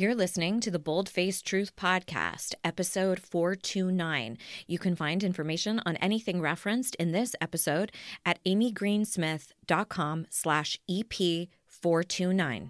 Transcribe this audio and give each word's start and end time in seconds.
You're 0.00 0.14
listening 0.14 0.60
to 0.60 0.70
the 0.70 0.78
Bold 0.78 1.10
Face 1.10 1.42
Truth 1.42 1.76
Podcast, 1.76 2.54
episode 2.64 3.20
429. 3.20 4.38
You 4.66 4.78
can 4.78 4.96
find 4.96 5.22
information 5.22 5.82
on 5.84 5.96
anything 5.96 6.40
referenced 6.40 6.94
in 6.94 7.12
this 7.12 7.34
episode 7.38 7.92
at 8.24 8.42
amygreensmith.com 8.44 10.26
slash 10.30 10.78
EP429. 10.90 12.68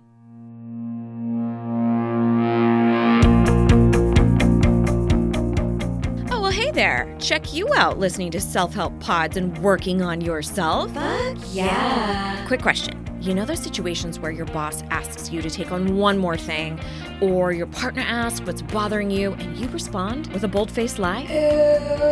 Oh, 6.33 6.40
well, 6.40 6.51
hey 6.51 6.72
there. 6.72 7.17
Check 7.21 7.54
you 7.54 7.72
out 7.76 8.01
listening 8.01 8.33
to 8.33 8.40
self 8.40 8.74
help 8.74 8.99
pods 8.99 9.37
and 9.37 9.56
working 9.58 10.03
on 10.03 10.21
yourself. 10.21 10.92
Fuck 10.94 11.37
yeah. 11.53 12.44
Quick 12.49 12.60
question. 12.60 12.99
You 13.21 13.35
know 13.35 13.45
those 13.45 13.61
situations 13.61 14.19
where 14.19 14.31
your 14.31 14.47
boss 14.47 14.83
asks 14.89 15.31
you 15.31 15.43
to 15.43 15.51
take 15.51 15.73
on 15.73 15.99
one 15.99 16.16
more 16.16 16.39
thing, 16.39 16.80
or 17.20 17.52
your 17.52 17.66
partner 17.66 18.01
asks 18.01 18.41
what's 18.47 18.62
bothering 18.62 19.11
you, 19.11 19.33
and 19.34 19.59
you 19.59 19.69
respond 19.69 20.28
with 20.28 20.42
a 20.45 20.48
bold 20.48 20.70
faced 20.70 20.98
lie? 20.98 21.25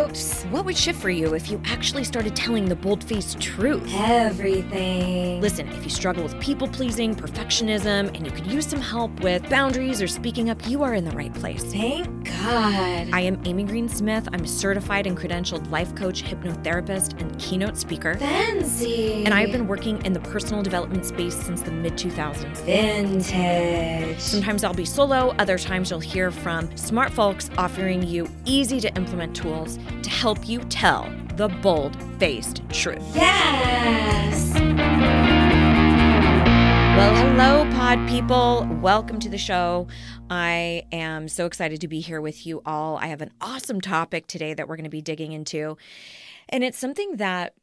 Oops. 0.07 0.43
What 0.45 0.67
would 0.67 0.77
shift 0.77 1.01
for 1.01 1.09
you 1.09 1.35
if 1.35 1.51
you 1.51 1.63
actually 1.65 2.05
started 2.05 2.37
telling 2.37 2.67
the 2.67 2.77
bold 2.77 3.03
faced 3.03 3.41
truth? 3.41 3.91
Everything. 3.95 5.41
Listen, 5.41 5.67
if 5.69 5.83
you 5.83 5.89
struggle 5.89 6.23
with 6.23 6.39
people 6.41 6.69
pleasing, 6.69 7.15
perfectionism, 7.15 8.15
and 8.15 8.27
you 8.27 8.31
could 8.31 8.47
use 8.47 8.67
some 8.67 8.83
help 8.83 9.19
with 9.21 9.49
boundaries 9.49 10.03
or 10.03 10.09
speaking 10.09 10.51
up, 10.51 10.69
you 10.69 10.83
are 10.83 10.93
in 10.93 11.07
the 11.07 11.13
right 11.13 11.33
place. 11.33 11.63
Thank 11.65 12.27
God. 12.27 13.09
I 13.15 13.21
am 13.23 13.41
Amy 13.47 13.65
Green 13.65 13.89
Smith. 13.89 14.29
I'm 14.35 14.45
a 14.45 14.49
certified 14.49 15.07
and 15.07 15.17
credentialed 15.17 15.71
life 15.71 15.95
coach, 15.95 16.23
hypnotherapist, 16.23 17.19
and 17.19 17.39
keynote 17.39 17.79
speaker. 17.79 18.15
Fancy. 18.17 19.25
And 19.25 19.33
I've 19.33 19.53
been 19.53 19.67
working 19.67 20.05
in 20.05 20.13
the 20.13 20.21
personal 20.21 20.63
development 20.63 20.98
space 21.05 21.35
since 21.37 21.63
the 21.63 21.71
mid 21.71 21.95
2000s. 21.95 22.65
vintage. 22.65 24.19
Sometimes 24.21 24.65
I'll 24.65 24.75
be 24.75 24.85
solo, 24.85 25.35
other 25.39 25.59
times 25.59 25.91
you'll 25.91 26.01
hear 26.01 26.31
from 26.31 26.75
smart 26.77 27.13
folks 27.13 27.51
offering 27.59 28.03
you 28.03 28.29
easy 28.45 28.81
to 28.81 28.95
implement 28.97 29.35
tools 29.37 29.79
to 30.03 30.11
help 30.11 30.49
you 30.49 30.61
tell 30.65 31.13
the 31.37 31.49
bold 31.49 31.97
faced 32.19 32.63
truth. 32.71 33.03
Yes. 33.15 34.55
Well, 36.99 37.15
hello, 37.15 37.71
pod 37.77 38.09
people. 38.09 38.67
Welcome 38.83 39.21
to 39.21 39.29
the 39.29 39.39
show. 39.39 39.87
I 40.29 40.83
am 40.91 41.29
so 41.29 41.47
excited 41.47 41.81
to 41.83 41.89
be 41.89 42.01
here 42.01 42.21
with 42.21 42.45
you 42.45 42.61
all. 42.67 42.97
I 42.97 43.07
have 43.07 43.23
an 43.23 43.31
awesome 43.41 43.81
topic 43.81 44.27
today 44.27 44.53
that 44.53 44.69
we're 44.69 44.75
going 44.75 44.83
to 44.83 44.91
be 44.91 45.01
digging 45.01 45.31
into, 45.31 45.77
and 46.49 46.65
it's 46.65 46.77
something 46.77 47.19
that 47.19 47.55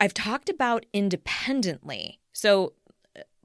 I've 0.00 0.14
talked 0.14 0.48
about 0.48 0.86
independently. 0.94 2.18
So, 2.32 2.72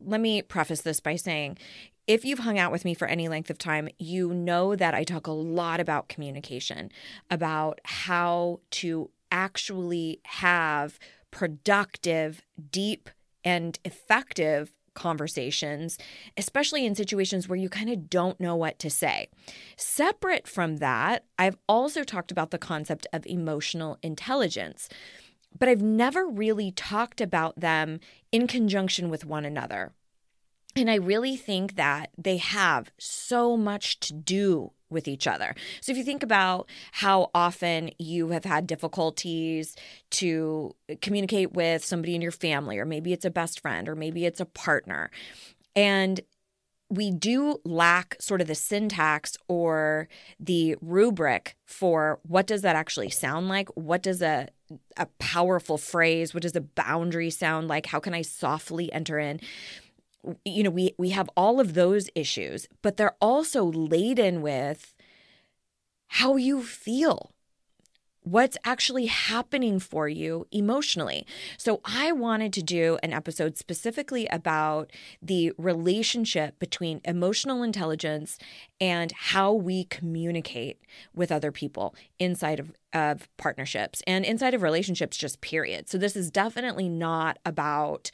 let 0.05 0.21
me 0.21 0.41
preface 0.41 0.81
this 0.81 0.99
by 0.99 1.15
saying 1.15 1.57
if 2.05 2.25
you've 2.25 2.39
hung 2.39 2.59
out 2.59 2.71
with 2.71 2.83
me 2.83 2.93
for 2.93 3.07
any 3.07 3.29
length 3.29 3.49
of 3.49 3.57
time, 3.57 3.87
you 3.97 4.33
know 4.33 4.75
that 4.75 4.93
I 4.93 5.03
talk 5.03 5.27
a 5.27 5.31
lot 5.31 5.79
about 5.79 6.09
communication, 6.09 6.91
about 7.31 7.79
how 7.85 8.59
to 8.71 9.09
actually 9.31 10.19
have 10.25 10.99
productive, 11.31 12.41
deep, 12.71 13.09
and 13.43 13.79
effective 13.85 14.73
conversations, 14.93 15.97
especially 16.37 16.85
in 16.85 16.93
situations 16.93 17.49
where 17.49 17.57
you 17.57 17.69
kind 17.69 17.89
of 17.89 18.09
don't 18.09 18.39
know 18.39 18.55
what 18.55 18.77
to 18.79 18.89
say. 18.89 19.27
Separate 19.75 20.47
from 20.47 20.77
that, 20.77 21.25
I've 21.39 21.57
also 21.67 22.03
talked 22.03 22.31
about 22.31 22.51
the 22.51 22.59
concept 22.59 23.07
of 23.11 23.25
emotional 23.25 23.97
intelligence, 24.03 24.89
but 25.57 25.69
I've 25.69 25.81
never 25.81 26.27
really 26.27 26.71
talked 26.71 27.21
about 27.21 27.59
them 27.59 27.99
in 28.31 28.47
conjunction 28.47 29.09
with 29.09 29.25
one 29.25 29.45
another. 29.45 29.93
And 30.75 30.89
I 30.89 30.95
really 30.95 31.35
think 31.35 31.75
that 31.75 32.09
they 32.17 32.37
have 32.37 32.91
so 32.97 33.55
much 33.55 33.99
to 34.01 34.13
do 34.13 34.71
with 34.89 35.07
each 35.07 35.27
other. 35.27 35.55
So 35.81 35.91
if 35.91 35.97
you 35.97 36.03
think 36.03 36.23
about 36.23 36.69
how 36.93 37.31
often 37.33 37.91
you 37.99 38.29
have 38.29 38.45
had 38.45 38.67
difficulties 38.67 39.75
to 40.11 40.75
communicate 41.01 41.53
with 41.53 41.83
somebody 41.83 42.15
in 42.15 42.21
your 42.21 42.31
family, 42.31 42.79
or 42.79 42.85
maybe 42.85 43.13
it's 43.13 43.25
a 43.25 43.31
best 43.31 43.59
friend, 43.59 43.89
or 43.89 43.95
maybe 43.95 44.25
it's 44.25 44.39
a 44.39 44.45
partner, 44.45 45.11
and 45.75 46.21
we 46.89 47.09
do 47.09 47.59
lack 47.65 48.15
sort 48.19 48.39
of 48.39 48.47
the 48.47 48.55
syntax 48.55 49.35
or 49.47 50.07
the 50.39 50.75
rubric 50.79 51.55
for 51.65 52.19
what 52.23 52.45
does 52.45 52.61
that 52.61 52.75
actually 52.75 53.09
sound 53.09 53.49
like? 53.49 53.67
What 53.69 54.03
does 54.03 54.21
a 54.21 54.49
a 54.97 55.05
powerful 55.19 55.77
phrase, 55.77 56.33
what 56.33 56.43
does 56.43 56.55
a 56.55 56.61
boundary 56.61 57.29
sound 57.29 57.67
like? 57.67 57.87
How 57.87 57.99
can 57.99 58.13
I 58.13 58.21
softly 58.21 58.91
enter 58.91 59.19
in? 59.19 59.39
you 60.45 60.63
know 60.63 60.69
we 60.69 60.93
we 60.97 61.09
have 61.09 61.29
all 61.35 61.59
of 61.59 61.73
those 61.73 62.09
issues 62.15 62.67
but 62.81 62.95
they're 62.95 63.15
also 63.19 63.65
laden 63.65 64.41
with 64.41 64.95
how 66.07 66.37
you 66.37 66.63
feel 66.63 67.32
what's 68.23 68.57
actually 68.63 69.07
happening 69.07 69.79
for 69.79 70.07
you 70.07 70.47
emotionally. 70.51 71.25
So, 71.57 71.81
I 71.85 72.11
wanted 72.11 72.53
to 72.53 72.63
do 72.63 72.97
an 73.03 73.13
episode 73.13 73.57
specifically 73.57 74.27
about 74.27 74.91
the 75.21 75.51
relationship 75.57 76.59
between 76.59 77.01
emotional 77.05 77.63
intelligence 77.63 78.37
and 78.79 79.11
how 79.11 79.53
we 79.53 79.85
communicate 79.85 80.79
with 81.13 81.31
other 81.31 81.51
people 81.51 81.95
inside 82.19 82.59
of, 82.59 82.71
of 82.93 83.27
partnerships 83.37 84.01
and 84.07 84.25
inside 84.25 84.53
of 84.53 84.61
relationships, 84.61 85.17
just 85.17 85.41
period. 85.41 85.89
So, 85.89 85.97
this 85.97 86.15
is 86.15 86.31
definitely 86.31 86.89
not 86.89 87.39
about 87.45 88.11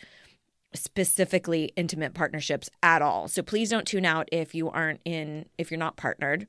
specifically 0.74 1.72
intimate 1.76 2.14
partnerships 2.14 2.70
at 2.84 3.02
all. 3.02 3.28
So 3.28 3.41
please 3.41 3.70
don't 3.70 3.88
tune 3.88 4.06
out 4.06 4.30
if 4.31 4.53
you 4.53 4.70
aren't 4.70 5.02
in 5.03 5.46
if 5.58 5.72
you're 5.72 5.80
not 5.80 5.97
partnered. 5.97 6.47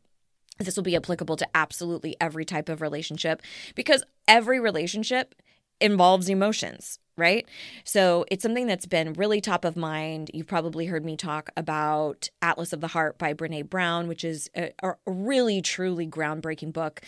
This 0.60 0.76
will 0.76 0.82
be 0.82 0.96
applicable 0.96 1.36
to 1.36 1.48
absolutely 1.54 2.16
every 2.20 2.44
type 2.44 2.68
of 2.68 2.80
relationship 2.80 3.42
because 3.74 4.04
every 4.28 4.60
relationship 4.60 5.34
involves 5.80 6.28
emotions, 6.28 6.98
right? 7.16 7.48
So 7.84 8.26
it's 8.30 8.42
something 8.42 8.66
that's 8.66 8.84
been 8.84 9.14
really 9.14 9.40
top 9.40 9.64
of 9.64 9.76
mind. 9.76 10.30
You've 10.34 10.46
probably 10.46 10.86
heard 10.86 11.04
me 11.04 11.16
talk 11.16 11.50
about 11.56 12.28
Atlas 12.42 12.72
of 12.74 12.82
the 12.82 12.88
Heart 12.88 13.18
by 13.18 13.32
Brene 13.32 13.68
Brown, 13.68 14.06
which 14.06 14.22
is 14.22 14.50
a, 14.54 14.72
a, 14.82 14.94
really, 15.06 15.62
truly 15.62 16.06
groundbreaking 16.06 16.74
book. 16.74 17.00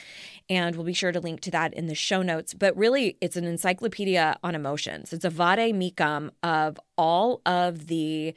And 0.49 0.75
we'll 0.75 0.87
be 0.87 0.95
sure 0.95 1.13
to 1.13 1.21
link 1.21 1.41
to 1.43 1.51
that 1.51 1.75
in 1.75 1.87
the 1.87 1.95
show 1.95 2.23
notes. 2.23 2.55
But 2.55 2.77
really, 2.77 3.19
it's 3.21 3.37
an 3.37 3.45
encyclopedia 3.45 4.39
on 4.43 4.55
emotions. 4.55 5.13
It's 5.13 5.25
a 5.25 5.31
vade 5.31 5.75
mecum 5.75 6.31
of 6.43 6.81
all 6.97 7.43
of 7.45 7.89
the 7.89 8.35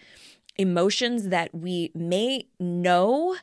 emotions 0.58 1.30
that 1.30 1.54
we 1.54 1.92
may 1.94 2.48
know 2.60 3.36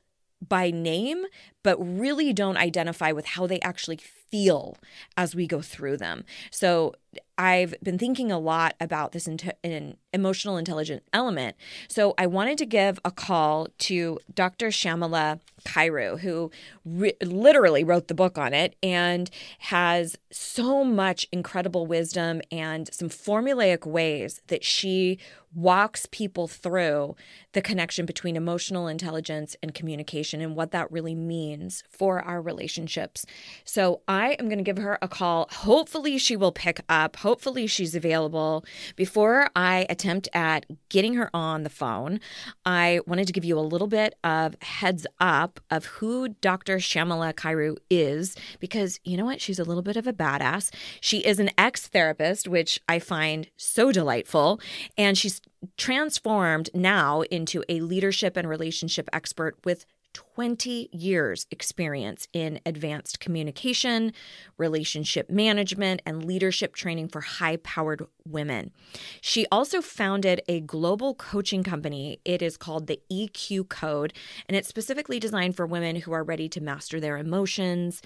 by 0.47 0.71
name, 0.71 1.25
but 1.63 1.77
really 1.79 2.33
don't 2.33 2.57
identify 2.57 3.13
with 3.13 3.27
how 3.27 3.47
they 3.47 3.61
actually 3.61 3.97
feel 3.97 4.77
as 5.17 5.35
we 5.35 5.47
go 5.47 5.61
through 5.61 5.99
them. 5.99 6.25
So 6.51 6.95
I've 7.37 7.75
been 7.83 7.99
thinking 7.99 8.33
a 8.33 8.39
lot 8.39 8.75
about 8.81 9.13
this 9.13 9.27
in, 9.27 9.39
in 9.63 9.97
emotional 10.13 10.57
intelligent 10.57 11.03
element. 11.13 11.57
So 11.89 12.15
I 12.17 12.27
wanted 12.27 12.57
to 12.59 12.67
give 12.67 12.99
a 13.05 13.11
call 13.11 13.69
to 13.81 14.19
Dr. 14.35 14.69
Shyamala 14.69 15.41
Kiru, 15.65 16.19
who 16.19 16.51
re- 16.85 17.17
literally 17.23 17.85
wrote 17.85 18.09
the 18.09 18.15
book 18.15 18.39
on 18.39 18.55
it 18.55 18.77
and 18.83 19.31
has 19.59 20.17
so 20.31 20.85
much 20.85 21.27
incredible 21.33 21.87
wisdom 21.87 22.41
and 22.51 22.93
some 22.93 23.09
formulaic 23.09 23.87
ways 23.87 24.41
that 24.47 24.65
she 24.65 25.19
walks 25.55 26.07
people 26.11 26.49
through 26.49 27.15
the 27.53 27.61
connection 27.61 28.07
between 28.07 28.37
emotional 28.37 28.89
intelligence 28.89 29.55
and 29.63 29.75
communication 29.75 30.41
and 30.41 30.57
what 30.57 30.71
that 30.71 30.91
really 30.91 31.15
means 31.15 31.52
for 31.91 32.21
our 32.21 32.41
relationships. 32.41 33.25
So 33.65 34.01
I 34.09 34.33
am 34.39 34.47
going 34.47 34.59
to 34.59 34.65
give 34.65 34.79
her 34.79 34.99
a 35.03 35.09
call. 35.09 35.49
Hopefully, 35.51 36.19
she 36.19 36.37
will 36.37 36.53
pick 36.53 36.81
up. 36.89 37.17
Hopefully, 37.17 37.67
she's 37.67 37.95
available. 37.95 38.65
Before 38.97 39.49
I 39.55 39.87
attempt 39.89 40.29
at 40.33 40.67
getting 40.89 41.15
her 41.15 41.31
on 41.35 41.63
the 41.63 41.71
phone, 41.71 42.21
I 42.65 43.01
wanted 43.07 43.27
to 43.27 43.33
give 43.33 43.45
you 43.45 43.59
a 43.59 43.61
little 43.61 43.87
bit 43.87 44.15
of 44.25 44.57
heads 44.63 45.07
up 45.21 45.61
of 45.71 45.87
who 45.87 46.29
Dr. 46.29 46.77
Shyamala 46.77 47.35
Kiru 47.35 47.77
is 47.91 48.37
because 48.61 49.01
you 49.05 49.17
know 49.17 49.25
what? 49.25 49.41
She's 49.41 49.59
a 49.59 49.65
little 49.65 49.83
bit 49.83 49.97
of 49.97 50.07
a 50.07 50.13
badass. 50.13 50.73
She 51.01 51.19
is 51.19 51.39
an 51.39 51.51
ex 51.59 51.87
therapist, 51.87 52.49
which 52.49 52.81
I 52.89 52.99
find 52.99 53.49
so 53.57 53.93
delightful. 53.93 54.61
And 54.97 55.17
she's 55.17 55.41
transformed 55.77 56.71
now 56.75 57.23
into 57.23 57.63
a 57.69 57.81
leadership 57.81 58.37
and 58.37 58.49
relationship 58.49 59.09
expert 59.13 59.57
with 59.65 59.87
20 60.13 60.89
years 60.93 61.47
experience 61.51 62.29
in 62.33 62.61
advanced 62.65 63.21
communication, 63.21 64.13
relationship 64.57 65.31
management, 65.31 66.03
and 66.07 66.25
leadership 66.25 66.75
training 66.75 67.09
for 67.09 67.21
high 67.21 67.57
powered 67.57 68.07
women. 68.27 68.71
She 69.21 69.47
also 69.51 69.81
founded 69.81 70.43
a 70.49 70.61
global 70.61 71.15
coaching 71.15 71.63
company. 71.63 72.21
It 72.25 72.43
is 72.43 72.57
called 72.57 72.87
the 72.87 73.01
EQ 73.11 73.69
Code, 73.69 74.13
and 74.49 74.57
it's 74.57 74.69
specifically 74.69 75.19
designed 75.19 75.57
for 75.57 75.67
women 75.67 75.97
who 75.97 76.13
are 76.13 76.25
ready 76.25 76.49
to 76.51 76.61
master 76.61 77.01
their 77.01 77.17
emotions, 77.17 78.03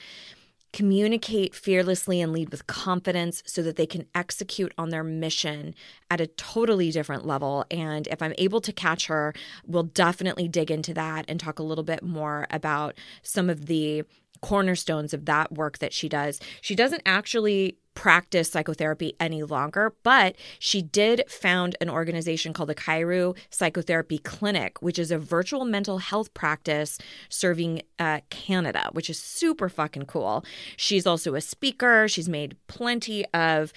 communicate 0.76 1.54
fearlessly 1.54 2.20
and 2.20 2.34
lead 2.34 2.50
with 2.50 2.66
confidence 2.66 3.42
so 3.46 3.62
that 3.62 3.76
they 3.76 3.86
can 3.86 4.04
execute 4.14 4.74
on 4.76 4.90
their 4.90 5.02
mission 5.02 5.74
at 6.10 6.20
a 6.20 6.26
totally 6.26 6.90
different 6.90 7.26
level. 7.26 7.64
And 7.70 8.06
if 8.08 8.20
I'm 8.20 8.34
able 8.36 8.60
to 8.60 8.74
catch 8.74 9.06
her, 9.06 9.32
we'll 9.66 9.84
definitely 9.84 10.48
dig 10.48 10.70
into 10.70 10.92
that 10.92 11.24
and 11.28 11.40
talk 11.40 11.58
a 11.58 11.62
little 11.62 11.82
bit 11.82 12.02
more 12.02 12.46
about 12.50 12.94
some 13.22 13.48
of 13.48 13.64
the 13.64 14.04
cornerstones 14.42 15.14
of 15.14 15.24
that 15.24 15.50
work 15.50 15.78
that 15.78 15.94
she 15.94 16.10
does. 16.10 16.40
She 16.60 16.74
doesn't 16.74 17.00
actually 17.06 17.78
practice 17.96 18.48
psychotherapy 18.52 19.14
any 19.18 19.42
longer, 19.42 19.94
but 20.04 20.36
she 20.60 20.82
did 20.82 21.24
found 21.28 21.74
an 21.80 21.90
organization 21.90 22.52
called 22.52 22.68
the 22.68 22.74
Kiru 22.76 23.34
Psychotherapy 23.50 24.18
Clinic, 24.18 24.80
which 24.80 25.00
is 25.00 25.10
a 25.10 25.18
virtual 25.18 25.64
mental 25.64 25.98
health 25.98 26.32
practice 26.34 26.98
serving 27.28 27.82
uh, 27.98 28.20
Canada, 28.30 28.90
which 28.92 29.10
is 29.10 29.18
super 29.18 29.68
fucking 29.68 30.04
cool. 30.04 30.44
She's 30.76 31.06
also 31.06 31.34
a 31.34 31.40
speaker. 31.40 32.06
She's 32.06 32.28
made 32.28 32.56
plenty 32.68 33.24
of 33.34 33.72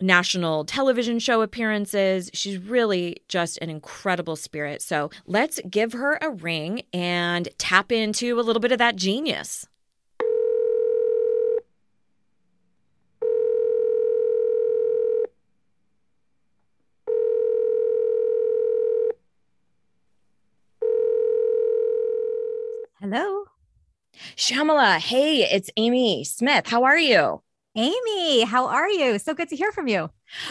national 0.00 0.64
television 0.64 1.18
show 1.18 1.40
appearances. 1.40 2.30
She's 2.34 2.58
really 2.58 3.22
just 3.28 3.56
an 3.58 3.70
incredible 3.70 4.36
spirit. 4.36 4.82
So 4.82 5.10
let's 5.26 5.60
give 5.70 5.92
her 5.92 6.18
a 6.20 6.30
ring 6.30 6.82
and 6.92 7.48
tap 7.58 7.92
into 7.92 8.38
a 8.38 8.42
little 8.42 8.60
bit 8.60 8.72
of 8.72 8.78
that 8.78 8.96
genius. 8.96 9.66
Hello. 23.02 23.46
Shyamala, 24.36 24.98
hey, 24.98 25.42
it's 25.42 25.70
Amy 25.76 26.22
Smith. 26.22 26.68
How 26.68 26.84
are 26.84 26.96
you? 26.96 27.42
Amy, 27.74 28.44
how 28.44 28.68
are 28.68 28.88
you? 28.88 29.18
So 29.18 29.34
good 29.34 29.48
to 29.48 29.56
hear 29.56 29.72
from 29.72 29.88
you. 29.88 30.08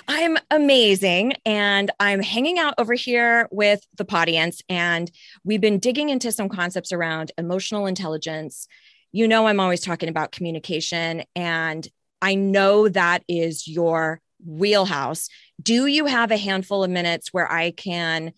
I'm 0.10 0.38
amazing. 0.50 1.36
And 1.46 1.92
I'm 1.98 2.22
hanging 2.22 2.60
out 2.60 2.74
over 2.78 2.94
here 2.94 3.48
with 3.52 3.88
the 3.96 4.06
audience. 4.14 4.62
And 4.68 5.10
we've 5.46 5.62
been 5.62 5.80
digging 5.80 6.10
into 6.10 6.30
some 6.34 6.50
concepts 6.50 6.92
around 6.92 7.32
emotional 7.38 7.86
intelligence. 7.86 8.68
You 9.14 9.30
know, 9.30 9.48
I'm 9.48 9.62
always 9.62 9.80
talking 9.80 10.10
about 10.10 10.34
communication, 10.34 11.24
and 11.34 11.88
I 12.22 12.36
know 12.36 12.90
that 12.90 13.24
is 13.30 13.66
your 13.66 14.20
wheelhouse. 14.46 15.30
Do 15.62 15.86
you 15.86 16.06
have 16.06 16.32
a 16.32 16.38
handful 16.38 16.84
of 16.84 16.90
minutes 16.90 17.32
where 17.32 17.50
I 17.50 17.72
can? 17.72 18.34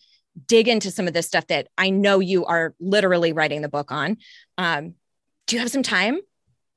Dig 0.48 0.68
into 0.68 0.92
some 0.92 1.08
of 1.08 1.14
this 1.14 1.28
stuff 1.28 1.48
that 1.48 1.68
I 1.78 1.90
know 1.90 2.20
you 2.20 2.46
are 2.46 2.74
literally 2.80 3.34
writing 3.34 3.62
the 3.62 3.70
book 3.70 3.92
on. 3.92 4.18
Um, 4.58 4.96
do 5.48 5.56
you 5.56 5.60
have 5.62 5.72
some 5.72 5.84
time? 5.84 6.20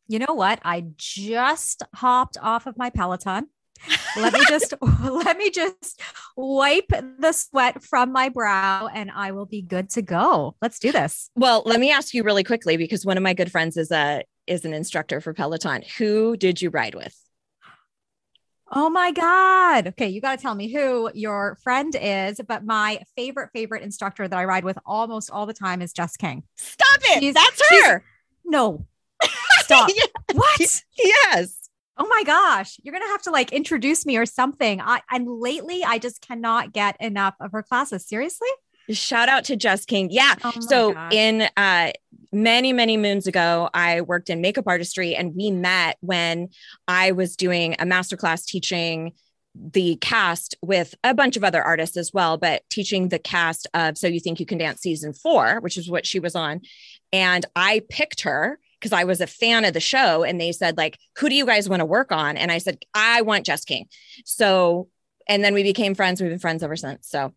You 0.09 0.19
know 0.21 0.35
what? 0.35 0.61
I 0.65 0.87
just 0.97 1.83
hopped 1.95 2.37
off 2.41 2.67
of 2.67 2.77
my 2.77 2.91
Peloton. 2.91 3.49
let 4.17 4.33
me 4.33 4.41
just 4.49 4.75
let 5.03 5.37
me 5.37 5.51
just 5.51 6.01
wipe 6.37 6.89
the 6.89 7.33
sweat 7.33 7.83
from 7.83 8.13
my 8.13 8.29
brow 8.29 8.89
and 8.93 9.11
I 9.11 9.33
will 9.33 9.47
be 9.47 9.63
good 9.63 9.91
to 9.91 10.03
go. 10.03 10.57
Let's 10.63 10.79
do 10.79 10.93
this. 10.93 11.31
Well, 11.35 11.63
let 11.67 11.81
me 11.81 11.91
ask 11.91 12.15
you 12.15 12.23
really 12.23 12.45
quickly 12.45 12.77
because 12.77 13.05
one 13.05 13.17
of 13.17 13.23
my 13.23 13.35
good 13.35 13.51
friends 13.51 13.77
is 13.77 13.91
a 13.91 14.25
is 14.47 14.65
an 14.65 14.73
instructor 14.73 15.21
for 15.21 15.35
Peloton. 15.35 15.83
Who 15.99 16.37
did 16.37 16.63
you 16.63 16.71
ride 16.71 16.95
with? 16.95 17.15
Oh 18.71 18.91
my 18.91 19.13
God. 19.13 19.89
Okay. 19.89 20.09
You 20.09 20.21
got 20.21 20.39
to 20.39 20.43
tell 20.43 20.55
me 20.55 20.69
who 20.73 21.11
your 21.15 21.57
friend 21.63 21.95
is. 22.01 22.41
But 22.47 22.65
my 22.65 23.03
favorite, 23.17 23.51
favorite 23.53 23.83
instructor 23.83 24.27
that 24.27 24.37
I 24.37 24.45
ride 24.45 24.65
with 24.65 24.79
almost 24.85 25.31
all 25.31 25.47
the 25.47 25.55
time 25.55 25.83
is 25.83 25.93
Jess 25.93 26.17
King. 26.17 26.43
Stop 26.57 27.01
it. 27.03 27.21
She's, 27.21 27.35
That's 27.35 27.71
her. 27.71 28.05
No. 28.45 28.87
Stop. 29.61 29.91
yeah. 29.95 30.05
What? 30.33 30.83
Yes. 30.99 31.71
Oh 31.97 32.07
my 32.09 32.25
gosh. 32.25 32.79
You're 32.83 32.93
going 32.93 33.05
to 33.05 33.11
have 33.11 33.23
to 33.23 33.31
like 33.31 33.53
introduce 33.53 34.05
me 34.05 34.17
or 34.17 34.27
something. 34.27 34.81
I, 34.81 35.01
and 35.11 35.29
lately, 35.29 35.85
I 35.85 35.99
just 35.99 36.21
cannot 36.21 36.73
get 36.73 36.97
enough 37.01 37.35
of 37.41 37.53
her 37.53 37.63
classes. 37.63 38.07
Seriously? 38.07 38.49
Shout 38.91 39.29
out 39.29 39.45
to 39.45 39.57
Jess 39.57 39.85
King. 39.85 40.11
Yeah. 40.11 40.35
Oh 40.45 40.53
so 40.61 40.93
gosh. 40.93 41.13
in 41.13 41.49
uh 41.57 41.93
many 42.33 42.73
many 42.73 42.97
moons 42.97 43.27
ago 43.27 43.69
i 43.75 44.01
worked 44.01 44.31
in 44.31 44.41
makeup 44.41 44.67
artistry 44.67 45.15
and 45.15 45.35
we 45.35 45.51
met 45.51 45.97
when 46.01 46.49
i 46.89 47.13
was 47.13 47.37
doing 47.37 47.75
a 47.75 47.85
masterclass 47.85 48.45
teaching 48.45 49.13
the 49.55 49.97
cast 49.97 50.55
with 50.61 50.95
a 51.03 51.15
bunch 51.15 51.37
of 51.37 51.45
other 51.45 51.63
artists 51.63 51.97
as 51.97 52.13
well 52.13 52.37
but 52.37 52.63
teaching 52.71 53.09
the 53.09 53.19
cast 53.19 53.67
of 53.75 53.97
so 53.97 54.07
you 54.07 54.21
think 54.21 54.39
you 54.39 54.47
can 54.47 54.59
dance 54.59 54.81
season 54.81 55.13
4 55.13 55.61
which 55.61 55.77
is 55.77 55.91
what 55.91 56.07
she 56.07 56.21
was 56.21 56.35
on 56.35 56.61
and 57.13 57.47
i 57.55 57.83
picked 57.89 58.23
her 58.23 58.59
because 58.81 58.93
I 58.93 59.05
was 59.05 59.21
a 59.21 59.27
fan 59.27 59.65
of 59.65 59.73
the 59.73 59.81
show 59.81 60.23
and 60.23 60.41
they 60.41 60.53
said 60.53 60.77
like 60.77 60.99
who 61.19 61.29
do 61.29 61.35
you 61.35 61.47
guys 61.47 61.69
want 61.69 61.81
to 61.81 61.87
work 61.87 62.13
on 62.13 62.37
and 62.37 62.53
I 62.53 62.59
said 62.59 62.79
I 62.95 63.23
want 63.23 63.47
Jess 63.47 63.65
King. 63.65 63.87
So 64.25 64.89
and 65.29 65.43
then 65.43 65.55
we 65.55 65.63
became 65.63 65.95
friends 65.95 66.21
we've 66.21 66.31
been 66.31 66.39
friends 66.39 66.63
ever 66.63 66.77
since. 66.77 67.09
So 67.09 67.35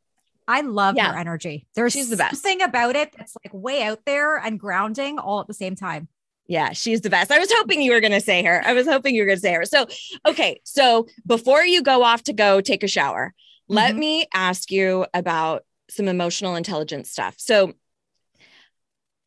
I 0.49 0.61
love 0.61 0.95
yeah. 0.97 1.11
her 1.11 1.17
energy. 1.17 1.67
There's 1.75 1.93
she's 1.93 2.09
the 2.09 2.17
best 2.17 2.41
thing 2.41 2.63
about 2.63 2.95
it 2.95 3.13
that's 3.15 3.37
like 3.45 3.53
way 3.53 3.83
out 3.83 3.99
there 4.07 4.35
and 4.35 4.59
grounding 4.59 5.19
all 5.19 5.39
at 5.39 5.47
the 5.47 5.53
same 5.53 5.75
time. 5.75 6.07
Yeah, 6.47 6.71
she's 6.73 7.01
the 7.01 7.11
best. 7.11 7.31
I 7.31 7.37
was 7.37 7.51
hoping 7.53 7.83
you 7.83 7.91
were 7.91 7.99
going 8.01 8.13
to 8.13 8.19
say 8.19 8.41
her. 8.43 8.63
I 8.65 8.73
was 8.73 8.87
hoping 8.87 9.13
you 9.13 9.21
were 9.21 9.27
going 9.27 9.37
to 9.37 9.41
say 9.41 9.53
her. 9.53 9.65
So, 9.65 9.85
okay. 10.25 10.59
So, 10.63 11.05
before 11.27 11.63
you 11.63 11.83
go 11.83 12.01
off 12.01 12.23
to 12.23 12.33
go 12.33 12.61
take 12.61 12.81
a 12.81 12.87
shower, 12.87 13.35
mm-hmm. 13.69 13.75
let 13.75 13.95
me 13.95 14.25
ask 14.33 14.71
you 14.71 15.05
about 15.13 15.65
some 15.91 16.07
emotional 16.07 16.55
intelligence 16.55 17.11
stuff. 17.11 17.35
So, 17.37 17.73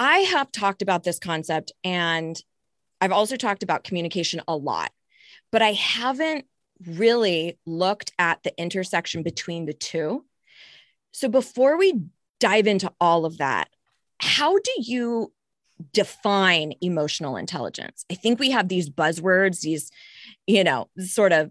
I 0.01 0.19
have 0.19 0.51
talked 0.51 0.83
about 0.83 1.05
this 1.05 1.21
concept 1.21 1.71
and 1.85 2.37
I've 3.01 3.13
also 3.13 3.37
talked 3.37 3.63
about 3.63 3.85
communication 3.85 4.41
a 4.49 4.57
lot, 4.57 4.91
but 5.53 5.63
I 5.63 5.75
haven't 5.75 6.47
really 6.85 7.61
looked 7.65 8.11
at 8.19 8.43
the 8.43 8.53
intersection 8.61 9.23
between 9.23 9.67
the 9.67 9.73
two. 9.73 10.25
So 11.13 11.29
before 11.29 11.77
we 11.79 12.03
dive 12.41 12.67
into 12.67 12.93
all 13.01 13.25
of 13.25 13.39
that, 13.39 13.69
how 14.19 14.59
do 14.59 14.73
you 14.79 15.33
define 15.93 16.75
emotional 16.81 17.37
intelligence? 17.37 18.05
I 18.11 18.15
think 18.15 18.39
we 18.39 18.51
have 18.51 18.69
these 18.69 18.89
buzzwords, 18.89 19.61
these, 19.61 19.91
you 20.47 20.65
know, 20.65 20.89
sort 20.99 21.33
of 21.33 21.51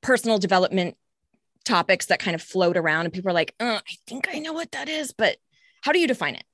personal 0.00 0.38
development 0.38 0.96
topics 1.64 2.06
that 2.06 2.18
kind 2.18 2.34
of 2.34 2.42
float 2.42 2.76
around, 2.76 3.04
and 3.06 3.12
people 3.12 3.30
are 3.30 3.34
like, 3.34 3.54
uh, 3.60 3.80
I 3.86 3.94
think 4.06 4.28
I 4.32 4.38
know 4.38 4.52
what 4.52 4.72
that 4.72 4.88
is, 4.88 5.12
but 5.12 5.36
how 5.82 5.92
do 5.92 5.98
you 5.98 6.06
define 6.06 6.34
it? 6.34 6.44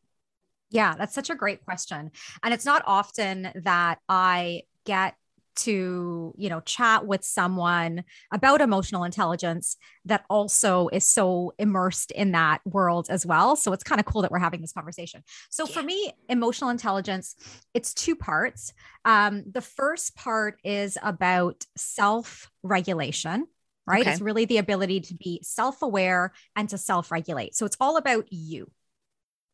Yeah, 0.71 0.95
that's 0.99 1.15
such 1.15 1.31
a 1.31 1.35
great 1.35 1.65
question. 1.65 2.11
And 2.43 2.53
it's 2.53 2.65
not 2.65 2.83
often 2.87 3.51
that 3.55 4.01
I 4.09 4.63
get 4.85 5.15
to 5.57 6.35
you 6.37 6.49
know 6.49 6.61
chat 6.61 7.07
with 7.07 7.25
someone 7.25 8.05
about 8.33 8.61
emotional 8.61 9.05
intelligence 9.05 9.77
that 10.05 10.25
also 10.29 10.89
is 10.89 11.07
so 11.07 11.53
immersed 11.59 12.11
in 12.11 12.33
that 12.33 12.61
world 12.65 13.07
as 13.11 13.25
well. 13.25 13.57
So 13.57 13.73
it's 13.73 13.85
kind 13.85 14.01
of 14.01 14.07
cool 14.07 14.23
that 14.23 14.31
we're 14.31 14.39
having 14.39 14.61
this 14.61 14.73
conversation. 14.73 15.23
So 15.51 15.67
yeah. 15.67 15.75
for 15.75 15.83
me 15.83 16.13
emotional 16.29 16.71
intelligence 16.71 17.37
it's 17.75 17.95
two 17.95 18.17
parts. 18.17 18.73
Um, 19.05 19.45
the 19.51 19.61
first 19.61 20.17
part 20.17 20.61
is 20.65 20.99
about 21.03 21.65
self 21.77 22.51
regulation 22.63 23.47
right? 23.87 24.01
Okay. 24.01 24.13
it's 24.13 24.21
really 24.23 24.47
the 24.47 24.57
ability 24.57 24.99
to 24.99 25.15
be 25.15 25.41
self-aware 25.43 26.33
and 26.57 26.71
to 26.71 26.79
self-regulate. 26.79 27.55
So 27.55 27.67
it's 27.67 27.77
all 27.79 27.99
about 27.99 28.25
you 28.31 28.71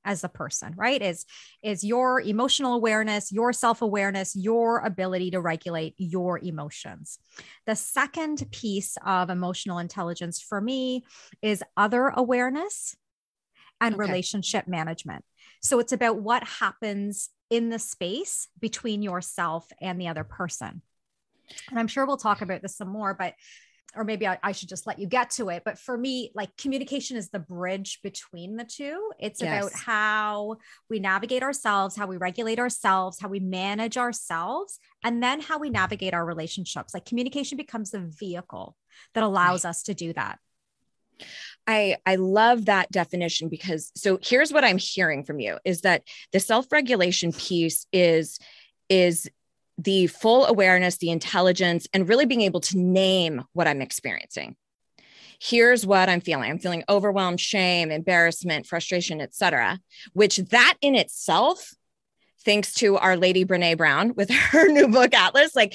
as 0.04 0.25
a 0.25 0.28
person 0.28 0.75
right? 0.76 1.02
Is 1.02 1.26
is 1.62 1.85
your 1.85 2.21
emotional 2.21 2.75
awareness 2.75 3.33
your 3.33 3.52
self-awareness 3.52 4.35
your 4.37 4.78
ability 4.80 5.30
to 5.33 5.40
regulate 5.40 5.95
your 5.99 6.38
emotions. 6.38 7.19
The 7.66 7.76
second 7.76 8.45
piece 8.50 8.97
of 9.04 9.30
emotional 9.30 9.78
intelligence 9.78 10.40
for 10.40 10.61
me 10.61 11.04
is 11.42 11.62
other 11.76 12.09
awareness 12.09 12.97
and 13.80 13.95
okay. 13.95 14.00
relationship 14.00 14.69
management. 14.69 15.25
So 15.62 15.78
it's 15.78 15.92
about 15.92 16.21
what 16.21 16.45
happens 16.45 17.30
in 17.50 17.69
the 17.69 17.78
space 17.78 18.49
between 18.59 19.02
yourself 19.02 19.66
and 19.80 20.00
the 20.00 20.09
other 20.09 20.25
person. 20.25 20.83
And 21.69 21.78
i'm 21.78 21.88
sure 21.88 22.07
we'll 22.07 22.16
talk 22.16 22.42
about 22.42 22.62
this 22.62 22.76
some 22.76 22.88
more 22.88 23.12
but 23.12 23.35
or 23.97 24.04
maybe 24.04 24.26
I, 24.26 24.38
I, 24.42 24.52
should 24.52 24.68
just 24.68 24.87
let 24.87 24.99
you 24.99 25.06
get 25.06 25.30
to 25.32 25.49
it. 25.49 25.62
But 25.64 25.78
for 25.78 25.97
me, 25.97 26.30
like 26.35 26.56
communication 26.56 27.16
is 27.16 27.30
the 27.30 27.38
bridge 27.38 28.00
between 28.02 28.56
the 28.56 28.64
two. 28.64 29.11
It's 29.18 29.42
yes. 29.42 29.64
about 29.64 29.73
how 29.73 30.56
we 30.88 31.00
navigate 31.00 31.42
ourselves, 31.42 31.97
how 31.97 32.06
we 32.06 32.16
regulate 32.16 32.59
ourselves, 32.59 33.20
how 33.20 33.28
we 33.28 33.40
manage 33.40 33.97
ourselves, 33.97 34.78
and 35.02 35.23
then 35.23 35.40
how 35.40 35.59
we 35.59 35.70
navigate 35.70 36.14
our 36.14 36.25
relationships. 36.25 36.94
Like 36.94 37.04
communication 37.04 37.56
becomes 37.56 37.90
the 37.90 38.00
vehicle 38.00 38.76
that 39.14 39.25
allows 39.25 39.64
right. 39.64 39.70
us 39.70 39.82
to 39.85 39.94
do 39.94 40.12
that. 40.12 40.38
I 41.66 41.97
I 42.06 42.16
love 42.16 42.66
that 42.66 42.90
definition 42.90 43.49
because 43.49 43.92
so 43.94 44.18
here's 44.23 44.52
what 44.52 44.64
I'm 44.64 44.78
hearing 44.78 45.25
from 45.25 45.40
you 45.40 45.59
is 45.64 45.82
that 45.82 46.02
the 46.32 46.40
self-regulation 46.40 47.32
piece 47.32 47.87
is 47.92 48.38
is 48.88 49.28
the 49.82 50.06
full 50.08 50.46
awareness, 50.46 50.99
the 50.99 51.10
intelligence, 51.10 51.87
and 51.92 52.08
really 52.08 52.26
being 52.26 52.42
able 52.42 52.60
to 52.60 52.78
name 52.78 53.42
what 53.52 53.66
I'm 53.66 53.80
experiencing. 53.80 54.56
Here's 55.40 55.87
what 55.87 56.08
I'm 56.10 56.20
feeling. 56.20 56.50
I'm 56.50 56.58
feeling 56.58 56.84
overwhelmed, 56.88 57.40
shame, 57.40 57.90
embarrassment, 57.90 58.66
frustration, 58.66 59.20
etc. 59.20 59.80
Which 60.12 60.37
that 60.37 60.75
in 60.82 60.94
itself 60.94 61.72
thanks 62.44 62.75
to 62.75 62.96
our 62.96 63.16
lady 63.16 63.44
Brene 63.44 63.76
Brown 63.76 64.14
with 64.14 64.30
her 64.50 64.68
new 64.68 64.88
book 64.88 65.14
Atlas, 65.14 65.56
like 65.56 65.75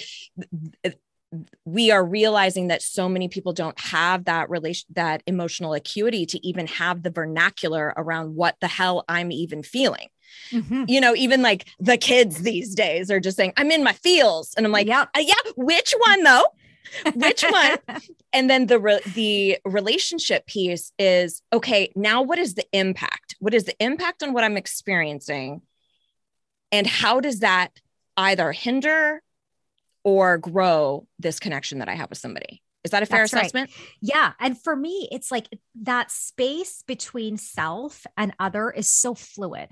we 1.65 1.91
are 1.91 2.05
realizing 2.05 2.67
that 2.67 2.81
so 2.81 3.09
many 3.09 3.27
people 3.27 3.53
don't 3.53 3.79
have 3.79 4.25
that 4.25 4.50
relation 4.50 4.88
that 4.93 5.24
emotional 5.25 5.74
acuity 5.74 6.25
to 6.27 6.47
even 6.47 6.67
have 6.67 7.01
the 7.01 7.09
vernacular 7.09 7.93
around 7.97 8.35
what 8.35 8.55
the 8.62 8.67
hell 8.67 9.03
I'm 9.07 9.31
even 9.31 9.63
feeling. 9.63 10.09
Mm-hmm. 10.51 10.86
You 10.88 11.01
know, 11.01 11.15
even 11.15 11.41
like 11.41 11.67
the 11.79 11.98
kids 11.98 12.39
these 12.39 12.75
days 12.75 13.10
are 13.10 13.20
just 13.20 13.38
saying, 13.38 13.53
I'm 13.58 13.72
in 13.72 13.84
my 13.84 13.94
feels. 13.94 14.53
And 14.55 14.65
I'm 14.65 14.72
like, 14.72 14.88
yep. 14.88 15.10
Uh, 15.15 15.22
yeah, 15.22 15.34
which 15.55 15.94
one 15.98 16.24
though? 16.24 16.46
which 17.15 17.44
one? 17.44 17.77
and 18.34 18.50
then 18.50 18.67
the 18.67 18.79
re- 18.79 19.01
the 19.15 19.58
relationship 19.65 20.46
piece 20.46 20.91
is 21.00 21.41
okay, 21.51 21.91
now 21.96 22.22
what 22.22 22.39
is 22.39 22.53
the 22.53 22.65
impact? 22.72 23.36
What 23.39 23.53
is 23.53 23.63
the 23.63 23.75
impact 23.84 24.24
on 24.24 24.34
what 24.34 24.44
I'm 24.44 24.58
experiencing? 24.58 25.62
And 26.72 26.88
how 26.88 27.20
does 27.20 27.39
that 27.39 27.72
either 28.17 28.51
hinder 28.51 29.22
or 30.05 30.38
grow 30.38 31.08
this 31.20 31.39
connection 31.39 31.79
that 31.79 31.89
I 31.89 31.96
have 31.96 32.10
with 32.10 32.20
somebody. 32.20 32.62
Is 32.84 32.91
that 32.91 33.01
a 33.01 33.08
fair 33.08 33.22
That's 33.22 33.34
assessment? 33.34 33.72
Right. 33.75 33.88
Yeah. 34.00 34.34
And 34.39 34.62
for 34.62 34.75
me, 34.75 35.10
it's 35.12 35.32
like 35.32 35.48
that 35.82 36.12
space 36.12 36.84
between 36.86 37.38
self 37.38 38.05
and 38.15 38.32
other 38.39 38.70
is 38.70 38.88
so 38.88 39.15
fluid. 39.15 39.70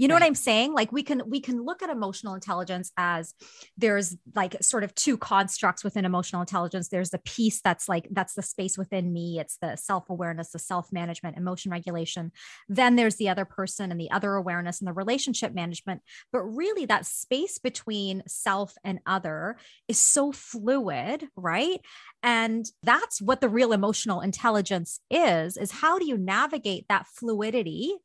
You 0.00 0.08
know 0.08 0.14
right. 0.14 0.22
what 0.22 0.26
I'm 0.28 0.34
saying? 0.34 0.72
Like 0.72 0.92
we 0.92 1.02
can 1.02 1.20
we 1.28 1.40
can 1.40 1.62
look 1.62 1.82
at 1.82 1.90
emotional 1.90 2.32
intelligence 2.32 2.90
as 2.96 3.34
there's 3.76 4.16
like 4.34 4.56
sort 4.62 4.82
of 4.82 4.94
two 4.94 5.18
constructs 5.18 5.84
within 5.84 6.06
emotional 6.06 6.40
intelligence. 6.40 6.88
There's 6.88 7.10
the 7.10 7.18
piece 7.18 7.60
that's 7.60 7.86
like 7.86 8.08
that's 8.10 8.32
the 8.32 8.40
space 8.40 8.78
within 8.78 9.12
me. 9.12 9.38
It's 9.38 9.58
the 9.60 9.76
self-awareness, 9.76 10.52
the 10.52 10.58
self-management, 10.58 11.36
emotion 11.36 11.70
regulation. 11.70 12.32
Then 12.66 12.96
there's 12.96 13.16
the 13.16 13.28
other 13.28 13.44
person 13.44 13.92
and 13.92 14.00
the 14.00 14.10
other 14.10 14.36
awareness 14.36 14.80
and 14.80 14.88
the 14.88 14.94
relationship 14.94 15.52
management. 15.52 16.00
But 16.32 16.44
really 16.44 16.86
that 16.86 17.04
space 17.04 17.58
between 17.58 18.22
self 18.26 18.76
and 18.82 19.00
other 19.04 19.58
is 19.86 19.98
so 19.98 20.32
fluid, 20.32 21.28
right? 21.36 21.82
And 22.22 22.64
that's 22.82 23.20
what 23.20 23.42
the 23.42 23.50
real 23.50 23.74
emotional 23.74 24.22
intelligence 24.22 25.00
is 25.10 25.58
is 25.58 25.70
how 25.70 25.98
do 25.98 26.06
you 26.06 26.16
navigate 26.16 26.86
that 26.88 27.06
fluidity 27.06 27.96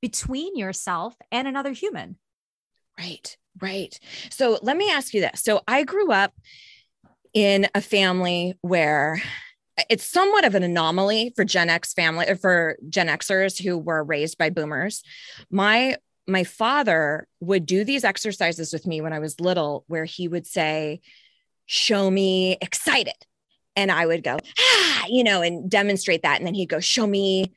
between 0.00 0.56
yourself 0.56 1.14
and 1.30 1.48
another 1.48 1.72
human. 1.72 2.16
Right, 2.98 3.36
right. 3.60 3.98
So 4.30 4.58
let 4.62 4.76
me 4.76 4.90
ask 4.90 5.14
you 5.14 5.20
this. 5.20 5.42
So 5.42 5.62
I 5.66 5.82
grew 5.82 6.12
up 6.12 6.32
in 7.32 7.66
a 7.74 7.80
family 7.80 8.56
where 8.60 9.20
it's 9.90 10.04
somewhat 10.04 10.44
of 10.44 10.54
an 10.54 10.62
anomaly 10.62 11.32
for 11.34 11.44
Gen 11.44 11.68
X 11.68 11.92
family 11.92 12.28
or 12.28 12.36
for 12.36 12.76
Gen 12.88 13.08
Xers 13.08 13.62
who 13.62 13.76
were 13.76 14.04
raised 14.04 14.38
by 14.38 14.50
boomers. 14.50 15.02
My 15.50 15.96
my 16.26 16.44
father 16.44 17.26
would 17.40 17.66
do 17.66 17.84
these 17.84 18.04
exercises 18.04 18.72
with 18.72 18.86
me 18.86 19.00
when 19.02 19.12
I 19.12 19.18
was 19.18 19.40
little 19.40 19.84
where 19.88 20.06
he 20.06 20.28
would 20.28 20.46
say, 20.46 21.00
"Show 21.66 22.10
me 22.10 22.56
excited." 22.60 23.14
And 23.76 23.90
I 23.90 24.06
would 24.06 24.22
go, 24.22 24.38
"Ah," 24.58 25.06
you 25.08 25.24
know, 25.24 25.42
and 25.42 25.68
demonstrate 25.68 26.22
that 26.22 26.38
and 26.38 26.46
then 26.46 26.54
he'd 26.54 26.68
go, 26.68 26.80
"Show 26.80 27.06
me 27.06 27.52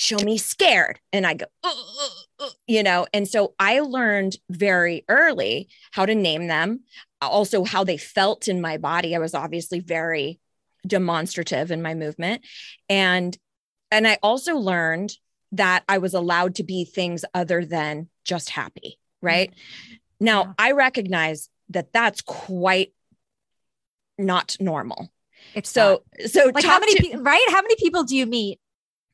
show 0.00 0.16
me 0.18 0.38
scared. 0.38 0.98
And 1.12 1.26
I 1.26 1.34
go, 1.34 1.44
uh, 1.62 1.68
uh, 1.68 2.44
uh, 2.44 2.48
you 2.66 2.82
know, 2.82 3.06
and 3.12 3.28
so 3.28 3.54
I 3.58 3.80
learned 3.80 4.36
very 4.48 5.04
early 5.08 5.68
how 5.92 6.06
to 6.06 6.14
name 6.14 6.46
them, 6.46 6.80
also 7.20 7.64
how 7.64 7.84
they 7.84 7.98
felt 7.98 8.48
in 8.48 8.62
my 8.62 8.78
body. 8.78 9.14
I 9.14 9.18
was 9.18 9.34
obviously 9.34 9.80
very 9.80 10.40
demonstrative 10.86 11.70
in 11.70 11.82
my 11.82 11.94
movement. 11.94 12.46
And 12.88 13.36
and 13.90 14.08
I 14.08 14.18
also 14.22 14.56
learned 14.56 15.12
that 15.52 15.84
I 15.88 15.98
was 15.98 16.14
allowed 16.14 16.54
to 16.56 16.64
be 16.64 16.84
things 16.84 17.24
other 17.34 17.64
than 17.64 18.08
just 18.24 18.50
happy, 18.50 18.98
right? 19.20 19.50
Mm-hmm. 19.50 19.94
Now, 20.24 20.42
yeah. 20.42 20.52
I 20.58 20.72
recognize 20.72 21.50
that 21.70 21.92
that's 21.92 22.22
quite 22.22 22.94
not 24.16 24.56
normal. 24.60 25.10
It's 25.54 25.70
so 25.70 26.02
not. 26.18 26.30
so 26.30 26.52
like 26.54 26.64
how 26.64 26.78
many 26.78 26.94
to, 26.94 27.18
right? 27.18 27.44
How 27.48 27.60
many 27.60 27.74
people 27.76 28.04
do 28.04 28.16
you 28.16 28.26
meet 28.26 28.60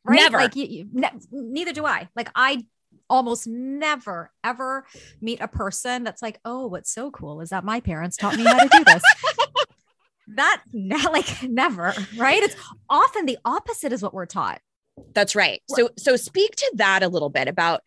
right? 0.06 0.16
Never. 0.16 0.38
Like 0.38 0.56
you, 0.56 0.66
you 0.66 0.88
ne- 0.92 1.10
neither 1.30 1.72
do 1.72 1.84
I. 1.84 2.08
Like 2.16 2.30
I 2.34 2.64
almost 3.08 3.46
never 3.46 4.32
ever 4.42 4.84
meet 5.20 5.40
a 5.40 5.48
person 5.48 6.04
that's 6.04 6.22
like, 6.22 6.40
oh, 6.44 6.66
what's 6.66 6.92
so 6.92 7.10
cool 7.10 7.40
is 7.40 7.50
that 7.50 7.64
my 7.64 7.80
parents 7.80 8.16
taught 8.16 8.36
me 8.36 8.44
how 8.44 8.58
to 8.58 8.68
do 8.68 8.84
this. 8.84 9.02
that 10.28 10.62
like 10.72 11.42
never, 11.42 11.94
right? 12.16 12.42
It's 12.42 12.56
often 12.88 13.26
the 13.26 13.38
opposite 13.44 13.92
is 13.92 14.02
what 14.02 14.14
we're 14.14 14.26
taught. 14.26 14.60
That's 15.14 15.36
right. 15.36 15.62
So 15.68 15.90
so 15.98 16.16
speak 16.16 16.56
to 16.56 16.72
that 16.76 17.02
a 17.02 17.08
little 17.08 17.30
bit 17.30 17.48
about 17.48 17.82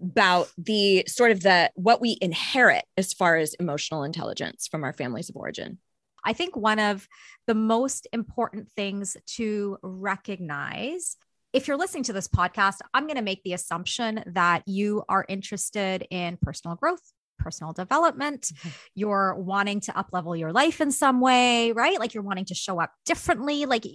about 0.00 0.50
the 0.58 1.04
sort 1.06 1.30
of 1.30 1.42
the 1.42 1.70
what 1.74 2.00
we 2.00 2.18
inherit 2.20 2.84
as 2.96 3.12
far 3.12 3.36
as 3.36 3.54
emotional 3.54 4.02
intelligence 4.02 4.66
from 4.66 4.84
our 4.84 4.92
families 4.92 5.30
of 5.30 5.36
origin. 5.36 5.78
I 6.24 6.32
think 6.32 6.56
one 6.56 6.80
of 6.80 7.06
the 7.46 7.54
most 7.54 8.08
important 8.12 8.68
things 8.72 9.16
to 9.36 9.78
recognize 9.82 11.16
if 11.56 11.66
you're 11.66 11.78
listening 11.78 12.02
to 12.02 12.12
this 12.12 12.28
podcast, 12.28 12.80
I'm 12.92 13.04
going 13.04 13.16
to 13.16 13.22
make 13.22 13.42
the 13.42 13.54
assumption 13.54 14.22
that 14.26 14.62
you 14.68 15.04
are 15.08 15.24
interested 15.26 16.06
in 16.10 16.36
personal 16.42 16.76
growth, 16.76 17.00
personal 17.38 17.72
development. 17.72 18.42
Mm-hmm. 18.42 18.68
You're 18.94 19.34
wanting 19.36 19.80
to 19.80 19.98
up 19.98 20.08
level 20.12 20.36
your 20.36 20.52
life 20.52 20.82
in 20.82 20.92
some 20.92 21.18
way, 21.18 21.72
right? 21.72 21.98
Like 21.98 22.12
you're 22.12 22.22
wanting 22.22 22.44
to 22.46 22.54
show 22.54 22.78
up 22.78 22.92
differently. 23.06 23.64
Like 23.64 23.86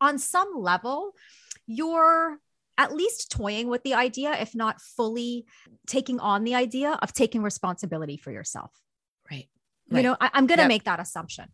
on 0.00 0.20
some 0.20 0.52
level, 0.56 1.10
you're 1.66 2.38
at 2.78 2.94
least 2.94 3.32
toying 3.32 3.66
with 3.66 3.82
the 3.82 3.94
idea, 3.94 4.40
if 4.40 4.54
not 4.54 4.80
fully 4.80 5.44
taking 5.88 6.20
on 6.20 6.44
the 6.44 6.54
idea 6.54 7.00
of 7.02 7.12
taking 7.12 7.42
responsibility 7.42 8.16
for 8.16 8.30
yourself. 8.30 8.70
Right. 9.92 10.04
You 10.04 10.10
know, 10.10 10.16
I, 10.20 10.30
am 10.34 10.46
going 10.46 10.58
to 10.58 10.64
yep. 10.64 10.68
make 10.68 10.84
that 10.84 11.00
assumption. 11.00 11.48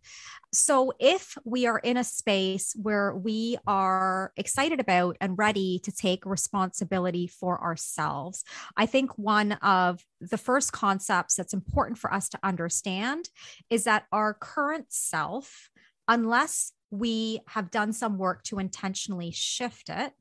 So, 0.53 0.93
if 0.99 1.37
we 1.45 1.67
are 1.67 1.79
in 1.79 1.97
a 1.97 2.05
space 2.05 2.75
where 2.81 3.15
we 3.15 3.59
are 3.67 4.33
excited 4.37 4.81
about 4.81 5.17
and 5.21 5.37
ready 5.37 5.79
to 5.81 5.93
take 5.93 6.25
responsibility 6.25 7.27
for 7.27 7.63
ourselves, 7.63 8.45
I 8.77 8.87
think 8.87 9.19
one 9.19 9.53
of 9.53 10.05
the 10.21 10.39
first 10.39 10.73
concepts 10.73 11.35
that's 11.35 11.53
important 11.53 11.99
for 11.99 12.13
us 12.13 12.29
to 12.31 12.39
understand 12.43 13.29
is 13.69 13.85
that 13.85 14.07
our 14.11 14.33
current 14.33 14.87
self, 14.89 15.69
unless 16.07 16.73
we 16.91 17.41
have 17.49 17.71
done 17.71 17.93
some 17.93 18.17
work 18.17 18.43
to 18.45 18.59
intentionally 18.59 19.31
shift 19.31 19.91
it, 19.91 20.13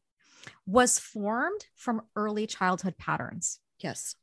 was 0.66 1.00
formed 1.00 1.66
from 1.76 2.02
early 2.16 2.48
childhood 2.48 2.98
patterns. 2.98 3.60
Yes. 3.80 4.16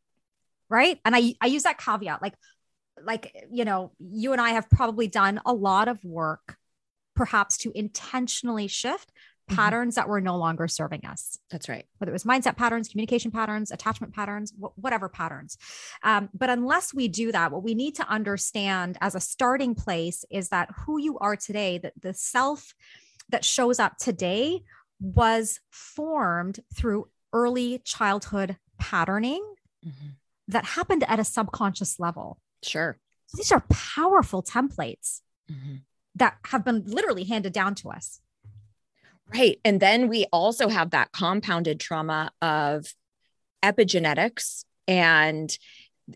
Right. 0.69 0.99
And 1.05 1.15
I, 1.15 1.35
I 1.41 1.47
use 1.47 1.63
that 1.63 1.79
caveat 1.79 2.23
like 2.23 2.35
like 3.03 3.47
you 3.51 3.65
know 3.65 3.93
you 3.99 4.33
and 4.33 4.41
i 4.41 4.51
have 4.51 4.69
probably 4.71 5.07
done 5.07 5.41
a 5.47 5.53
lot 5.53 5.89
of 5.89 6.03
work 6.05 6.57
perhaps 7.15 7.57
to 7.57 7.73
intentionally 7.75 8.67
shift 8.67 9.11
mm-hmm. 9.11 9.57
patterns 9.57 9.95
that 9.95 10.09
were 10.09 10.21
no 10.21 10.37
longer 10.37 10.69
serving 10.69 11.05
us 11.05 11.39
that's 11.51 11.69
right 11.69 11.87
whether 11.99 12.11
it 12.11 12.13
was 12.13 12.25
mindset 12.25 12.57
patterns 12.57 12.89
communication 12.89 13.31
patterns 13.31 13.71
attachment 13.71 14.15
patterns 14.15 14.53
wh- 14.61 14.77
whatever 14.79 15.09
patterns 15.09 15.57
um, 16.03 16.29
but 16.35 16.51
unless 16.51 16.95
we 16.95 17.09
do 17.09 17.33
that 17.33 17.51
what 17.51 17.63
we 17.63 17.75
need 17.75 17.95
to 17.95 18.09
understand 18.09 18.97
as 19.01 19.15
a 19.15 19.21
starting 19.21 19.75
place 19.75 20.25
is 20.31 20.49
that 20.49 20.69
who 20.85 20.99
you 20.99 21.19
are 21.19 21.37
today 21.37 21.79
that 21.79 21.93
the 22.01 22.15
self 22.15 22.75
that 23.31 23.45
shows 23.45 23.79
up 23.79 23.97
today 23.97 24.63
was 25.01 25.61
formed 25.71 26.61
through 26.75 27.09
early 27.33 27.81
childhood 27.85 28.57
patterning 28.79 29.45
mm-hmm. 29.85 30.09
that 30.49 30.65
happened 30.65 31.05
at 31.09 31.19
a 31.19 31.25
subconscious 31.25 31.99
level 31.99 32.39
Sure. 32.65 32.99
These 33.35 33.53
are 33.53 33.65
powerful 33.71 34.43
templates 34.43 35.21
mm-hmm. 35.51 35.77
that 36.17 36.39
have 36.47 36.65
been 36.65 36.85
literally 36.87 37.25
handed 37.25 37.53
down 37.53 37.75
to 37.77 37.91
us. 37.91 38.21
Right. 39.33 39.59
And 39.65 39.81
then 39.81 40.09
we 40.09 40.27
also 40.33 40.69
have 40.69 40.91
that 40.91 41.11
compounded 41.13 41.81
trauma 41.81 42.31
of 42.43 42.87
epigenetics 43.63 44.65
and 44.87 45.57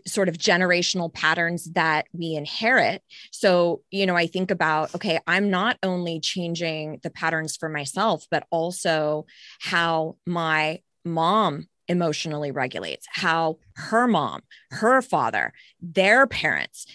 sort 0.07 0.29
of 0.29 0.37
generational 0.37 1.13
patterns 1.13 1.65
that 1.73 2.07
we 2.13 2.35
inherit. 2.35 3.03
So, 3.33 3.83
you 3.91 4.05
know, 4.07 4.17
I 4.17 4.27
think 4.27 4.51
about, 4.51 4.95
okay, 4.95 5.19
I'm 5.27 5.49
not 5.51 5.79
only 5.83 6.21
changing 6.21 7.01
the 7.03 7.11
patterns 7.11 7.57
for 7.57 7.69
myself, 7.69 8.27
but 8.31 8.47
also 8.51 9.25
how 9.61 10.17
my 10.27 10.81
mom 11.05 11.69
emotionally 11.89 12.51
regulates, 12.51 13.07
how 13.11 13.59
her 13.75 14.07
mom, 14.07 14.43
her 14.71 15.01
father, 15.03 15.53
their 15.81 16.27
parents 16.27 16.87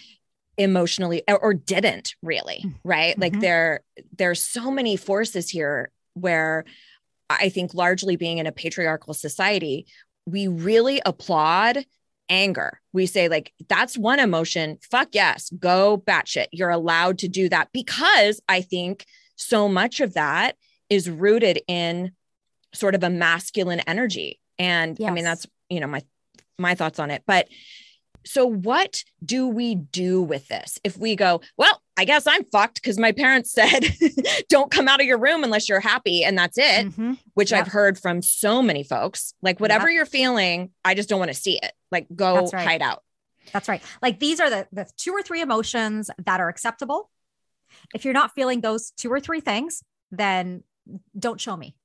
emotionally 0.56 1.22
or, 1.28 1.52
didn't 1.52 2.14
really, 2.22 2.62
mm, 2.64 2.74
right? 2.84 3.12
Mm-hmm. 3.12 3.20
Like 3.22 3.40
there 3.40 3.80
there's 4.16 4.40
so 4.40 4.70
many 4.70 4.96
forces 4.96 5.50
here 5.50 5.90
where 6.14 6.64
I 7.28 7.48
think 7.48 7.74
largely 7.74 8.16
being 8.16 8.38
in 8.38 8.46
a 8.46 8.52
patriarchal 8.52 9.14
society, 9.14 9.86
we 10.26 10.46
really 10.46 11.00
applaud 11.04 11.84
anger. 12.28 12.80
We 12.92 13.06
say, 13.06 13.28
like, 13.28 13.52
that's 13.68 13.98
one 13.98 14.20
emotion. 14.20 14.78
Fuck 14.90 15.08
yes, 15.12 15.50
go 15.58 15.98
batshit. 15.98 16.46
You're 16.52 16.70
allowed 16.70 17.18
to 17.18 17.28
do 17.28 17.48
that 17.48 17.68
because 17.72 18.40
I 18.48 18.60
think 18.60 19.04
so 19.36 19.68
much 19.68 20.00
of 20.00 20.14
that 20.14 20.56
is 20.88 21.10
rooted 21.10 21.60
in 21.66 22.12
sort 22.72 22.94
of 22.94 23.02
a 23.02 23.10
masculine 23.10 23.80
energy 23.80 24.40
and 24.58 24.98
yes. 24.98 25.10
I 25.10 25.12
mean, 25.12 25.24
that's, 25.24 25.46
you 25.68 25.80
know, 25.80 25.86
my, 25.86 26.02
my 26.58 26.74
thoughts 26.74 26.98
on 26.98 27.10
it. 27.10 27.22
But 27.26 27.48
so 28.26 28.46
what 28.46 29.04
do 29.24 29.46
we 29.48 29.74
do 29.74 30.22
with 30.22 30.48
this 30.48 30.78
if 30.82 30.96
we 30.96 31.14
go 31.14 31.42
well 31.58 31.82
i 31.98 32.06
guess 32.06 32.26
i'm 32.26 32.42
fucked 32.44 32.76
because 32.76 32.98
my 32.98 33.12
parents 33.12 33.52
said 33.52 33.80
don't 34.48 34.70
come 34.70 34.88
out 34.88 34.98
of 34.98 35.04
your 35.06 35.18
room 35.18 35.44
unless 35.44 35.68
you're 35.68 35.78
happy 35.78 36.24
and 36.24 36.38
that's 36.38 36.56
it 36.56 36.86
Mhm. 36.86 37.18
which 37.34 37.50
Yep. 37.52 37.60
i've 37.66 37.72
heard 37.72 37.98
from 37.98 38.22
so 38.22 38.62
many 38.62 38.82
folks 38.82 39.34
like 39.42 39.60
whatever 39.60 39.90
you're 39.90 40.06
feeling 40.06 40.70
i 40.86 40.94
just 40.94 41.10
don't 41.10 41.18
want 41.18 41.32
to 41.32 41.38
see 41.38 41.58
it 41.62 41.72
like 41.92 42.06
go 42.16 42.46
right. 42.50 42.66
hide 42.66 42.80
out 42.80 43.02
That's 43.52 43.68
right. 43.68 43.82
Like 44.00 44.20
these 44.20 44.40
are 44.40 44.48
the, 44.48 44.66
the 44.72 44.86
two 44.96 45.12
or 45.12 45.22
three 45.22 45.42
emotions 45.42 46.10
that 46.24 46.40
are 46.40 46.48
acceptable. 46.48 47.10
If 47.94 48.06
you're 48.06 48.14
not 48.14 48.32
feeling 48.34 48.62
those 48.62 48.92
two 48.92 49.10
or 49.12 49.20
three 49.20 49.40
things, 49.40 49.82
then 50.10 50.62
don't 51.18 51.38
show 51.38 51.54
me. 51.58 51.76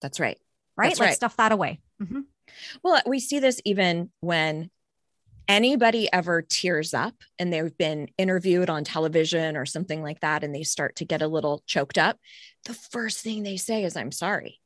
that's 0.00 0.20
right 0.20 0.38
Right. 0.80 0.88
That's 0.88 1.00
like 1.00 1.06
right. 1.08 1.16
stuff 1.16 1.36
that 1.36 1.52
away. 1.52 1.80
Mhm. 2.02 2.24
Well, 2.82 3.00
we 3.06 3.20
see 3.20 3.38
this 3.38 3.60
even 3.64 4.10
when 4.20 4.70
anybody 5.48 6.08
ever 6.12 6.42
tears 6.42 6.94
up 6.94 7.14
and 7.38 7.52
they've 7.52 7.76
been 7.76 8.08
interviewed 8.16 8.70
on 8.70 8.84
television 8.84 9.56
or 9.56 9.66
something 9.66 10.02
like 10.02 10.20
that, 10.20 10.44
and 10.44 10.54
they 10.54 10.62
start 10.62 10.96
to 10.96 11.04
get 11.04 11.22
a 11.22 11.28
little 11.28 11.62
choked 11.66 11.98
up. 11.98 12.18
The 12.64 12.74
first 12.74 13.20
thing 13.20 13.42
they 13.42 13.56
say 13.56 13.84
is, 13.84 13.96
I'm 13.96 14.12
sorry. 14.12 14.59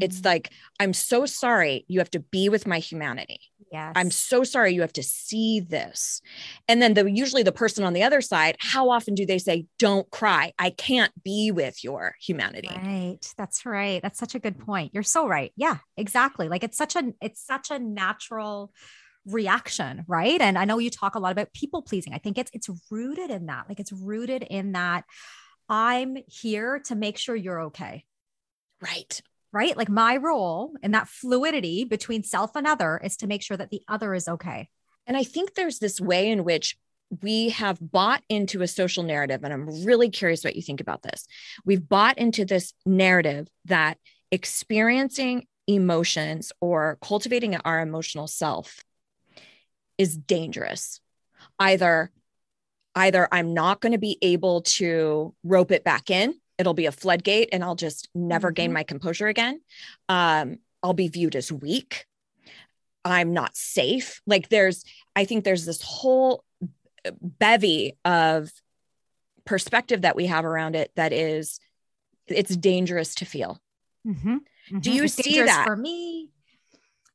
It's 0.00 0.20
Mm. 0.20 0.24
like, 0.26 0.50
I'm 0.80 0.92
so 0.92 1.26
sorry. 1.26 1.84
You 1.88 1.98
have 2.00 2.10
to 2.12 2.20
be 2.20 2.48
with 2.48 2.66
my 2.66 2.78
humanity. 2.78 3.40
yes. 3.72 3.92
I'm 3.96 4.10
so 4.10 4.44
sorry. 4.44 4.72
You 4.74 4.82
have 4.82 4.92
to 4.94 5.02
see 5.02 5.58
this. 5.60 6.20
And 6.68 6.80
then 6.80 6.94
the 6.94 7.10
usually 7.10 7.42
the 7.42 7.50
person 7.52 7.82
on 7.84 7.92
the 7.92 8.02
other 8.04 8.20
side, 8.20 8.56
how 8.60 8.88
often 8.90 9.14
do 9.14 9.26
they 9.26 9.38
say, 9.38 9.66
Don't 9.78 10.08
cry? 10.10 10.52
I 10.58 10.70
can't 10.70 11.12
be 11.24 11.50
with 11.50 11.82
your 11.82 12.14
humanity. 12.20 12.68
Right. 12.70 13.18
That's 13.36 13.66
right. 13.66 14.00
That's 14.02 14.18
such 14.18 14.34
a 14.34 14.38
good 14.38 14.58
point. 14.58 14.92
You're 14.94 15.02
so 15.02 15.26
right. 15.26 15.52
Yeah, 15.56 15.78
exactly. 15.96 16.48
Like 16.48 16.62
it's 16.62 16.76
such 16.78 16.94
a 16.96 17.12
it's 17.20 17.44
such 17.44 17.70
a 17.70 17.78
natural 17.80 18.72
reaction, 19.26 20.04
right? 20.06 20.40
And 20.40 20.58
I 20.58 20.64
know 20.66 20.78
you 20.78 20.90
talk 20.90 21.14
a 21.14 21.18
lot 21.18 21.32
about 21.32 21.52
people 21.52 21.82
pleasing. 21.82 22.12
I 22.12 22.18
think 22.18 22.38
it's 22.38 22.50
it's 22.52 22.68
rooted 22.90 23.30
in 23.30 23.46
that. 23.46 23.68
Like 23.68 23.80
it's 23.80 23.92
rooted 23.92 24.42
in 24.42 24.72
that 24.72 25.04
I'm 25.68 26.16
here 26.28 26.80
to 26.86 26.94
make 26.94 27.16
sure 27.18 27.34
you're 27.34 27.62
okay. 27.62 28.04
Right. 28.80 29.20
Right? 29.54 29.76
Like 29.76 29.88
my 29.88 30.16
role 30.16 30.74
in 30.82 30.90
that 30.90 31.08
fluidity 31.08 31.84
between 31.84 32.24
self 32.24 32.56
and 32.56 32.66
other 32.66 33.00
is 33.02 33.16
to 33.18 33.28
make 33.28 33.40
sure 33.40 33.56
that 33.56 33.70
the 33.70 33.82
other 33.86 34.12
is 34.12 34.26
okay. 34.26 34.68
And 35.06 35.16
I 35.16 35.22
think 35.22 35.54
there's 35.54 35.78
this 35.78 36.00
way 36.00 36.28
in 36.28 36.42
which 36.42 36.76
we 37.22 37.50
have 37.50 37.78
bought 37.80 38.24
into 38.28 38.62
a 38.62 38.66
social 38.66 39.04
narrative. 39.04 39.44
And 39.44 39.52
I'm 39.52 39.84
really 39.84 40.10
curious 40.10 40.42
what 40.42 40.56
you 40.56 40.62
think 40.62 40.80
about 40.80 41.02
this. 41.02 41.28
We've 41.64 41.88
bought 41.88 42.18
into 42.18 42.44
this 42.44 42.72
narrative 42.84 43.46
that 43.66 43.98
experiencing 44.32 45.46
emotions 45.68 46.50
or 46.60 46.98
cultivating 47.00 47.54
our 47.54 47.80
emotional 47.80 48.26
self 48.26 48.82
is 49.98 50.16
dangerous. 50.16 51.00
Either 51.60 52.10
either 52.96 53.28
I'm 53.30 53.54
not 53.54 53.80
going 53.80 53.92
to 53.92 53.98
be 53.98 54.18
able 54.22 54.62
to 54.62 55.34
rope 55.42 55.72
it 55.72 55.84
back 55.84 56.10
in, 56.10 56.34
it'll 56.58 56.74
be 56.74 56.86
a 56.86 56.92
floodgate 56.92 57.48
and 57.52 57.64
I'll 57.64 57.74
just 57.74 58.08
never 58.14 58.50
gain 58.50 58.70
Mhm. 58.70 58.74
my 58.74 58.82
composure 58.84 59.26
again. 59.28 59.60
Um, 60.08 60.58
I'll 60.82 60.92
be 60.94 61.08
viewed 61.08 61.34
as 61.36 61.50
weak. 61.50 62.06
I'm 63.04 63.32
not 63.32 63.56
safe. 63.56 64.20
Like 64.26 64.48
there's, 64.48 64.84
I 65.16 65.24
think 65.24 65.44
there's 65.44 65.66
this 65.66 65.82
whole 65.82 66.44
bevy 67.20 67.96
of 68.04 68.50
perspective 69.44 70.02
that 70.02 70.16
we 70.16 70.26
have 70.26 70.44
around 70.44 70.74
it 70.76 70.90
that 70.96 71.12
is, 71.12 71.58
it's 72.26 72.56
dangerous 72.56 73.14
to 73.16 73.24
feel. 73.26 73.60
Mm-hmm. 74.06 74.78
Do 74.80 74.90
you 74.90 75.04
It's 75.04 75.14
see 75.14 75.42
that? 75.42 75.66
for 75.66 75.76
me? 75.76 76.30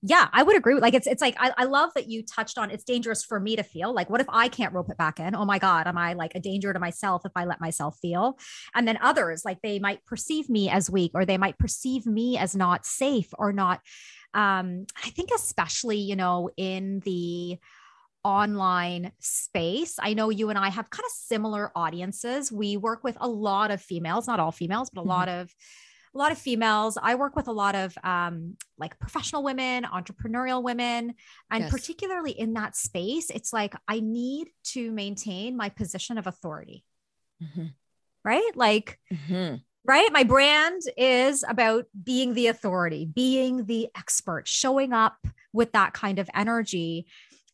Yeah, 0.02 0.30
I 0.32 0.44
would 0.44 0.56
agree. 0.56 0.74
with- 0.76 0.82
Like 0.84 0.94
it's 0.94 1.08
it's 1.08 1.22
like 1.22 1.36
I, 1.40 1.52
I 1.58 1.66
love 1.66 1.92
that 1.96 2.08
you 2.10 2.24
touched 2.24 2.58
on 2.58 2.72
it's 2.72 2.86
dangerous 2.86 3.24
for 3.24 3.38
me 3.40 3.58
to 3.58 3.64
feel. 3.64 3.94
Like, 3.94 4.10
what 4.10 4.22
if 4.22 4.28
I 4.30 4.48
can't 4.48 4.74
rope 4.74 4.90
it 4.90 4.98
back 4.98 5.20
in? 5.20 5.36
Oh 5.36 5.44
my 5.44 5.60
God, 5.60 5.88
am 5.88 5.98
I 5.98 6.14
like 6.14 6.36
a 6.36 6.40
danger 6.40 6.72
to 6.72 6.80
myself 6.80 7.24
if 7.26 7.34
I 7.36 7.44
let 7.44 7.60
myself 7.60 7.98
feel? 8.02 8.38
And 8.74 8.88
then 8.88 8.98
others, 9.02 9.44
like 9.44 9.60
they 9.62 9.78
might 9.78 10.06
perceive 10.06 10.50
me 10.50 10.70
as 10.70 10.90
weak 10.90 11.12
or 11.14 11.26
they 11.26 11.38
might 11.38 11.58
perceive 11.58 12.06
me 12.06 12.38
as 12.38 12.56
not 12.56 12.86
safe 12.86 13.28
or 13.38 13.52
not. 13.52 13.82
Um, 14.34 14.86
I 15.04 15.10
think 15.10 15.32
especially, 15.36 15.98
you 15.98 16.16
know, 16.16 16.50
in 16.56 17.02
the 17.04 17.58
online 18.24 19.12
space. 19.20 19.96
I 20.02 20.14
know 20.14 20.30
you 20.30 20.50
and 20.50 20.60
I 20.60 20.70
have 20.70 20.90
kind 20.90 21.06
of 21.06 21.12
similar 21.12 21.72
audiences. 21.76 22.52
We 22.52 22.78
work 22.78 23.04
with 23.04 23.18
a 23.22 23.28
lot 23.30 23.72
of 23.72 23.82
females, 23.82 24.28
not 24.28 24.40
all 24.42 24.52
females, 24.52 24.90
but 24.94 25.02
a 25.02 25.06
Mhm. 25.06 25.08
lot 25.08 25.30
of 25.30 25.54
a 26.20 26.22
lot 26.22 26.32
of 26.34 26.38
females. 26.38 26.98
I 27.02 27.16
work 27.16 27.36
with 27.38 27.48
a 27.48 27.52
lot 27.54 27.76
of 27.76 27.98
um, 28.04 28.58
like 28.78 29.00
professional 29.00 29.42
women, 29.42 29.86
entrepreneurial 29.86 30.62
women, 30.62 31.16
and 31.50 31.62
Yes. 31.64 31.72
particularly 31.72 32.32
in 32.32 32.54
that 32.54 32.76
space, 32.76 33.30
it's 33.30 33.54
like 33.54 33.74
I 33.88 34.02
need 34.02 34.50
to 34.76 34.92
maintain 34.92 35.56
my 35.56 35.70
position 35.70 36.18
of 36.18 36.28
authority, 36.28 36.84
Mhm. 37.42 37.74
right? 38.26 38.52
Like, 38.56 39.00
Mhm. 39.10 39.64
right? 39.86 40.10
My 40.12 40.24
brand 40.24 40.82
is 40.98 41.46
about 41.48 41.86
being 42.04 42.34
the 42.34 42.48
authority, 42.48 43.06
being 43.06 43.66
the 43.66 43.88
expert, 43.96 44.46
showing 44.46 44.92
up 44.92 45.26
with 45.54 45.72
that 45.72 45.94
kind 45.94 46.20
of 46.20 46.30
energy. 46.36 47.08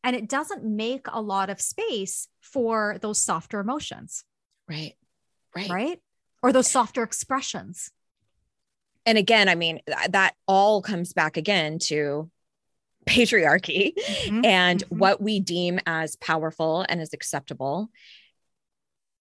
And 0.04 0.16
it 0.16 0.28
doesn't 0.28 0.64
make 0.64 1.06
a 1.08 1.22
lot 1.22 1.52
of 1.52 1.62
space 1.62 2.30
for 2.42 2.98
those 3.00 3.20
softer 3.20 3.60
emotions, 3.60 4.24
Right. 4.68 4.96
Right. 5.56 5.70
right? 5.70 6.02
Or 6.42 6.52
those 6.52 6.70
softer 6.70 7.04
expressions. 7.04 7.92
And 9.06 9.18
again, 9.18 9.50
I 9.50 9.56
mean, 9.56 9.82
th- 9.86 10.12
that 10.12 10.36
all 10.48 10.82
comes 10.82 11.14
back 11.14 11.38
again 11.38 11.80
to 11.80 12.30
patriarchy 13.06 13.94
and 14.44 14.84
Mhm. 14.84 14.98
what 14.98 15.22
we 15.22 15.40
deem 15.40 15.80
as 15.86 16.16
powerful 16.16 16.86
and 16.90 17.00
as 17.00 17.14
acceptable. 17.14 17.90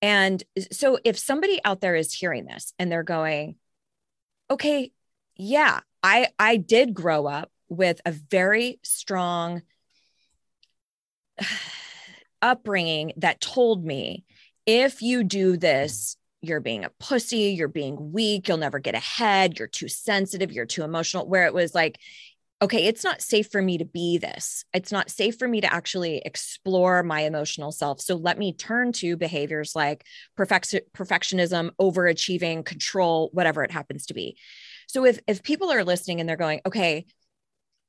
And 0.00 0.42
so 0.72 0.98
if 1.04 1.18
somebody 1.18 1.60
out 1.64 1.80
there 1.80 1.94
is 1.94 2.12
hearing 2.12 2.46
this 2.46 2.72
and 2.78 2.90
they're 2.90 3.02
going, 3.02 3.56
okay, 4.50 4.92
yeah, 5.36 5.80
I 6.02 6.28
I 6.38 6.56
did 6.56 6.94
grow 6.94 7.26
up 7.26 7.50
with 7.68 8.00
a 8.06 8.12
very 8.12 8.78
strong 8.82 9.62
upbringing 12.42 13.12
that 13.16 13.40
told 13.40 13.84
me 13.84 14.24
if 14.66 15.02
you 15.02 15.24
do 15.24 15.56
this, 15.56 16.16
you're 16.44 16.60
being 16.60 16.84
a 16.84 16.90
pussy, 17.00 17.54
you're 17.56 17.68
being 17.68 18.12
weak, 18.12 18.48
you'll 18.48 18.56
never 18.56 18.78
get 18.78 18.94
ahead, 18.94 19.58
you're 19.58 19.68
too 19.68 19.88
sensitive, 19.88 20.52
you're 20.52 20.66
too 20.66 20.82
emotional. 20.82 21.28
Where 21.28 21.46
it 21.46 21.54
was 21.54 21.74
like, 21.74 21.98
okay, 22.62 22.86
it's 22.86 23.04
not 23.04 23.20
safe 23.20 23.50
for 23.50 23.60
me 23.60 23.78
to 23.78 23.84
be 23.84 24.16
this. 24.16 24.64
It's 24.72 24.92
not 24.92 25.10
safe 25.10 25.38
for 25.38 25.46
me 25.46 25.60
to 25.60 25.72
actually 25.72 26.22
explore 26.24 27.02
my 27.02 27.20
emotional 27.22 27.72
self. 27.72 28.00
So 28.00 28.14
let 28.16 28.38
me 28.38 28.52
turn 28.52 28.92
to 28.92 29.16
behaviors 29.16 29.74
like 29.74 30.04
perfect, 30.36 30.74
perfectionism, 30.96 31.70
overachieving, 31.80 32.64
control, 32.64 33.30
whatever 33.32 33.64
it 33.64 33.70
happens 33.70 34.06
to 34.06 34.14
be. 34.14 34.38
So 34.86 35.04
if 35.04 35.18
if 35.26 35.42
people 35.42 35.72
are 35.72 35.84
listening 35.84 36.20
and 36.20 36.28
they're 36.28 36.36
going, 36.36 36.60
okay, 36.64 37.06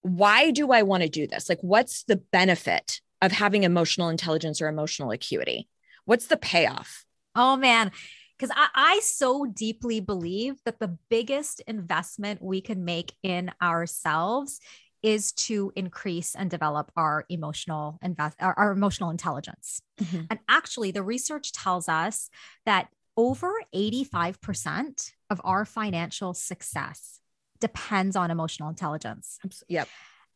why 0.01 0.51
do 0.51 0.71
I 0.71 0.83
want 0.83 1.03
to 1.03 1.09
do 1.09 1.25
this? 1.25 1.49
Like, 1.49 1.59
what's 1.61 2.03
the 2.03 2.17
benefit 2.17 3.01
of 3.21 3.31
having 3.31 3.63
emotional 3.63 4.09
intelligence 4.09 4.61
or 4.61 4.67
emotional 4.67 5.11
acuity? 5.11 5.67
What's 6.05 6.27
the 6.27 6.37
payoff? 6.37 7.05
Oh 7.33 7.55
man. 7.55 7.91
Because 8.37 8.55
I, 8.55 8.67
I 8.75 8.99
so 9.01 9.45
deeply 9.45 9.99
believe 9.99 10.55
that 10.65 10.79
the 10.79 10.97
biggest 11.09 11.61
investment 11.67 12.41
we 12.41 12.61
can 12.61 12.83
make 12.83 13.13
in 13.23 13.51
ourselves 13.61 14.59
is 15.01 15.31
to 15.33 15.71
increase 15.75 16.33
and 16.33 16.49
develop 16.49 16.91
our 16.97 17.25
emotional 17.29 17.99
invest 18.01 18.35
our, 18.41 18.57
our 18.57 18.71
emotional 18.71 19.11
intelligence. 19.11 19.81
Mhm. 20.01 20.27
And 20.29 20.39
actually, 20.49 20.91
the 20.91 21.03
research 21.03 21.51
tells 21.51 21.87
us 21.87 22.29
that 22.65 22.89
over 23.15 23.53
85% 23.73 25.11
of 25.29 25.39
our 25.43 25.63
financial 25.63 26.33
success 26.33 27.21
depends 27.59 28.15
on 28.15 28.31
emotional 28.31 28.67
intelligence. 28.67 29.39
Yep. 29.69 29.87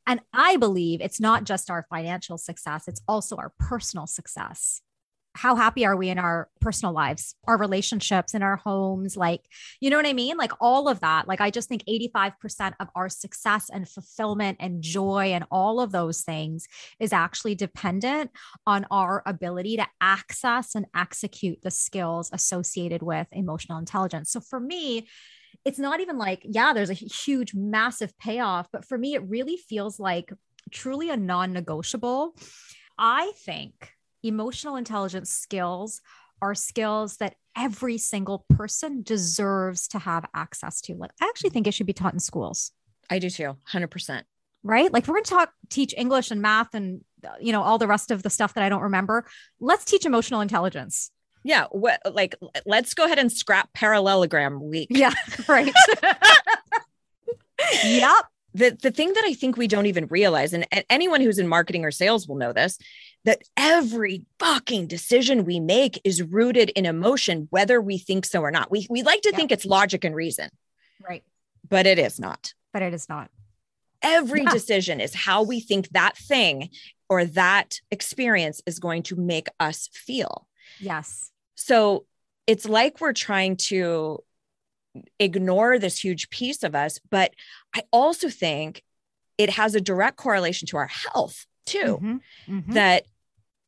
And 0.07 0.21
I 0.33 0.57
believe 0.57 1.01
it's 1.01 1.19
not 1.19 1.43
just 1.43 1.69
our 1.69 1.85
financial 1.89 2.37
success, 2.37 2.87
it's 2.87 3.01
also 3.07 3.35
our 3.37 3.51
personal 3.59 4.07
success. 4.07 4.81
How 5.39 5.55
happy 5.55 5.85
are 5.85 5.95
we 5.95 6.09
in 6.09 6.19
our 6.19 6.49
personal 6.59 6.93
lives, 6.93 7.33
our 7.47 7.57
relationships, 7.57 8.33
in 8.33 8.43
our 8.43 8.57
homes? 8.57 9.15
Like, 9.15 9.45
you 9.79 9.89
know 9.89 9.95
what 9.95 10.05
I 10.05 10.11
mean? 10.11 10.35
Like, 10.35 10.51
all 10.59 10.89
of 10.89 10.99
that. 10.99 11.29
Like, 11.29 11.39
I 11.39 11.49
just 11.49 11.69
think 11.69 11.85
85% 11.85 12.73
of 12.81 12.89
our 12.93 13.07
success 13.07 13.69
and 13.69 13.87
fulfillment 13.87 14.57
and 14.59 14.81
joy 14.81 15.27
and 15.27 15.45
all 15.49 15.79
of 15.79 15.93
those 15.93 16.23
things 16.23 16.67
is 16.99 17.13
actually 17.13 17.55
dependent 17.55 18.31
on 18.67 18.85
our 18.91 19.23
ability 19.25 19.77
to 19.77 19.87
access 20.01 20.75
and 20.75 20.87
execute 20.93 21.61
the 21.61 21.71
skills 21.71 22.29
associated 22.33 23.01
with 23.01 23.27
emotional 23.31 23.77
intelligence. 23.77 24.33
So, 24.33 24.41
for 24.41 24.59
me, 24.59 25.07
it's 25.63 25.79
not 25.79 26.01
even 26.01 26.17
like, 26.17 26.41
yeah, 26.43 26.73
there's 26.73 26.89
a 26.89 26.93
huge, 26.93 27.53
massive 27.55 28.11
payoff, 28.19 28.67
but 28.73 28.83
for 28.83 28.97
me, 28.97 29.13
it 29.13 29.23
really 29.25 29.55
feels 29.55 30.01
like 30.01 30.33
truly 30.69 31.09
a 31.09 31.15
non 31.15 31.53
negotiable. 31.53 32.35
I 32.97 33.31
think 33.37 33.93
emotional 34.23 34.75
intelligence 34.75 35.29
skills 35.31 36.01
are 36.41 36.55
skills 36.55 37.17
that 37.17 37.35
every 37.57 37.97
single 37.97 38.45
person 38.49 39.01
deserves 39.03 39.87
to 39.89 39.99
have 39.99 40.25
access 40.33 40.81
to. 40.81 40.95
Like, 40.95 41.11
I 41.21 41.27
actually 41.27 41.49
think 41.49 41.67
it 41.67 41.73
should 41.73 41.87
be 41.87 41.93
taught 41.93 42.13
in 42.13 42.19
schools, 42.19 42.71
I 43.09 43.19
do 43.19 43.29
too. 43.29 43.57
100%. 43.71 44.23
right? 44.63 44.91
Like, 44.93 45.07
we're 45.07 45.15
going 45.15 45.23
to 45.25 45.29
talk, 45.29 45.51
teach 45.69 45.93
English 45.97 46.31
and 46.31 46.41
math 46.41 46.73
and 46.73 47.01
uh, 47.25 47.31
you 47.41 47.51
know, 47.51 47.61
all 47.61 47.77
the 47.77 47.87
rest 47.87 48.11
of 48.11 48.23
the 48.23 48.29
stuff 48.29 48.53
that 48.53 48.63
I 48.63 48.69
don't 48.69 48.81
remember. 48.83 49.25
Let's 49.59 49.83
teach 49.85 50.05
emotional 50.05 50.41
intelligence. 50.41 51.11
Yeah. 51.43 51.65
What 51.71 52.01
like 52.13 52.35
let's 52.65 52.93
go 52.93 53.05
ahead 53.05 53.19
and 53.19 53.31
scrap 53.31 53.71
parallelogram 53.73 54.61
week. 54.61 54.87
Yeah. 54.91 55.13
Right. 55.47 55.73
yep. 57.83 58.25
The 58.53 58.77
the 58.81 58.91
thing 58.91 59.13
that 59.13 59.23
I 59.25 59.33
think 59.33 59.57
we 59.57 59.67
don't 59.67 59.85
even 59.85 60.07
realize, 60.07 60.53
and, 60.53 60.65
and 60.71 60.83
anyone 60.89 61.21
who's 61.21 61.39
in 61.39 61.47
marketing 61.47 61.85
or 61.85 61.91
sales 61.91 62.27
will 62.27 62.35
know 62.37 62.51
this, 62.51 62.77
that 63.29 63.43
every 63.55 64.25
fucking 64.39 64.87
decision 64.87 65.45
we 65.45 65.59
make 65.59 66.01
is 66.03 66.23
rooted 66.23 66.71
in 66.71 66.87
emotion, 66.87 67.47
whether 67.51 67.79
we 67.79 67.99
think 67.99 68.25
so 68.25 68.41
or 68.41 68.49
not. 68.49 68.71
We 68.71 68.87
we 68.89 69.03
like 69.03 69.21
to 69.21 69.29
Yep. 69.29 69.35
think 69.35 69.51
it's 69.51 69.65
logic 69.65 70.03
and 70.03 70.15
reason, 70.15 70.49
Right. 70.99 71.23
but 71.67 71.85
it 71.85 71.99
is 71.99 72.19
not. 72.19 72.55
But 72.73 72.81
it 72.81 72.91
is 72.91 73.07
not. 73.07 73.29
Every 74.01 74.41
Yeah. 74.41 74.49
decision 74.51 74.99
is 74.99 75.13
how 75.13 75.43
we 75.43 75.59
think 75.59 75.89
that 75.89 76.17
thing 76.17 76.71
or 77.07 77.23
that 77.25 77.81
experience 77.91 78.63
is 78.65 78.79
going 78.79 79.03
to 79.03 79.15
make 79.15 79.47
us 79.59 79.89
feel. 79.93 80.47
Yes. 80.79 81.31
So 81.53 82.07
it's 82.47 82.65
like 82.67 82.99
we're 82.99 83.13
trying 83.13 83.57
to 83.57 84.23
ignore 85.19 85.77
this 85.77 86.03
huge 86.03 86.31
piece 86.31 86.63
of 86.63 86.73
us. 86.73 86.97
But 87.11 87.35
I 87.75 87.83
also 87.91 88.27
think 88.29 88.83
it 89.37 89.51
has 89.51 89.75
a 89.75 89.81
direct 89.81 90.17
correlation 90.17 90.67
to 90.69 90.77
our 90.77 90.87
health 90.87 91.45
too. 91.67 91.99
Mhm. 92.01 92.19
Mhm. 92.47 92.73
That, 92.73 93.05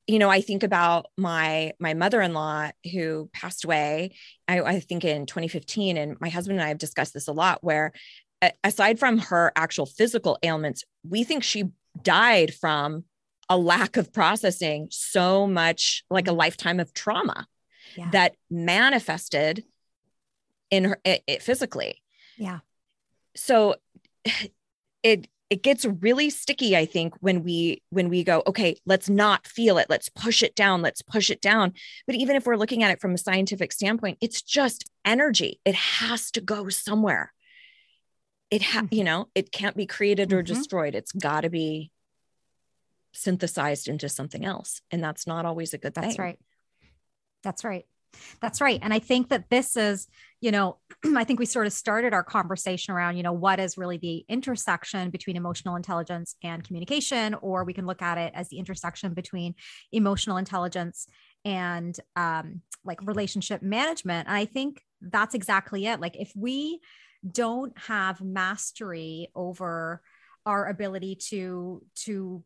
you 0.08 0.20
know, 0.20 0.30
I 0.30 0.42
think 0.42 0.64
about 0.64 1.08
my 1.18 1.74
my 1.80 1.94
mother-in-law 1.94 2.72
who 2.92 3.30
passed 3.34 3.64
away, 3.64 4.16
I, 4.48 4.62
I 4.62 4.80
think 4.80 5.06
in 5.06 5.26
2015. 5.26 5.98
And 5.98 6.18
my 6.20 6.30
husband 6.30 6.60
and 6.60 6.66
I 6.66 6.70
have 6.70 6.78
discussed 6.78 7.14
this 7.14 7.28
a 7.28 7.34
lot, 7.34 7.64
where 7.64 7.94
aside 8.64 9.00
from 9.00 9.20
her 9.20 9.52
actual 9.56 9.86
physical 9.86 10.38
ailments, 10.44 10.84
we 11.08 11.24
think 11.24 11.44
she 11.44 11.66
died 12.02 12.54
from 12.54 13.06
a 13.50 13.58
lack 13.58 13.98
of 13.98 14.14
processing 14.14 14.88
so 14.92 15.46
much 15.46 16.04
like 16.10 16.28
a 16.28 16.32
mm-hmm. 16.32 16.40
lifetime 16.40 16.80
of 16.80 16.94
trauma 16.94 17.48
Yeah. 17.96 18.10
that 18.12 18.36
manifested 18.50 19.66
in 20.70 20.86
her 20.86 21.00
it, 21.04 21.22
it 21.28 21.42
physically 21.42 22.02
yeah. 22.38 22.60
so 23.36 23.76
it 25.04 25.28
it 25.52 25.62
gets 25.64 25.86
really 25.86 26.30
sticky 26.32 26.76
i 26.78 26.86
think 26.86 27.14
when 27.20 27.44
we 27.44 27.84
when 27.90 28.08
we 28.10 28.24
go 28.24 28.42
okay 28.48 28.76
let's 28.86 29.10
not 29.10 29.46
feel 29.46 29.78
it 29.78 29.88
let's 29.90 30.10
push 30.10 30.42
it 30.42 30.56
down 30.56 30.82
let's 30.82 31.02
push 31.02 31.30
it 31.30 31.42
down 31.42 31.74
but 32.08 32.16
even 32.16 32.36
if 32.36 32.46
we're 32.46 32.56
looking 32.56 32.82
at 32.84 32.90
it 32.92 33.02
from 33.02 33.14
a 33.14 33.18
scientific 33.18 33.72
standpoint 33.72 34.18
it's 34.22 34.42
just 34.42 34.90
energy 35.06 35.60
it 35.66 35.76
has 35.76 36.32
to 36.32 36.42
go 36.42 36.70
somewhere 36.70 37.34
it 38.50 38.62
ha- 38.64 38.82
Mhm. 38.84 38.94
you 38.94 39.04
know 39.04 39.28
it 39.36 39.52
can't 39.52 39.76
be 39.76 39.86
created 39.86 40.32
or 40.34 40.42
Mhm. 40.42 40.48
destroyed 40.48 40.96
it's 40.96 41.12
got 41.12 41.42
to 41.42 41.50
be 41.50 41.92
synthesized 43.14 43.88
into 43.90 44.08
something 44.08 44.46
else 44.46 44.82
and 44.90 45.04
that's 45.04 45.28
not 45.28 45.46
always 45.46 45.74
a 45.74 45.78
good 45.78 45.94
That's 45.94 46.16
thing 46.16 46.22
right. 46.26 46.40
That's 47.44 47.64
right. 47.64 47.86
That's 48.42 48.62
right. 48.62 48.80
And 48.82 48.94
I 48.94 49.00
think 49.00 49.30
that 49.30 49.50
this 49.50 49.78
is, 49.78 50.08
you 50.42 50.52
know, 50.52 50.78
I 51.16 51.24
think 51.24 51.40
we 51.40 51.46
sort 51.46 51.68
of 51.68 51.74
started 51.74 52.14
our 52.14 52.24
conversation 52.24 52.94
around, 52.94 53.18
you 53.18 53.24
know, 53.24 53.34
what 53.34 53.60
is 53.60 53.78
really 53.78 53.98
the 53.98 54.26
intersection 54.28 55.10
between 55.10 55.38
emotional 55.38 55.76
intelligence 55.76 56.36
and 56.44 56.64
communication, 56.64 57.36
or 57.36 57.64
we 57.64 57.74
can 57.74 57.86
look 57.86 58.02
at 58.02 58.18
it 58.18 58.34
as 58.36 58.50
the 58.50 58.60
intersection 58.60 59.14
between 59.14 59.56
emotional 59.92 60.38
intelligence 60.38 61.08
and 61.46 61.98
um, 62.16 62.62
like 62.84 63.06
relationship 63.06 63.62
management. 63.62 64.28
And 64.28 64.38
I 64.38 64.46
think 64.46 64.82
that's 65.02 65.36
exactly 65.36 65.86
it. 65.88 66.00
Like 66.00 66.16
if 66.20 66.32
we 66.36 66.80
don't 67.30 67.78
have 67.78 68.22
mastery 68.22 69.30
over 69.36 70.02
our 70.46 70.68
ability 70.68 71.16
to 71.30 71.84
to 71.96 72.44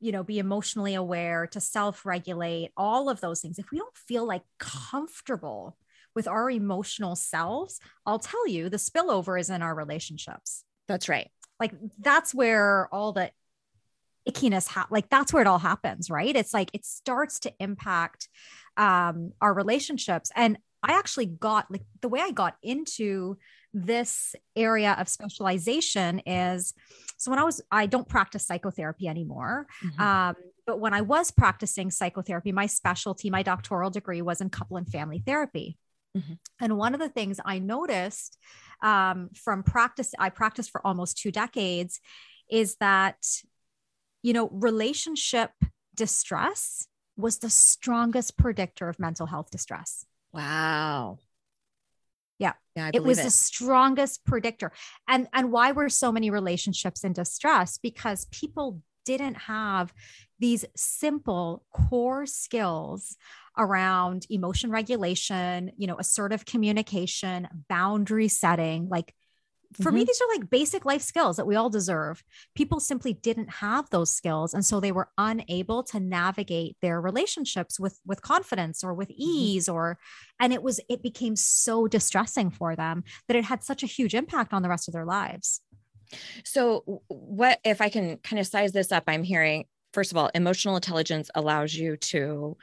you 0.00 0.12
know 0.12 0.22
be 0.22 0.38
emotionally 0.38 0.94
aware 0.94 1.46
to 1.48 1.60
self-regulate 1.60 2.70
all 2.76 3.08
of 3.08 3.20
those 3.20 3.40
things. 3.40 3.58
If 3.58 3.70
we 3.70 3.78
don't 3.78 3.96
feel 3.96 4.26
like 4.26 4.42
comfortable 4.58 5.76
with 6.14 6.26
our 6.26 6.50
emotional 6.50 7.14
selves 7.14 7.78
i'll 8.04 8.18
tell 8.18 8.48
you 8.48 8.68
the 8.68 8.76
spillover 8.76 9.38
is 9.38 9.50
in 9.50 9.62
our 9.62 9.74
relationships. 9.74 10.64
That's 10.88 11.08
right. 11.08 11.30
Like 11.60 11.72
that's 12.00 12.34
where 12.34 12.88
all 12.92 13.12
the 13.12 13.30
ickiness 14.28 14.68
ha- 14.68 14.88
like 14.90 15.08
that's 15.08 15.32
where 15.32 15.42
it 15.42 15.46
all 15.46 15.58
happens 15.58 16.10
right? 16.10 16.34
It's 16.34 16.54
like 16.54 16.70
it 16.72 16.84
starts 16.84 17.40
to 17.40 17.52
impact 17.60 18.28
um 18.76 19.32
our 19.40 19.52
relationships. 19.54 20.30
And 20.34 20.58
i 20.82 20.92
actually 20.92 21.26
got 21.26 21.68
like 21.70 21.82
the 22.02 22.08
way 22.08 22.20
i 22.20 22.30
got 22.30 22.56
into 22.62 23.36
this 23.74 24.34
area 24.56 24.96
of 24.98 25.08
specialization 25.08 26.20
is 26.20 26.72
so 27.18 27.30
when 27.30 27.38
i 27.38 27.44
was 27.44 27.60
i 27.70 27.84
don't 27.84 28.08
practice 28.08 28.46
psychotherapy 28.46 29.06
anymore 29.06 29.66
Mhm. 29.84 30.00
um, 30.00 30.34
but 30.66 30.80
when 30.80 30.92
I 30.92 31.00
was 31.00 31.30
practicing 31.30 31.90
psychotherapy, 31.90 32.52
my 32.52 32.66
specialty, 32.66 33.30
my 33.30 33.42
doctoral 33.42 33.88
degree 33.88 34.20
was 34.20 34.42
in 34.42 34.50
couple 34.50 34.76
and 34.76 34.86
family 34.86 35.22
therapy. 35.24 35.78
Mhm. 36.14 36.38
And 36.60 36.76
one 36.76 36.92
of 36.92 37.00
the 37.00 37.08
things 37.08 37.40
I 37.42 37.58
noticed 37.58 38.36
um, 38.82 39.30
from 39.34 39.62
practice, 39.62 40.12
I 40.18 40.28
practiced 40.28 40.70
for 40.70 40.86
almost 40.86 41.16
two 41.16 41.32
decades, 41.32 42.00
is 42.50 42.76
that, 42.80 43.16
you 44.22 44.34
know, 44.34 44.50
relationship 44.50 45.52
distress 45.94 46.86
was 47.16 47.38
the 47.38 47.48
strongest 47.48 48.36
predictor 48.36 48.90
of 48.90 48.98
mental 48.98 49.26
health 49.26 49.50
distress. 49.50 50.04
wow 50.34 51.18
Yeah. 52.78 52.90
it 52.94 53.02
was 53.02 53.22
the 53.22 53.30
strongest 53.30 54.24
predictor 54.24 54.72
and 55.08 55.28
and 55.32 55.50
why 55.52 55.72
were 55.72 55.88
so 55.88 56.12
many 56.12 56.30
relationships 56.30 57.04
in 57.04 57.12
distress 57.12 57.78
because 57.78 58.26
people 58.26 58.80
didn't 59.04 59.34
have 59.34 59.92
these 60.38 60.64
simple 60.76 61.64
core 61.72 62.26
skills 62.26 63.16
around 63.56 64.26
emotion 64.30 64.70
regulation 64.70 65.72
you 65.76 65.86
know 65.86 65.96
assertive 65.98 66.44
communication 66.44 67.48
boundary 67.68 68.28
setting 68.28 68.88
like 68.88 69.12
for 69.74 69.92
me 69.92 70.02
Mhm. 70.02 70.06
these 70.06 70.20
are 70.20 70.28
like 70.38 70.50
basic 70.50 70.84
life 70.84 71.02
skills 71.02 71.36
that 71.36 71.46
we 71.46 71.54
all 71.54 71.68
deserve 71.70 72.22
people 72.54 72.80
simply 72.80 73.12
didn't 73.12 73.50
have 73.50 73.88
those 73.90 74.10
skills 74.10 74.54
and 74.54 74.64
so 74.64 74.80
they 74.80 74.92
were 74.92 75.10
unable 75.18 75.82
to 75.82 76.00
navigate 76.00 76.76
their 76.80 77.00
relationships 77.00 77.78
with 77.78 78.00
with 78.06 78.22
confidence 78.22 78.82
or 78.82 78.94
with 78.94 79.10
ease 79.10 79.68
or 79.68 79.98
and 80.40 80.52
it 80.52 80.62
was 80.62 80.80
it 80.88 81.02
became 81.02 81.36
so 81.36 81.86
distressing 81.86 82.50
for 82.50 82.74
them 82.74 83.04
that 83.26 83.36
it 83.36 83.44
had 83.44 83.62
such 83.62 83.82
a 83.82 83.86
huge 83.86 84.14
impact 84.14 84.52
on 84.54 84.62
the 84.62 84.68
rest 84.68 84.88
of 84.88 84.94
their 84.94 85.04
lives 85.06 85.60
So, 86.44 87.02
what 87.08 87.60
if 87.64 87.80
I 87.80 87.88
can 87.90 88.16
kind 88.18 88.40
of 88.40 88.46
size 88.46 88.72
this 88.72 88.92
up? 88.92 89.04
I'm 89.06 89.22
hearing, 89.22 89.66
first 89.92 90.10
of 90.10 90.16
all, 90.16 90.30
emotional 90.34 90.76
intelligence 90.76 91.30
allows 91.34 91.74
you 91.74 91.96
to 91.98 92.56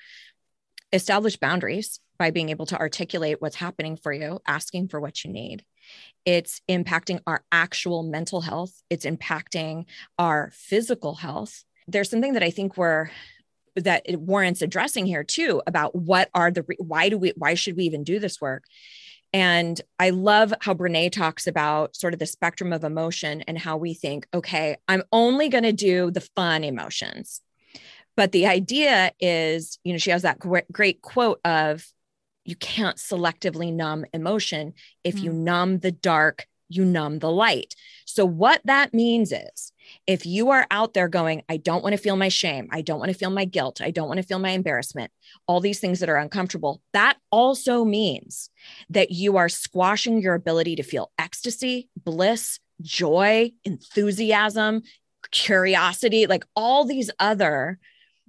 establish 0.93 1.37
boundaries 1.37 1.99
by 2.17 2.31
being 2.31 2.49
able 2.49 2.65
to 2.67 2.79
articulate 2.79 3.41
what's 3.41 3.57
happening 3.57 3.97
for 3.97 4.13
you, 4.13 4.39
asking 4.47 4.87
for 4.87 4.99
what 4.99 5.23
you 5.23 5.31
need. 5.31 5.63
It's 6.25 6.61
impacting 6.69 7.19
our 7.27 7.43
actual 7.51 8.03
mental 8.03 8.41
health, 8.41 8.81
it's 8.89 9.05
impacting 9.05 9.85
our 10.17 10.51
physical 10.53 11.15
health. 11.15 11.63
There's 11.87 12.09
something 12.09 12.33
that 12.33 12.43
I 12.43 12.49
think 12.49 12.77
we're 12.77 13.09
that 13.75 14.03
it 14.05 14.19
warrants 14.19 14.61
addressing 14.61 15.05
here 15.05 15.23
too 15.23 15.61
about 15.67 15.93
what 15.95 16.29
are 16.33 16.49
the 16.49 16.65
why 16.77 17.09
do 17.09 17.17
we 17.17 17.33
why 17.35 17.55
should 17.55 17.75
we 17.75 17.83
even 17.83 18.05
do 18.05 18.19
this 18.19 18.39
work 18.39 18.63
and 19.35 19.81
I 19.99 20.11
love 20.11 20.53
how 20.61 20.73
Brene 20.73 21.11
talks 21.11 21.45
about 21.45 21.93
sort 21.93 22.13
of 22.13 22.19
the 22.19 22.25
spectrum 22.25 22.71
of 22.71 22.85
emotion 22.85 23.41
and 23.41 23.57
how 23.57 23.75
we 23.75 23.93
think, 23.93 24.25
okay, 24.33 24.77
I'm 24.87 25.03
only 25.11 25.49
going 25.49 25.65
to 25.65 25.73
do 25.73 26.09
the 26.09 26.21
fun 26.21 26.63
emotions. 26.63 27.41
But 28.15 28.31
the 28.31 28.47
idea 28.47 29.11
is, 29.19 29.77
you 29.83 29.91
know, 29.91 29.97
she 29.97 30.11
has 30.11 30.21
that 30.21 30.39
great, 30.39 31.01
quote 31.01 31.41
of, 31.43 31.85
you 32.45 32.55
can't 32.55 32.97
selectively 32.97 33.73
numb 33.73 34.05
emotion. 34.13 34.73
If 35.03 35.19
you 35.19 35.31
hmm. 35.31 35.43
numb 35.43 35.79
the 35.79 35.91
dark, 35.91 36.47
you 36.69 36.85
numb 36.85 37.19
the 37.19 37.31
light. 37.31 37.75
So, 38.05 38.25
what 38.25 38.61
that 38.65 38.93
means 38.93 39.31
is 39.31 39.71
if 40.07 40.25
you 40.25 40.49
are 40.51 40.65
out 40.71 40.93
there 40.93 41.07
going, 41.07 41.43
I 41.49 41.57
don't 41.57 41.83
want 41.83 41.93
to 41.93 42.01
feel 42.01 42.15
my 42.15 42.29
shame, 42.29 42.67
I 42.71 42.81
don't 42.81 42.99
want 42.99 43.11
to 43.11 43.17
feel 43.17 43.29
my 43.29 43.45
guilt, 43.45 43.81
I 43.81 43.91
don't 43.91 44.07
want 44.07 44.17
to 44.17 44.25
feel 44.25 44.39
my 44.39 44.51
embarrassment, 44.51 45.11
all 45.47 45.59
these 45.59 45.79
things 45.79 45.99
that 45.99 46.09
are 46.09 46.17
uncomfortable, 46.17 46.81
that 46.93 47.17
also 47.31 47.85
means 47.85 48.49
that 48.89 49.11
you 49.11 49.37
are 49.37 49.49
squashing 49.49 50.21
your 50.21 50.33
ability 50.33 50.75
to 50.77 50.83
feel 50.83 51.11
ecstasy, 51.19 51.89
bliss, 52.03 52.59
joy, 52.81 53.51
enthusiasm, 53.63 54.81
curiosity, 55.31 56.27
like 56.27 56.45
all 56.55 56.85
these 56.85 57.11
other 57.19 57.79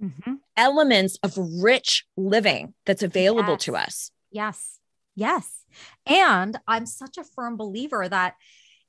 mm-hmm. 0.01 0.33
Elements 0.57 1.17
of 1.23 1.37
rich 1.37 2.05
living 2.17 2.73
that's 2.85 3.03
available 3.03 3.57
to 3.57 3.75
us. 3.75 4.11
Yes. 4.31 4.79
Yes. 5.15 5.63
And 6.05 6.57
I'm 6.67 6.85
such 6.85 7.17
a 7.17 7.23
firm 7.23 7.55
believer 7.55 8.07
that 8.09 8.35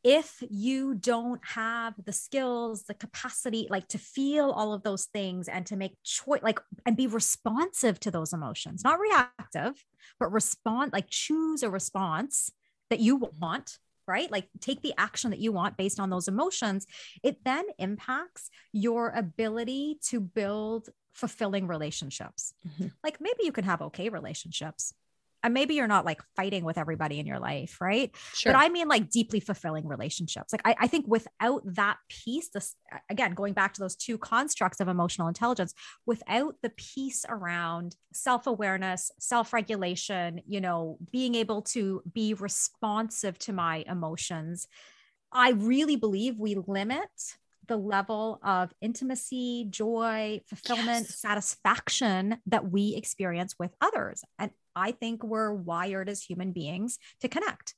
if 0.05 0.43
you 0.49 0.95
don't 0.95 1.41
have 1.45 1.95
the 2.03 2.13
skills, 2.13 2.85
the 2.85 2.95
capacity, 2.95 3.67
like 3.69 3.89
to 3.89 3.99
feel 3.99 4.51
all 4.51 4.73
of 4.73 4.83
those 4.83 5.07
things 5.07 5.49
and 5.49 5.67
to 5.67 5.77
make 5.77 5.97
choice, 6.05 6.43
like, 6.43 6.61
and 6.87 6.97
be 6.97 7.07
responsive 7.07 7.99
to 8.01 8.11
those 8.11 8.33
emotions, 8.33 8.85
not 8.85 9.01
reactive, 9.01 9.85
but 10.21 10.33
respond, 10.33 10.93
like 10.93 11.11
choose 11.11 11.63
a 11.63 11.71
response 11.71 12.51
that 12.91 13.01
you 13.01 13.17
want 13.41 13.79
right? 14.09 14.31
Like 14.31 14.49
take 14.61 14.83
the 14.83 14.95
action 14.99 15.31
that 15.31 15.39
you 15.39 15.53
want 15.53 15.77
based 15.77 16.01
on 16.01 16.11
those 16.11 16.27
emotions, 16.27 16.87
it 17.23 17.45
then 17.45 17.67
impacts 17.79 18.51
your 18.73 19.11
ability 19.11 19.99
to 20.09 20.21
build 20.21 20.89
fulfilling 21.13 21.67
relationships. 21.67 22.55
Mhm. 22.67 22.93
Like 23.05 23.21
maybe 23.21 23.45
you 23.45 23.53
can 23.53 23.65
have 23.65 23.83
okay 23.83 24.09
relationships. 24.09 24.95
And 25.43 25.55
maybe 25.55 25.75
you're 25.75 25.87
not 25.87 26.05
like 26.05 26.21
fighting 26.35 26.65
with 26.65 26.79
everybody 26.79 27.21
in 27.21 27.27
your 27.27 27.39
life, 27.39 27.81
right? 27.81 28.15
Sure. 28.35 28.53
But 28.53 28.59
I 28.59 28.69
mean 28.69 28.89
like 28.89 29.09
deeply 29.09 29.39
fulfilling 29.41 29.87
relationships. 29.87 30.53
Like 30.53 30.63
I, 30.65 30.75
I 30.81 30.87
think 30.89 31.07
without 31.07 31.63
that 31.65 31.99
piece, 32.09 32.49
this 32.49 32.75
again, 33.09 33.35
going 33.35 33.53
back 33.53 33.75
to 33.75 33.81
those 33.81 33.95
two 33.95 34.19
constructs 34.19 34.81
of 34.81 34.89
emotional 34.89 35.29
intelligence, 35.29 35.75
without 36.07 36.57
the 36.63 36.71
piece 36.71 37.25
around 37.29 37.95
self-awareness, 38.13 39.13
self-regulation, 39.21 40.41
you 40.47 40.61
know, 40.61 40.99
being 41.13 41.35
able 41.37 41.63
to 41.63 42.03
be 42.13 42.35
responsive 42.35 43.39
to 43.39 43.53
my 43.53 43.85
emotions, 43.87 44.67
I 45.31 45.51
really 45.51 45.97
believe 45.97 46.39
we 46.39 46.57
limit 46.57 47.09
the 47.67 47.77
level 47.77 48.41
of 48.43 48.73
intimacy, 48.81 49.67
joy, 49.69 50.41
fulfillment, 50.47 51.07
Yes. 51.07 51.21
satisfaction 51.21 52.39
that 52.47 52.71
we 52.73 52.95
experience 52.97 53.55
with 53.59 53.75
others. 53.83 54.25
And 54.39 54.51
I 54.79 54.93
think 54.93 55.25
we're 55.25 55.53
wired 55.53 56.09
as 56.09 56.23
human 56.23 56.53
beings 56.53 56.99
to 57.21 57.29
connect. 57.29 57.75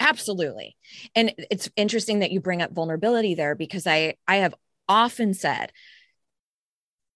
Absolutely. 0.00 0.76
And 1.14 1.32
it's 1.50 1.70
interesting 1.76 2.18
that 2.18 2.32
you 2.32 2.40
bring 2.40 2.60
up 2.60 2.72
vulnerability 2.72 3.34
there 3.34 3.54
because 3.54 3.86
I 3.86 4.14
I 4.26 4.36
have 4.36 4.54
often 4.88 5.32
said 5.32 5.72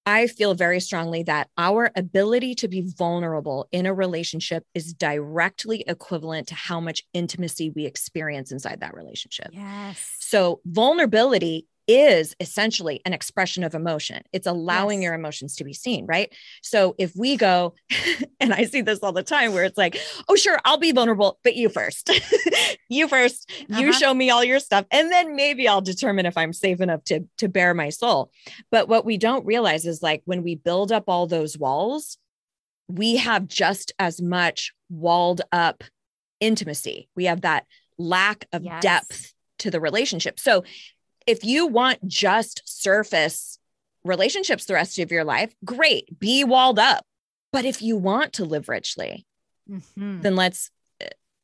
I 0.06 0.28
feel 0.28 0.54
very 0.54 0.80
strongly 0.80 1.22
that 1.24 1.50
our 1.58 1.90
ability 1.94 2.54
to 2.56 2.68
be 2.68 2.90
vulnerable 2.96 3.68
in 3.70 3.84
a 3.86 3.92
relationship 3.92 4.64
is 4.74 4.94
directly 4.94 5.84
equivalent 5.86 6.48
to 6.48 6.54
how 6.54 6.80
much 6.80 7.02
intimacy 7.12 7.70
we 7.70 7.84
experience 7.84 8.50
inside 8.50 8.80
that 8.80 8.94
relationship. 8.94 9.48
Yes. 9.52 10.16
So, 10.18 10.62
vulnerability 10.64 11.66
is 11.90 12.36
essentially 12.38 13.00
an 13.04 13.12
expression 13.12 13.64
of 13.64 13.74
emotion. 13.74 14.22
It's 14.32 14.46
allowing 14.46 15.00
Yes. 15.00 15.06
your 15.06 15.14
emotions 15.14 15.56
to 15.56 15.64
be 15.64 15.72
seen, 15.72 16.06
right? 16.06 16.32
So, 16.62 16.94
if 16.98 17.16
we 17.16 17.36
go, 17.36 17.74
and 18.40 18.54
I 18.54 18.64
see 18.64 18.80
this 18.82 19.00
all 19.00 19.12
the 19.12 19.22
time 19.24 19.52
where 19.52 19.64
it's 19.64 19.76
like, 19.76 19.98
oh, 20.28 20.36
sure, 20.36 20.58
I'll 20.64 20.78
be 20.78 20.92
vulnerable, 20.92 21.38
but 21.42 21.56
you 21.56 21.68
first. 21.68 22.10
you 22.88 23.08
first. 23.08 23.50
You 23.68 23.88
Uh-huh. 23.88 23.92
show 23.98 24.14
me 24.14 24.30
all 24.30 24.44
your 24.44 24.60
stuff, 24.60 24.86
and 24.92 25.10
then 25.10 25.34
maybe 25.34 25.66
I'll 25.66 25.80
determine 25.80 26.26
if 26.26 26.36
I'm 26.38 26.52
safe 26.52 26.80
enough 26.80 27.02
to, 27.04 27.24
to 27.38 27.48
bare 27.48 27.74
my 27.74 27.88
soul. 27.88 28.30
But 28.70 28.88
what 28.88 29.04
we 29.04 29.16
don't 29.18 29.44
realize 29.44 29.84
is 29.86 30.02
like 30.02 30.22
when 30.26 30.42
we 30.44 30.54
build 30.54 30.92
up 30.92 31.04
all 31.08 31.26
those 31.26 31.58
walls, 31.58 32.16
we 32.88 33.16
have 33.16 33.48
just 33.48 33.92
as 33.98 34.20
much 34.22 34.72
walled 34.88 35.42
up 35.52 35.82
intimacy. 36.40 37.08
We 37.16 37.24
have 37.26 37.40
that 37.42 37.66
lack 37.98 38.46
of 38.52 38.62
Yes. 38.64 38.82
depth 38.82 39.34
to 39.58 39.70
the 39.70 39.80
relationship. 39.80 40.40
So 40.40 40.64
if 41.30 41.44
you 41.44 41.66
want 41.66 42.06
just 42.08 42.62
surface 42.64 43.58
relationships 44.04 44.64
the 44.64 44.74
rest 44.74 44.98
of 44.98 45.12
your 45.12 45.24
life, 45.24 45.54
great, 45.64 46.18
be 46.18 46.42
walled 46.44 46.78
up. 46.78 47.04
But 47.52 47.64
if 47.64 47.80
you 47.82 47.96
want 47.96 48.34
to 48.34 48.44
live 48.44 48.68
richly, 48.68 49.26
Mhm. 49.68 50.22
then 50.22 50.36
let's 50.36 50.70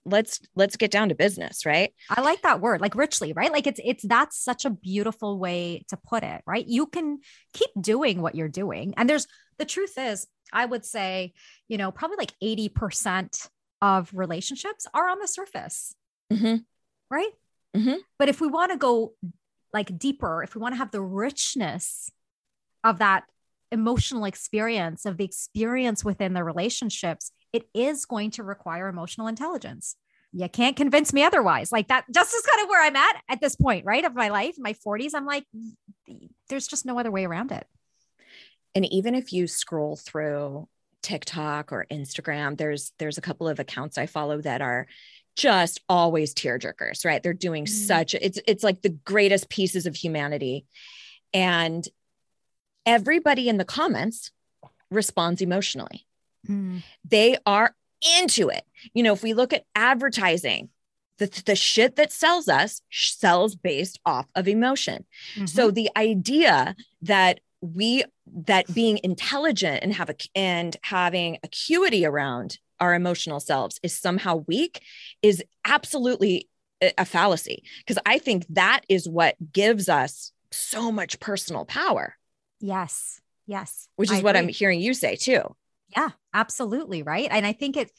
let's 0.09 0.41
let's 0.55 0.77
get 0.77 0.93
down 0.93 1.09
to 1.09 1.17
business, 1.17 1.67
right? 1.67 1.93
I 2.09 2.21
like 2.21 2.43
that 2.43 2.61
word, 2.61 2.81
like 2.81 2.95
richly, 2.95 3.33
right? 3.33 3.51
Like 3.51 3.67
it's 3.67 3.81
it's 3.85 4.05
that's 4.07 4.37
such 4.39 4.65
a 4.65 4.71
beautiful 4.71 5.37
way 5.39 5.85
to 5.89 5.97
put 5.97 6.23
it, 6.23 6.43
right? 6.47 6.65
You 6.67 6.87
can 6.87 7.19
keep 7.53 7.71
doing 7.81 8.23
what 8.23 8.37
you're 8.37 8.49
doing. 8.49 8.95
And 8.97 9.09
there's 9.11 9.27
the 9.59 9.65
truth 9.65 9.95
is, 9.99 10.27
I 10.53 10.65
would 10.65 10.85
say, 10.85 11.33
you 11.69 11.77
know, 11.77 11.91
probably 11.91 12.19
like 12.19 12.35
80% 12.41 13.49
of 13.83 14.11
relationships 14.15 14.87
are 14.95 15.09
on 15.09 15.19
the 15.19 15.27
surface, 15.29 15.95
Mhm. 16.33 16.65
right? 17.11 17.33
Mhm. 17.75 17.99
But 18.19 18.29
if 18.29 18.41
we 18.41 18.47
want 18.47 18.71
to 18.73 18.79
go 18.79 19.15
like 19.77 19.99
deeper, 19.99 20.43
if 20.43 20.55
we 20.55 20.61
want 20.63 20.73
to 20.73 20.79
have 20.79 20.91
the 20.91 21.03
richness 21.03 22.11
of 22.83 22.99
that 23.01 23.25
emotional 23.71 24.25
experience, 24.25 25.05
of 25.05 25.19
the 25.19 25.25
experience 25.25 26.03
within 26.03 26.33
the 26.33 26.43
relationships, 26.43 27.31
it 27.53 27.69
is 27.75 28.07
going 28.07 28.31
to 28.31 28.43
require 28.43 28.89
emotional 28.89 29.27
intelligence. 29.27 29.97
You 30.33 30.49
can't 30.49 30.77
convince 30.77 31.13
me 31.13 31.25
otherwise. 31.25 31.71
Like 31.71 31.89
that, 31.89 32.07
just 32.11 32.35
is 32.35 32.47
kind 32.47 32.63
of 32.63 32.71
where 32.71 32.83
I'm 32.83 32.97
at 32.97 33.21
at 33.29 33.43
this 33.43 33.55
point, 33.55 33.85
right? 33.85 34.05
Of 34.05 34.15
my 34.15 34.31
life, 34.31 34.55
my 34.59 34.73
40s. 34.73 35.11
I'm 35.15 35.27
like, 35.27 35.45
there's 36.49 36.67
just 36.67 36.87
no 36.87 36.99
other 36.99 37.11
way 37.11 37.27
around 37.27 37.53
it. 37.53 37.67
And 38.75 38.91
even 38.91 39.15
if 39.15 39.31
you 39.31 39.47
scroll 39.47 39.97
through 39.97 40.69
TikTok 41.03 41.71
or 41.71 41.87
Instagram, 41.91 42.57
there's 42.57 42.93
there's 42.99 43.19
a 43.19 43.23
couple 43.23 43.47
of 43.47 43.61
accounts 43.61 43.99
I 43.99 44.07
follow 44.07 44.41
that 44.41 44.63
are 44.63 44.87
just 45.37 45.81
always 45.89 46.35
tear 46.35 46.59
jerkers, 46.59 47.05
right? 47.05 47.23
They're 47.23 47.33
doing 47.35 47.67
Mhm. 47.67 47.87
such 47.87 48.15
it's 48.15 48.39
it's 48.47 48.65
like 48.65 48.83
the 48.83 48.89
greatest 48.91 49.49
pieces 49.49 49.87
of 49.87 49.95
humanity. 49.95 50.67
And 51.33 51.87
everybody 52.85 53.49
in 53.49 53.57
the 53.59 53.65
comments 53.65 54.31
responds 54.91 55.41
emotionally. 55.43 56.07
They 57.05 57.39
are 57.45 57.75
into 58.21 58.49
it. 58.49 58.65
You 58.95 59.03
know, 59.03 59.13
if 59.13 59.23
we 59.23 59.35
look 59.35 59.53
at 59.53 59.65
advertising, 59.75 60.69
the, 61.19 61.27
the 61.45 61.57
shit 61.57 61.97
that 61.97 62.13
sells 62.13 62.47
us 62.49 62.83
sells 62.91 63.57
based 63.57 63.99
off 64.07 64.27
of 64.35 64.47
emotion. 64.47 65.07
So 65.47 65.71
the 65.71 65.91
idea 65.97 66.77
that 67.03 67.41
we 67.75 68.05
that 68.45 68.73
being 68.75 68.99
intelligent 69.03 69.83
and 69.83 69.93
have 69.95 70.11
a 70.11 70.15
and 70.35 70.77
having 70.83 71.39
acuity 71.43 72.05
around 72.07 72.59
our 72.81 72.95
emotional 72.95 73.41
selves 73.41 73.79
is 73.83 73.99
somehow 73.99 74.45
weak 74.47 74.83
is 75.23 75.43
absolutely 75.65 76.49
a 76.99 77.05
fallacy 77.05 77.63
because 77.79 78.01
I 78.05 78.19
think 78.19 78.45
that 78.51 78.83
is 78.89 79.09
what 79.09 79.37
gives 79.53 79.89
us 79.89 80.33
so 80.51 80.93
much 80.93 81.19
personal 81.21 81.65
power, 81.65 82.17
yes, 82.61 83.21
yes, 83.47 83.89
which 83.97 84.11
I 84.11 84.17
is 84.17 84.23
what 84.23 84.37
I'm 84.37 84.49
hearing 84.49 84.81
you 84.81 84.95
say 84.95 85.17
too. 85.17 85.43
Yeah, 85.97 86.11
absolutely. 86.35 87.03
Right. 87.03 87.29
And 87.31 87.47
I 87.47 87.53
think 87.53 87.77
it, 87.77 87.91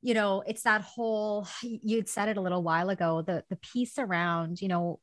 you 0.00 0.14
know, 0.14 0.42
it's 0.46 0.62
that 0.62 0.82
whole, 0.82 1.46
you'd 1.62 2.08
said 2.08 2.28
it 2.28 2.36
a 2.36 2.40
little 2.40 2.62
while 2.62 2.90
ago, 2.90 3.22
the, 3.22 3.44
the 3.50 3.56
piece 3.56 3.98
around, 3.98 4.62
you 4.62 4.68
know, 4.68 5.00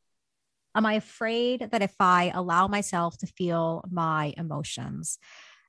am 0.76 0.86
I 0.86 0.94
afraid 0.94 1.70
that 1.72 1.82
if 1.82 1.96
I 2.00 2.32
allow 2.34 2.68
myself 2.68 3.18
to 3.20 3.28
feel 3.28 3.84
my 3.92 4.34
emotions, 4.38 5.18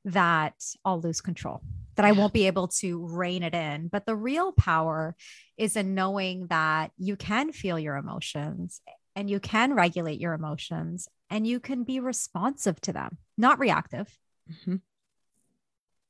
that 0.05 0.55
I'll 0.85 1.01
lose 1.01 1.21
control, 1.21 1.61
that 1.95 2.05
I 2.05 2.13
won't 2.13 2.33
be 2.33 2.47
able 2.47 2.69
to 2.69 3.07
rein 3.07 3.43
it 3.43 3.55
in. 3.55 3.89
But 3.89 4.07
the 4.07 4.17
real 4.17 4.53
power 4.53 5.15
is 5.57 5.77
in 5.77 5.95
knowing 5.95 6.47
that 6.49 6.91
you 6.97 7.17
can 7.17 7.53
feel 7.53 7.79
your 7.79 7.97
emotions 7.97 8.81
and 9.15 9.31
you 9.31 9.39
can 9.39 9.75
regulate 9.75 10.21
your 10.21 10.33
emotions 10.33 11.09
and 11.31 11.47
you 11.47 11.61
can 11.61 11.85
be 11.85 12.01
responsive 12.01 12.81
to 12.83 12.93
them, 12.93 13.19
not 13.37 13.59
reactive 13.59 14.19
Mhm. 14.51 14.81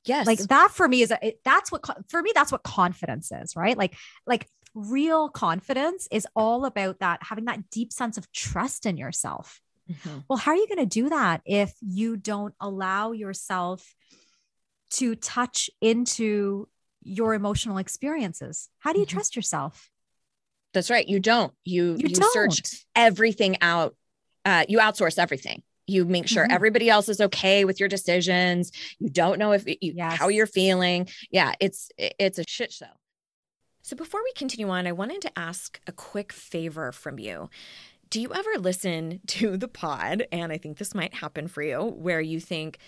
Yes. 0.05 0.27
like 0.27 0.39
that 0.39 0.71
for 0.73 0.89
me 0.89 1.03
is 1.03 1.13
a, 1.13 1.37
that's 1.45 1.71
what 1.71 1.85
for 2.09 2.23
me 2.23 2.33
that's 2.35 2.51
what 2.51 2.65
confidence 2.65 3.31
is 3.31 3.55
right 3.55 3.79
like 3.79 3.95
like 4.27 4.49
real 4.75 5.29
confidence 5.29 6.09
is 6.11 6.27
all 6.35 6.65
about 6.65 6.99
that 7.01 7.21
having 7.23 7.45
that 7.47 7.69
deep 7.71 7.93
sense 7.93 8.17
of 8.17 8.31
trust 8.33 8.87
in 8.87 8.97
yourself 8.97 9.61
Mhm. 9.91 10.25
well 10.29 10.37
how 10.39 10.53
are 10.53 10.57
you 10.57 10.67
going 10.69 10.79
to 10.79 11.01
do 11.03 11.09
that 11.11 11.43
if 11.45 11.75
you 11.81 12.17
don't 12.17 12.55
allow 12.61 13.13
yourself 13.13 13.95
to 14.93 15.15
touch 15.15 15.69
into 15.81 16.69
your 17.03 17.35
emotional 17.35 17.79
experiences 17.79 18.69
how 18.79 18.93
do 18.93 19.01
you 19.01 19.07
Mhm. 19.07 19.11
trust 19.11 19.37
yourself 19.37 19.91
That's 20.75 20.89
right. 20.89 21.07
You 21.07 21.21
don't. 21.21 21.53
You 21.67 21.97
you, 21.99 22.09
you, 22.09 22.15
don't 22.15 22.33
search 22.33 22.87
everything 22.97 23.59
out. 23.61 23.95
Uh, 24.47 24.65
you 24.71 24.79
outsource 24.79 25.19
everything. 25.19 25.63
You 25.87 26.07
make 26.07 26.27
sure 26.27 26.47
Mhm. 26.49 26.51
everybody 26.55 26.89
else 26.89 27.11
is 27.11 27.21
okay 27.21 27.67
with 27.67 27.79
your 27.79 27.91
decisions. 27.91 28.73
You 28.99 29.11
don't 29.11 29.39
know 29.39 29.53
if 29.53 29.65
you, 29.67 29.95
how 29.99 30.29
you're 30.29 30.47
feeling. 30.47 31.11
Yeah, 31.31 31.53
it's 31.61 31.91
it's 31.99 32.39
a 32.39 32.45
shit 32.49 32.73
show. 32.73 32.87
So 33.93 33.97
before 33.97 34.23
we 34.25 34.33
continue 34.33 34.71
on, 34.71 34.87
I 34.87 34.93
wanted 34.93 35.21
to 35.21 35.39
ask 35.39 35.79
a 35.87 35.93
quick 35.93 36.33
favor 36.33 36.93
from 36.93 37.19
you. 37.19 37.51
Do 38.09 38.23
you 38.23 38.33
ever 38.33 38.59
listen 38.59 39.21
to 39.27 39.59
the 39.59 39.69
pod? 39.69 40.27
And 40.33 40.51
I 40.51 40.57
think 40.57 40.79
this 40.79 40.95
might 40.95 41.13
happen 41.13 41.47
for 41.47 41.63
you, 41.63 41.79
where 41.83 42.23
you 42.23 42.41
think, 42.41 42.79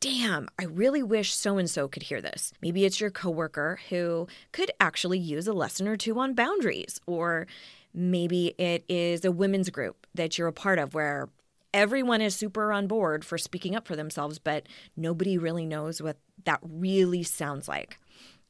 damn, 0.00 0.48
I 0.58 0.64
really 0.64 1.00
wish 1.00 1.32
so 1.32 1.58
and 1.58 1.70
so 1.70 1.86
could 1.86 2.02
hear 2.02 2.20
this. 2.20 2.52
Maybe 2.60 2.84
it's 2.84 3.00
your 3.00 3.12
coworker 3.12 3.78
who 3.88 4.26
could 4.50 4.72
actually 4.80 5.20
use 5.20 5.46
a 5.46 5.52
lesson 5.52 5.86
or 5.86 5.96
two 5.96 6.18
on 6.18 6.34
boundaries, 6.34 7.00
or 7.06 7.46
maybe 7.94 8.56
it 8.58 8.84
is 8.88 9.24
a 9.24 9.30
women's 9.30 9.70
group 9.70 10.08
that 10.16 10.38
you're 10.38 10.48
a 10.48 10.52
part 10.52 10.80
of 10.80 10.92
where 10.92 11.28
everyone 11.72 12.20
is 12.20 12.34
super 12.34 12.72
on 12.72 12.88
board 12.88 13.24
for 13.24 13.38
speaking 13.38 13.76
up 13.76 13.86
for 13.86 13.94
themselves, 13.94 14.40
but 14.40 14.66
nobody 14.96 15.38
really 15.38 15.66
knows 15.66 16.02
what 16.02 16.16
that 16.46 16.58
really 16.62 17.22
sounds 17.22 17.68
like. 17.68 18.00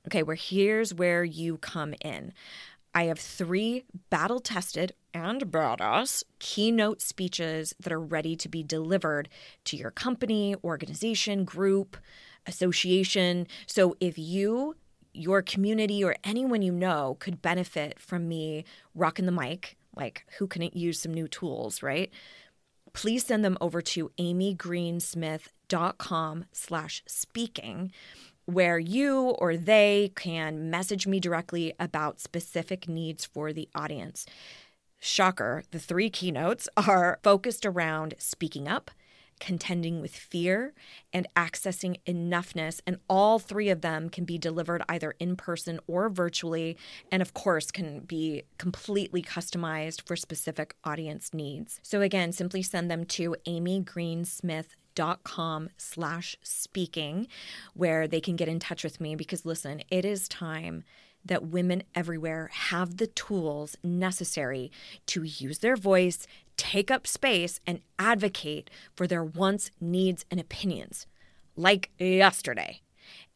Okay, 0.08 0.22
where 0.22 0.36
here's 0.36 0.94
where 0.94 1.22
you 1.22 1.58
come 1.58 1.92
in. 2.00 2.32
I 2.94 3.04
have 3.04 3.18
three 3.18 3.84
battle 4.08 4.40
tested 4.40 4.94
and 5.12 5.52
badass 5.52 6.24
keynote 6.38 7.02
speeches 7.02 7.74
that 7.78 7.92
are 7.92 8.00
ready 8.00 8.34
to 8.36 8.48
be 8.48 8.62
delivered 8.62 9.28
to 9.64 9.76
your 9.76 9.90
company, 9.90 10.54
organization, 10.64 11.44
group, 11.44 11.98
association. 12.46 13.46
So 13.66 13.98
if 14.00 14.16
you 14.16 14.76
your 15.12 15.42
community 15.42 16.02
or 16.02 16.16
anyone 16.24 16.62
you 16.62 16.72
know 16.72 17.18
could 17.20 17.42
benefit 17.42 18.00
from 18.00 18.28
me 18.28 18.64
rocking 18.94 19.26
the 19.26 19.32
mic, 19.32 19.76
like 19.94 20.24
who 20.38 20.46
couldn't 20.46 20.74
use 20.74 20.98
some 20.98 21.12
new 21.12 21.28
tools, 21.28 21.82
right? 21.82 22.10
Please 22.94 23.26
send 23.26 23.44
them 23.44 23.58
over 23.60 23.82
to 23.82 24.10
amygreensmith.com 24.18 26.46
slash 26.52 27.02
speaking 27.06 27.92
where 28.48 28.78
you 28.78 29.36
or 29.38 29.58
they 29.58 30.10
can 30.16 30.70
message 30.70 31.06
me 31.06 31.20
directly 31.20 31.74
about 31.78 32.18
specific 32.18 32.88
needs 32.88 33.26
for 33.26 33.52
the 33.52 33.68
audience. 33.74 34.24
Shocker, 34.98 35.64
the 35.70 35.78
three 35.78 36.08
keynotes 36.08 36.66
are 36.74 37.18
focused 37.22 37.66
around 37.66 38.14
speaking 38.16 38.66
up, 38.66 38.90
contending 39.38 40.00
with 40.00 40.16
fear, 40.16 40.72
and 41.12 41.26
accessing 41.36 42.00
enoughness. 42.06 42.80
And 42.86 42.96
all 43.06 43.38
three 43.38 43.68
of 43.68 43.82
them 43.82 44.08
can 44.08 44.24
be 44.24 44.38
delivered 44.38 44.82
either 44.88 45.14
in 45.20 45.36
person 45.36 45.78
or 45.86 46.08
virtually, 46.08 46.78
and 47.12 47.20
of 47.20 47.34
course, 47.34 47.70
can 47.70 48.00
be 48.00 48.44
completely 48.56 49.20
customized 49.20 50.06
for 50.06 50.16
specific 50.16 50.74
audience 50.84 51.34
needs. 51.34 51.80
So, 51.82 52.00
again, 52.00 52.32
simply 52.32 52.62
send 52.62 52.90
them 52.90 53.04
to 53.04 53.36
Amy 53.44 53.82
Greensmith 53.82 54.74
dot 54.98 55.22
com 55.22 55.68
slash 55.76 56.36
speaking 56.42 57.28
where 57.72 58.08
they 58.08 58.20
can 58.20 58.34
get 58.34 58.48
in 58.48 58.58
touch 58.58 58.82
with 58.82 59.00
me 59.00 59.14
because 59.14 59.46
listen 59.46 59.80
it 59.92 60.04
is 60.04 60.28
time 60.28 60.82
that 61.24 61.46
women 61.46 61.84
everywhere 61.94 62.50
have 62.52 62.96
the 62.96 63.06
tools 63.06 63.76
necessary 63.84 64.72
to 65.06 65.22
use 65.22 65.58
their 65.58 65.76
voice, 65.76 66.26
take 66.56 66.90
up 66.90 67.06
space, 67.06 67.60
and 67.64 67.80
advocate 67.98 68.70
for 68.96 69.06
their 69.06 69.22
wants, 69.22 69.70
needs, 69.80 70.24
and 70.30 70.40
opinions, 70.40 71.06
like 71.54 71.90
yesterday. 71.98 72.80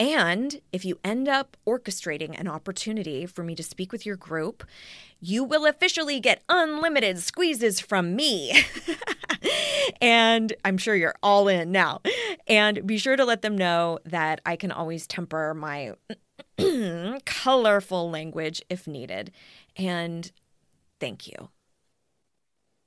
And 0.02 0.60
if 0.72 0.84
you 0.84 0.98
end 1.04 1.28
up 1.28 1.56
orchestrating 1.64 2.36
an 2.36 2.48
opportunity 2.48 3.24
for 3.24 3.44
me 3.44 3.54
to 3.54 3.62
speak 3.62 3.92
with 3.92 4.04
your 4.04 4.16
group, 4.16 4.64
you 5.20 5.44
will 5.44 5.64
officially 5.64 6.18
get 6.18 6.42
unlimited 6.48 7.20
squeezes 7.20 7.78
from 7.78 8.16
me. 8.16 8.64
and 10.02 10.52
I'm 10.64 10.76
sure 10.76 10.96
you're 10.96 11.14
all 11.22 11.46
in 11.46 11.70
now. 11.70 12.00
And 12.48 12.84
be 12.84 12.98
sure 12.98 13.14
to 13.14 13.24
let 13.24 13.42
them 13.42 13.56
know 13.56 14.00
that 14.04 14.40
I 14.44 14.56
can 14.56 14.72
always 14.72 15.06
temper 15.06 15.54
my 15.54 15.92
colorful 17.24 18.10
language 18.10 18.60
if 18.68 18.88
needed. 18.88 19.30
And 19.76 20.32
thank 20.98 21.28
you. 21.28 21.48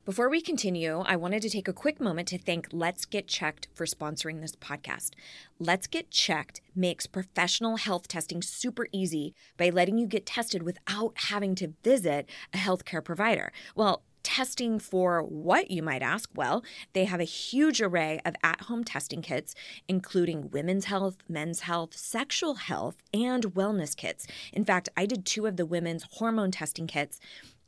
Before 0.05 0.29
we 0.29 0.39
continue, 0.39 0.99
I 0.99 1.15
wanted 1.15 1.41
to 1.41 1.49
take 1.49 1.67
a 1.67 1.73
quick 1.73 1.99
moment 1.99 2.27
to 2.27 2.37
thank 2.37 2.67
Let's 2.71 3.05
Get 3.05 3.27
Checked 3.27 3.69
for 3.73 3.87
sponsoring 3.87 4.39
this 4.39 4.55
podcast. 4.55 5.13
Let's 5.57 5.87
Get 5.87 6.11
Checked 6.11 6.61
makes 6.75 7.07
professional 7.07 7.77
health 7.77 8.07
testing 8.07 8.43
super 8.43 8.85
easy 8.91 9.33
by 9.57 9.71
letting 9.71 9.97
you 9.97 10.05
get 10.05 10.27
tested 10.27 10.61
without 10.61 11.13
having 11.15 11.55
to 11.55 11.73
visit 11.83 12.29
a 12.53 12.57
healthcare 12.57 13.03
provider. 13.03 13.51
Well, 13.75 14.03
testing 14.21 14.77
for 14.77 15.23
what, 15.23 15.71
you 15.71 15.81
might 15.81 16.03
ask? 16.03 16.29
Well, 16.35 16.63
they 16.93 17.05
have 17.05 17.19
a 17.19 17.23
huge 17.23 17.81
array 17.81 18.21
of 18.25 18.35
at 18.43 18.61
home 18.61 18.83
testing 18.83 19.23
kits, 19.23 19.55
including 19.87 20.51
women's 20.51 20.85
health, 20.85 21.17
men's 21.27 21.61
health, 21.61 21.95
sexual 21.95 22.55
health, 22.55 22.97
and 23.11 23.55
wellness 23.55 23.95
kits. 23.95 24.27
In 24.53 24.65
fact, 24.65 24.89
I 24.95 25.07
did 25.07 25.25
two 25.25 25.47
of 25.47 25.57
the 25.57 25.65
women's 25.65 26.05
hormone 26.11 26.51
testing 26.51 26.85
kits 26.85 27.19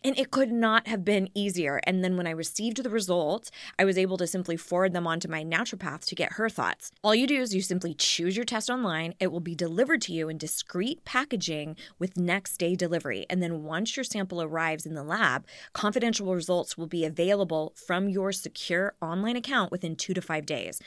and 0.08 0.17
it 0.17 0.32
could 0.32 0.54
not 0.54 0.88
have 0.88 1.04
been 1.04 1.28
easier. 1.34 1.82
And 1.84 2.02
then 2.02 2.15
when 2.15 2.28
I 2.28 2.32
received 2.32 2.82
the 2.82 2.89
results, 2.89 3.52
I 3.78 3.84
was 3.84 3.98
able 3.98 4.15
to 4.17 4.26
simply 4.26 4.56
forward 4.56 4.93
them 4.93 5.06
onto 5.06 5.28
my 5.28 5.43
naturopath 5.43 6.06
to 6.06 6.15
get 6.15 6.34
her 6.34 6.48
thoughts. 6.48 6.91
All 7.04 7.13
you 7.13 7.28
do 7.28 7.41
is 7.41 7.54
you 7.54 7.62
simply 7.62 7.93
choose 7.93 8.38
your 8.38 8.46
test 8.46 8.70
online. 8.70 9.15
It 9.20 9.34
will 9.34 9.41
be 9.41 9.54
delivered 9.54 10.02
to 10.04 10.13
you 10.13 10.30
in 10.30 10.38
discreet 10.38 11.04
packaging 11.04 11.76
with 12.00 12.15
next 12.15 12.56
day 12.56 12.74
delivery. 12.74 13.26
And 13.30 13.43
then 13.43 13.63
once 13.63 13.98
your 13.98 14.06
sample 14.06 14.41
arrives 14.41 14.86
in 14.86 14.93
the 14.93 15.04
lab, 15.04 15.46
confidential 15.74 16.34
results 16.34 16.78
will 16.78 16.88
be 16.88 17.04
available 17.04 17.74
from 17.76 18.08
your 18.08 18.32
secure 18.32 18.96
online 19.02 19.36
account 19.36 19.74
within 19.74 19.98
two 19.98 20.13
to 20.13 20.22
five 20.22 20.46
days. 20.46 20.80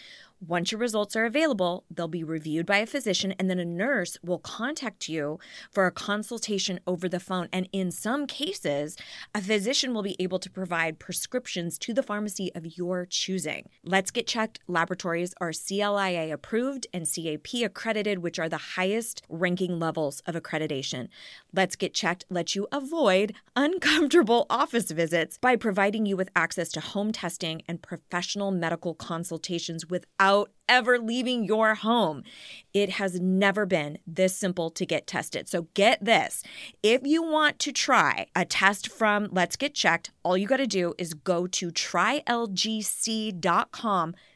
Once 0.46 0.72
your 0.72 0.80
results 0.80 1.14
are 1.14 1.26
available, 1.26 1.84
they'll 1.90 2.08
be 2.08 2.24
reviewed 2.24 2.64
by 2.64 2.78
a 2.78 2.86
physician, 2.86 3.34
and 3.38 3.50
then 3.50 3.58
a 3.58 3.64
nurse 3.64 4.16
will 4.22 4.38
contact 4.38 5.06
you 5.06 5.38
for 5.70 5.84
a 5.84 5.92
consultation 5.92 6.80
over 6.86 7.10
the 7.10 7.20
phone. 7.20 7.46
And 7.52 7.68
in 7.72 7.90
some 7.90 8.26
cases, 8.26 8.96
a 9.34 9.42
physician 9.42 9.92
will 9.92 10.02
be 10.02 10.16
able 10.18 10.38
to 10.38 10.50
provide 10.50 10.98
prescriptions 10.98 11.78
to 11.80 11.92
the 11.92 12.02
pharmacy 12.02 12.50
of 12.54 12.78
your 12.78 13.04
choosing. 13.04 13.68
Let's 13.84 14.10
Get 14.10 14.26
Checked 14.26 14.60
laboratories 14.66 15.34
are 15.42 15.52
CLIA 15.52 16.32
approved 16.32 16.86
and 16.94 17.06
CAP 17.06 17.62
accredited, 17.62 18.20
which 18.20 18.38
are 18.38 18.48
the 18.48 18.56
highest 18.56 19.22
ranking 19.28 19.78
levels 19.78 20.22
of 20.26 20.36
accreditation. 20.36 21.08
Let's 21.54 21.76
Get 21.76 21.92
Checked 21.92 22.24
lets 22.30 22.56
you 22.56 22.66
avoid 22.72 23.34
uncomfortable 23.56 24.46
office 24.50 24.90
visits 24.90 25.36
by 25.36 25.56
providing 25.56 26.06
you 26.06 26.16
with 26.16 26.30
access 26.34 26.70
to 26.70 26.80
home 26.80 27.12
testing 27.12 27.60
and 27.68 27.82
professional 27.82 28.50
medical 28.50 28.94
consultations 28.94 29.86
without 29.86 30.29
without 30.30 30.50
ever 30.68 30.98
leaving 30.98 31.44
your 31.44 31.74
home. 31.74 32.22
It 32.72 32.90
has 32.90 33.18
never 33.18 33.66
been 33.66 33.98
this 34.06 34.36
simple 34.36 34.70
to 34.70 34.86
get 34.86 35.08
tested. 35.08 35.48
So 35.48 35.66
get 35.74 36.04
this. 36.04 36.44
If 36.82 37.00
you 37.04 37.24
want 37.24 37.58
to 37.60 37.72
try 37.72 38.26
a 38.36 38.44
test 38.44 38.88
from 38.88 39.28
Let's 39.32 39.56
Get 39.56 39.74
Checked, 39.74 40.12
all 40.22 40.36
you 40.36 40.46
got 40.46 40.58
to 40.58 40.68
do 40.68 40.94
is 40.96 41.14
go 41.14 41.48
to 41.48 41.72
trylgc.com 41.72 42.14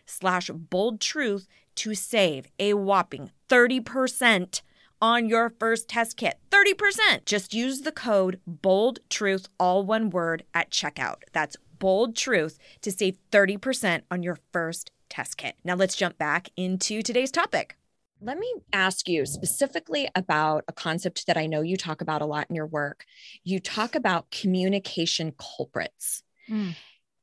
slash 0.06 0.50
bold 0.50 1.00
truth 1.00 1.46
to 1.76 1.94
save 1.94 2.48
a 2.58 2.74
whopping 2.74 3.30
30% 3.48 4.62
on 5.00 5.28
your 5.28 5.50
first 5.60 5.88
test 5.88 6.16
kit. 6.16 6.40
30%. 6.50 7.24
Just 7.24 7.54
use 7.54 7.82
the 7.82 7.92
code 7.92 8.40
bold 8.46 8.98
truth, 9.08 9.46
all 9.60 9.84
one 9.84 10.10
word 10.10 10.42
at 10.52 10.70
checkout. 10.72 11.22
That's 11.32 11.56
bold 11.78 12.16
truth 12.16 12.58
to 12.82 12.90
save 12.90 13.18
30% 13.30 14.02
on 14.10 14.24
your 14.24 14.38
first 14.52 14.90
test 15.14 15.36
kit. 15.36 15.54
Now 15.64 15.76
let's 15.76 15.94
jump 15.94 16.18
back 16.18 16.48
into 16.56 17.02
today's 17.02 17.30
topic. 17.30 17.76
Let 18.20 18.38
me 18.38 18.52
ask 18.72 19.08
you 19.08 19.26
specifically 19.26 20.08
about 20.14 20.64
a 20.66 20.72
concept 20.72 21.26
that 21.26 21.36
I 21.36 21.46
know 21.46 21.60
you 21.60 21.76
talk 21.76 22.00
about 22.00 22.22
a 22.22 22.26
lot 22.26 22.46
in 22.48 22.56
your 22.56 22.66
work. 22.66 23.04
You 23.44 23.60
talk 23.60 23.94
about 23.94 24.30
communication 24.30 25.32
culprits. 25.38 26.22
Mm. 26.50 26.74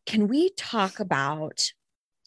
Can 0.06 0.27
we 0.27 0.51
talk 0.51 0.99
about 0.99 1.71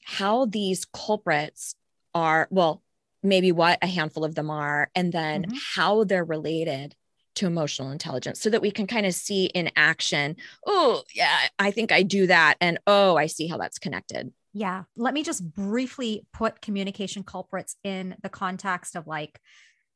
how 0.05 0.45
these 0.47 0.85
culprits 0.85 1.77
are, 2.15 2.47
well, 2.51 2.83
maybe 3.23 3.53
what 3.53 3.79
a 3.81 3.87
handful 3.87 4.25
of 4.25 4.35
them 4.35 4.51
are, 4.51 4.91
and 4.95 5.13
then 5.13 5.45
mm-hmm. 5.45 5.57
how 5.77 6.05
they're 6.05 6.25
related 6.25 6.95
to 7.37 7.47
emotional 7.47 7.91
intelligence 7.91 8.41
so 8.41 8.51
that 8.51 8.63
we 8.63 8.71
can 8.71 8.87
kind 8.87 9.07
of 9.07 9.15
see 9.15 9.47
in 9.47 9.71
action, 9.77 10.37
oh, 10.67 11.03
yeah, 11.15 11.37
I 11.59 11.71
think 11.71 11.91
I 11.91 12.03
do 12.03 12.27
that. 12.27 12.57
And 12.61 12.79
oh, 12.87 13.17
I 13.17 13.27
see 13.27 13.47
how 13.49 13.57
that's 13.57 13.79
connected. 13.79 14.33
Yeah. 14.55 14.85
Let 14.97 15.15
me 15.15 15.25
just 15.25 15.53
briefly 15.53 16.27
put 16.33 16.63
communication 16.63 17.25
culprits 17.25 17.75
in 17.83 18.15
the 18.23 18.29
context 18.29 18.95
of 18.95 19.07
like, 19.09 19.41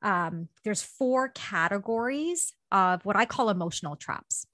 um, 0.03 0.49
there's 0.65 0.83
four 0.83 1.29
categories 1.29 2.53
of 2.73 3.05
what 3.05 3.17
I 3.17 3.25
call 3.25 3.51
emotional 3.51 3.95
traps. 3.95 4.47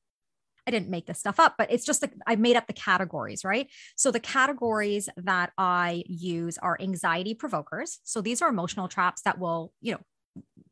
I 0.66 0.70
didn't 0.70 0.90
make 0.90 1.06
this 1.06 1.18
stuff 1.18 1.40
up, 1.40 1.54
but 1.58 1.70
it's 1.72 1.84
just 1.84 2.02
like 2.02 2.12
I 2.26 2.36
made 2.36 2.56
up 2.56 2.66
the 2.66 2.74
categories, 2.74 3.44
right? 3.44 3.68
So 3.96 4.10
the 4.10 4.20
categories 4.20 5.08
that 5.16 5.52
I 5.58 6.04
use 6.06 6.58
are 6.58 6.78
anxiety 6.80 7.34
provokers. 7.34 7.98
So 8.04 8.20
these 8.20 8.40
are 8.42 8.48
emotional 8.48 8.88
traps 8.88 9.22
that 9.22 9.38
will, 9.38 9.72
you 9.80 9.92
know, 9.92 10.00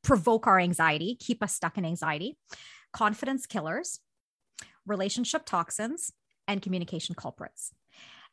provoke 0.03 0.47
our 0.47 0.59
anxiety, 0.59 1.17
keep 1.19 1.43
us 1.43 1.55
stuck 1.55 1.79
in 1.79 1.85
anxiety, 1.85 2.37
confidence 2.93 3.47
killers, 3.47 4.01
relationship 4.87 5.45
toxins, 5.47 6.13
and 6.49 6.61
communication 6.61 7.15
culprits. 7.15 7.73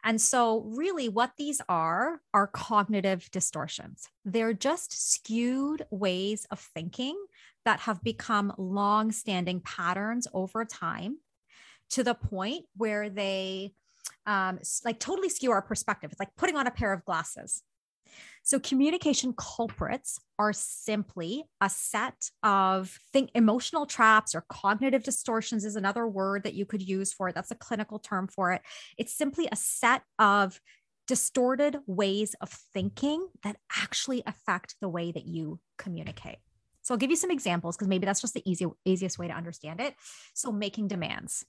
And 0.03 0.21
so, 0.21 0.61
really, 0.65 1.09
what 1.09 1.33
these 1.37 1.61
are 1.67 2.21
are 2.33 2.47
cognitive 2.47 3.29
distortions. 3.31 4.07
They're 4.23 4.53
just 4.53 5.11
skewed 5.13 5.85
ways 5.91 6.45
of 6.51 6.59
thinking 6.59 7.17
that 7.65 7.81
have 7.81 8.01
become 8.03 8.53
long 8.57 9.11
standing 9.11 9.59
patterns 9.59 10.27
over 10.33 10.63
time 10.63 11.17
to 11.91 12.03
the 12.03 12.15
point 12.15 12.65
where 12.77 13.09
they 13.09 13.73
um, 14.25 14.59
like 14.85 14.99
totally 14.99 15.29
skew 15.29 15.51
our 15.51 15.61
perspective. 15.61 16.11
It's 16.11 16.19
like 16.19 16.35
putting 16.37 16.55
on 16.55 16.67
a 16.67 16.71
pair 16.71 16.93
of 16.93 17.03
glasses. 17.03 17.63
So, 18.43 18.59
communication 18.59 19.33
culprits 19.37 20.19
are 20.37 20.53
simply 20.53 21.43
a 21.61 21.69
set 21.69 22.29
of 22.43 22.97
think 23.11 23.31
emotional 23.35 23.85
traps 23.85 24.33
or 24.33 24.45
cognitive 24.49 25.03
distortions 25.03 25.65
is 25.65 25.75
another 25.75 26.07
word 26.07 26.43
that 26.43 26.53
you 26.53 26.65
could 26.65 26.81
use 26.81 27.13
for 27.13 27.29
it. 27.29 27.35
That's 27.35 27.51
a 27.51 27.55
clinical 27.55 27.99
term 27.99 28.27
for 28.27 28.51
it. 28.53 28.61
It's 28.97 29.13
simply 29.13 29.47
a 29.51 29.55
set 29.55 30.03
of 30.17 30.59
distorted 31.07 31.77
ways 31.87 32.35
of 32.39 32.49
thinking 32.73 33.27
that 33.43 33.57
actually 33.75 34.21
affect 34.27 34.75
the 34.79 34.87
way 34.87 35.11
that 35.11 35.25
you 35.25 35.59
communicate. 35.77 36.37
So 36.83 36.93
I'll 36.93 36.99
give 36.99 37.09
you 37.09 37.15
some 37.15 37.31
examples 37.31 37.75
because 37.75 37.87
maybe 37.87 38.05
that's 38.05 38.21
just 38.21 38.35
the 38.35 38.49
easy, 38.49 38.67
easiest 38.85 39.19
way 39.19 39.27
to 39.27 39.33
understand 39.33 39.81
it. 39.81 39.95
So 40.33 40.51
making 40.51 40.87
demands 40.87 41.45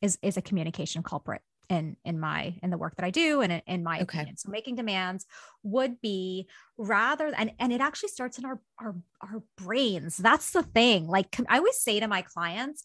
is, 0.00 0.18
is 0.22 0.36
a 0.36 0.42
communication 0.42 1.02
culprit. 1.02 1.42
In 1.68 1.96
in 2.04 2.20
my 2.20 2.54
in 2.62 2.70
the 2.70 2.78
work 2.78 2.96
that 2.96 3.04
I 3.04 3.10
do 3.10 3.40
and 3.40 3.52
in, 3.52 3.62
in 3.66 3.82
my 3.82 4.00
Okay. 4.00 4.18
opinion. 4.18 4.36
So 4.36 4.50
making 4.50 4.76
demands 4.76 5.26
would 5.62 6.00
be 6.00 6.48
rather 6.78 7.32
and 7.36 7.52
and 7.58 7.72
it 7.72 7.80
actually 7.80 8.10
starts 8.10 8.38
in 8.38 8.44
our 8.44 8.60
our 8.78 8.94
our 9.20 9.42
brains. 9.56 10.16
That's 10.16 10.52
the 10.52 10.62
thing. 10.62 11.08
Like 11.08 11.36
I 11.48 11.58
always 11.58 11.78
say 11.80 12.00
to 12.00 12.08
my 12.08 12.22
clients, 12.22 12.84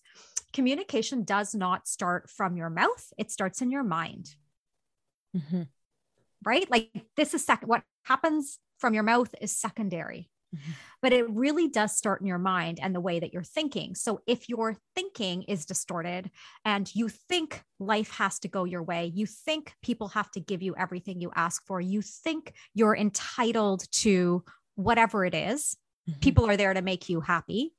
communication 0.54 1.24
does 1.24 1.54
not 1.54 1.88
start 1.88 2.30
from 2.30 2.58
your 2.58 2.70
mouth. 2.70 3.14
It 3.18 3.32
starts 3.32 3.62
in 3.62 3.72
your 3.72 3.84
mind, 3.84 4.36
Mhm. 5.36 5.70
right? 6.44 6.70
Like 6.72 6.92
this 7.18 7.36
is 7.36 7.46
second 7.46 7.70
what 7.70 7.84
happens 8.06 8.60
from 8.80 8.96
your 8.96 9.04
mouth 9.04 9.36
is 9.42 9.56
secondary. 9.56 10.31
But 11.02 11.14
it 11.14 11.28
really 11.30 11.68
does 11.68 11.97
start 11.97 12.22
in 12.22 12.28
your 12.28 12.38
mind 12.38 12.80
and 12.80 12.93
the 12.93 13.02
way 13.02 13.20
that 13.20 13.34
you're 13.34 13.41
thinking. 13.43 13.95
So 13.95 14.22
if 14.28 14.47
your 14.47 14.78
thinking 14.93 15.41
is 15.43 15.66
distorted 15.66 16.30
and 16.64 16.93
you 16.93 17.10
think 17.10 17.64
life 17.80 18.12
has 18.12 18.38
to 18.39 18.47
go 18.47 18.66
your 18.66 18.84
way, 18.84 19.12
you 19.14 19.26
think 19.26 19.74
people 19.82 20.10
have 20.10 20.30
to 20.32 20.39
give 20.39 20.62
you 20.62 20.76
everything 20.76 21.20
you 21.20 21.32
ask 21.36 21.66
for, 21.66 21.82
you 21.82 22.04
think 22.04 22.54
you're 22.76 22.95
entitled 22.95 23.91
to 23.93 24.43
whatever 24.76 25.26
it 25.26 25.34
is, 25.34 25.76
Mhm. 26.08 26.22
people 26.22 26.45
are 26.47 26.58
there 26.58 26.74
to 26.74 26.82
make 26.82 27.10
you 27.10 27.22
happy, 27.22 27.74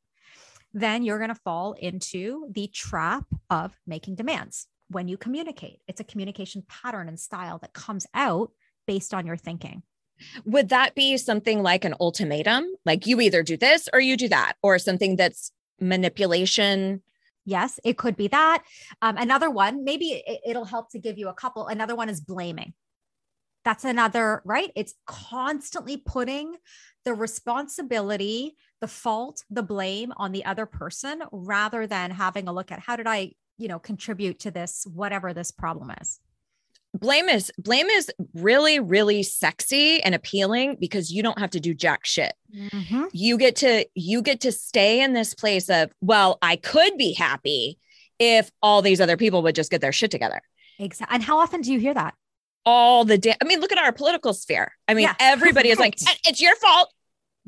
then 0.73 1.03
you're 1.03 1.19
going 1.19 1.29
to 1.29 1.35
fall 1.45 1.75
into 1.75 2.49
the 2.51 2.69
trap 2.69 3.27
of 3.51 3.79
making 3.87 4.17
demands 4.17 4.67
when 4.89 5.09
you 5.09 5.17
communicate. 5.17 5.81
It's 5.87 6.01
a 6.01 6.05
communication 6.05 6.63
pattern 6.69 7.09
and 7.09 7.21
style 7.21 7.59
that 7.59 7.73
comes 7.73 8.07
out 8.15 8.51
based 8.87 9.15
on 9.15 9.27
your 9.27 9.37
thinking. 9.37 9.83
Would 10.45 10.69
that 10.71 10.95
be 10.95 11.17
something 11.17 11.63
like 11.63 11.85
an 11.85 11.95
ultimatum? 12.01 12.65
Like 12.85 13.07
you 13.07 13.21
either 13.21 13.43
do 13.43 13.57
this 13.57 13.89
or 13.93 14.01
you 14.01 14.17
do 14.17 14.29
that, 14.29 14.55
or 14.63 14.79
something 14.79 15.17
that's 15.17 15.53
manipulation? 15.81 17.03
Yes, 17.45 17.81
it 17.85 17.99
could 17.99 18.17
be 18.17 18.29
that. 18.29 18.63
Um, 19.01 19.17
another 19.17 19.51
one, 19.51 19.85
maybe 19.85 20.23
it, 20.27 20.41
it'll 20.47 20.65
help 20.65 20.91
to 20.91 20.99
give 20.99 21.19
you 21.19 21.29
a 21.29 21.35
couple. 21.35 21.67
Another 21.67 21.97
one 21.97 22.09
is 22.09 22.21
blaming. 22.21 22.73
That's 23.65 23.85
another, 23.85 24.43
right? 24.45 24.71
It's 24.75 24.95
constantly 25.07 25.97
putting 25.97 26.55
the 27.05 27.15
responsibility, 27.15 28.57
the 28.81 28.89
fault, 28.89 29.45
the 29.51 29.63
blame 29.63 30.13
on 30.17 30.33
the 30.33 30.45
other 30.45 30.67
person 30.67 31.23
rather 31.33 31.87
than 31.87 32.11
having 32.11 32.49
a 32.49 32.53
look 32.53 32.73
at 32.73 32.81
how 32.81 32.97
did 32.97 33.07
I, 33.07 33.33
you 33.59 33.69
know, 33.69 33.79
contribute 33.79 34.41
to 34.41 34.51
this, 34.51 34.85
whatever 34.93 35.33
this 35.33 35.51
problem 35.51 35.93
is. 36.01 36.21
Blame 36.95 37.29
is 37.29 37.51
blame 37.59 37.87
is 37.87 38.11
really, 38.35 38.79
really 38.79 39.23
sexy 39.23 40.03
and 40.03 40.15
appealing 40.15 40.77
because 40.79 41.11
you 41.11 41.23
don't 41.23 41.39
have 41.39 41.51
to 41.51 41.61
do 41.61 41.73
jack 41.75 42.05
shit. 42.05 42.35
You 43.13 43.39
get 43.39 43.57
to 43.57 43.87
you 43.95 44.21
get 44.23 44.41
to 44.43 44.53
stay 44.53 45.03
in 45.03 45.13
this 45.15 45.33
place 45.35 45.71
of, 45.71 45.91
well, 46.03 46.39
I 46.43 46.57
could 46.57 46.99
be 46.99 47.15
happy 47.15 47.79
if 48.19 48.51
all 48.63 48.83
these 48.83 49.01
other 49.01 49.17
people 49.17 49.43
would 49.43 49.55
just 49.55 49.71
get 49.71 49.81
their 49.81 49.93
shit 49.93 50.11
together. 50.11 50.41
Exactly. 50.79 51.15
And 51.15 51.23
how 51.23 51.39
often 51.39 51.63
do 51.63 51.73
you 51.73 51.79
hear 51.81 51.95
that? 51.95 52.15
All 52.67 53.05
the 53.05 53.17
day. 53.19 53.35
I 53.41 53.45
mean, 53.47 53.61
look 53.61 53.73
at 53.73 53.79
our 53.79 53.93
political 53.93 54.35
sphere. 54.35 54.73
I 54.87 54.95
mean, 54.95 55.05
Yeah. 55.05 55.15
everybody 55.21 55.71
is 55.71 55.79
like, 55.79 55.97
it's 56.27 56.41
your 56.43 56.55
fault. 56.57 56.93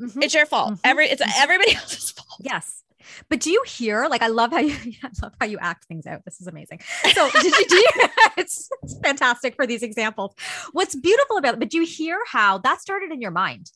Mhm. 0.01 0.23
It's 0.23 0.33
your 0.33 0.45
fault. 0.45 0.73
Mhm. 0.73 0.79
Every 0.83 1.05
it's 1.07 1.21
Mhm. 1.21 1.31
everybody 1.37 1.75
else's 1.75 2.11
fault. 2.11 2.27
Yes. 2.41 2.81
But 3.29 3.39
do 3.39 3.49
you 3.51 3.63
hear 3.67 4.07
like 4.07 4.21
I 4.21 4.27
love 4.27 4.51
how 4.51 4.59
you 4.59 4.75
I 5.03 5.09
love 5.21 5.33
how 5.39 5.45
you 5.47 5.57
act 5.59 5.85
things 5.85 6.05
out. 6.05 6.23
This 6.25 6.39
is 6.41 6.47
amazing. 6.47 6.79
So 7.13 7.29
did 7.31 7.43
you 7.57 7.65
do 7.67 7.75
you, 7.75 7.89
it's, 8.37 8.69
it's 8.83 8.97
fantastic 9.03 9.55
for 9.55 9.65
these 9.67 9.83
examples. 9.83 10.33
What's 10.71 10.95
beautiful 10.95 11.37
about 11.37 11.53
it, 11.55 11.59
but 11.59 11.69
do 11.69 11.77
you 11.77 11.85
hear 11.85 12.17
how 12.27 12.57
that 12.59 12.81
started 12.81 13.11
in 13.11 13.21
your 13.21 13.31
mind? 13.31 13.71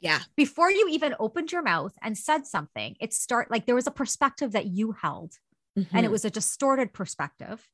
Yeah. 0.00 0.20
Before 0.36 0.70
you 0.70 0.88
even 0.90 1.14
opened 1.18 1.50
your 1.52 1.62
mouth 1.62 1.94
and 2.02 2.16
said 2.18 2.46
something, 2.46 2.96
it 3.00 3.14
start 3.14 3.50
like 3.50 3.64
there 3.66 3.74
was 3.74 3.86
a 3.86 3.90
perspective 3.92 4.52
that 4.52 4.66
you 4.66 4.92
held 4.92 5.34
and 5.76 5.86
Mhm. 5.86 6.04
it 6.04 6.10
was 6.10 6.24
a 6.24 6.30
distorted 6.30 6.92
perspective. 6.92 7.66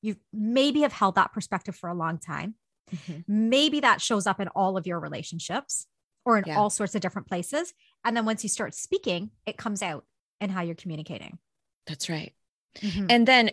You 0.00 0.16
maybe 0.32 0.80
have 0.82 0.92
held 0.92 1.16
that 1.16 1.32
perspective 1.32 1.76
for 1.76 1.88
a 1.90 1.94
long 1.94 2.18
time. 2.18 2.54
Mhm. 2.94 3.24
Maybe 3.28 3.80
that 3.80 4.00
shows 4.00 4.26
up 4.26 4.40
in 4.40 4.48
all 4.48 4.76
of 4.76 4.86
your 4.86 5.00
relationships 5.00 5.86
or 6.24 6.38
in 6.38 6.44
Yeah. 6.46 6.58
all 6.58 6.70
sorts 6.70 6.94
of 6.94 7.00
different 7.00 7.28
places. 7.28 7.74
And 8.04 8.16
then 8.16 8.24
once 8.24 8.42
you 8.42 8.48
start 8.48 8.74
speaking, 8.74 9.32
it 9.44 9.56
comes 9.56 9.82
out 9.82 10.04
in 10.42 10.50
how 10.50 10.62
you're 10.62 10.74
communicating. 10.74 11.38
That's 11.86 12.08
right. 12.08 12.32
Mhm. 12.80 13.06
And 13.10 13.28
then, 13.28 13.50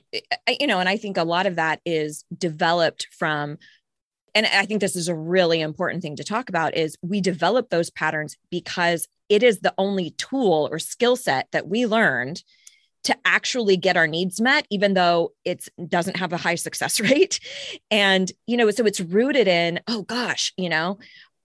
you 0.48 0.68
know, 0.68 0.80
and 0.80 0.88
I 0.88 0.98
think 0.98 1.18
a 1.18 1.24
lot 1.24 1.46
of 1.46 1.56
that 1.56 1.82
is 1.86 2.24
developed 2.36 3.08
from, 3.12 3.58
and 4.34 4.46
I 4.46 4.66
think 4.66 4.80
this 4.82 4.96
is 4.96 5.08
a 5.08 5.16
really 5.16 5.62
important 5.62 6.02
thing 6.02 6.16
to 6.18 6.24
talk 6.24 6.50
about 6.50 6.76
is 6.76 6.98
we 7.02 7.20
develop 7.20 7.70
those 7.70 7.90
patterns 7.90 8.38
because 8.50 9.08
it 9.28 9.44
is 9.44 9.60
the 9.60 9.74
only 9.78 10.12
tool 10.12 10.70
or 10.72 10.80
skill 10.80 11.16
set 11.16 11.48
that 11.52 11.68
we 11.68 11.86
learned 11.86 12.44
to 13.04 13.16
actually 13.24 13.78
get 13.78 13.96
our 13.96 14.08
needs 14.08 14.42
met, 14.42 14.68
even 14.70 14.94
though 14.94 15.32
it 15.46 15.68
doesn't 15.88 16.18
have 16.18 16.34
a 16.34 16.38
high 16.38 16.56
success 16.56 17.00
rate. 17.12 17.40
And, 17.90 18.32
you 18.46 18.58
know, 18.58 18.70
so 18.72 18.86
it's 18.86 19.00
rooted 19.00 19.48
in, 19.48 19.80
oh 19.88 20.04
gosh, 20.04 20.54
you 20.58 20.70
know, 20.70 21.00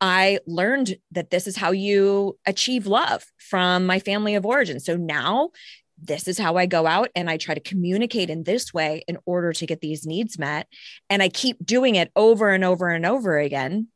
I 0.05 0.41
learned 0.47 0.97
that 1.13 1.31
this 1.31 1.47
is 1.47 1.57
how 1.57 1.71
you 1.71 2.39
achieve 2.45 2.87
love 2.87 3.25
from 3.39 3.87
my 3.87 4.01
family 4.01 4.35
of 4.35 4.45
origin. 4.45 4.79
So 4.79 4.99
now 4.99 5.49
this 5.97 6.29
is 6.29 6.37
how 6.37 6.57
I 6.57 6.67
go 6.67 6.87
out 6.87 7.09
and 7.17 7.31
I 7.31 7.39
try 7.39 7.55
to 7.55 7.61
communicate 7.61 8.29
in 8.29 8.43
this 8.43 8.75
way 8.75 9.03
in 9.09 9.17
order 9.25 9.55
to 9.55 9.67
get 9.67 9.81
these 9.81 10.05
needs 10.05 10.39
met. 10.39 10.69
And 11.09 11.23
I 11.23 11.31
keep 11.31 11.57
doing 11.65 11.95
it 11.95 12.13
over 12.15 12.51
and 12.51 12.63
over 12.65 12.91
and 12.91 13.07
over 13.07 13.39
again. 13.39 13.89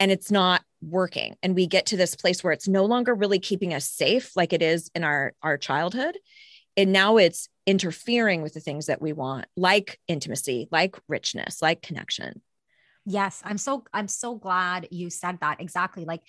And 0.00 0.10
it's 0.10 0.30
not 0.30 0.62
working. 0.80 1.34
And 1.42 1.54
we 1.54 1.66
get 1.66 1.84
to 1.86 1.98
this 1.98 2.16
place 2.16 2.42
where 2.42 2.54
it's 2.54 2.66
no 2.66 2.86
longer 2.86 3.14
really 3.14 3.38
keeping 3.38 3.74
us 3.74 3.84
safe 3.84 4.34
like 4.34 4.54
it 4.54 4.62
is 4.62 4.90
in 4.94 5.04
our, 5.04 5.34
our 5.42 5.58
childhood. 5.58 6.16
And 6.74 6.90
now 6.90 7.18
it's 7.18 7.50
interfering 7.66 8.40
with 8.40 8.54
the 8.54 8.60
things 8.60 8.86
that 8.86 9.02
we 9.02 9.12
want, 9.12 9.44
like 9.58 10.00
intimacy, 10.08 10.68
like 10.70 10.96
richness, 11.06 11.60
like 11.60 11.82
connection. 11.82 12.40
Yes, 13.06 13.42
I'm 13.44 13.58
so 13.58 13.84
I'm 13.92 14.08
so 14.08 14.36
glad 14.36 14.88
you 14.90 15.10
said 15.10 15.38
that 15.40 15.60
exactly. 15.60 16.04
Like 16.04 16.22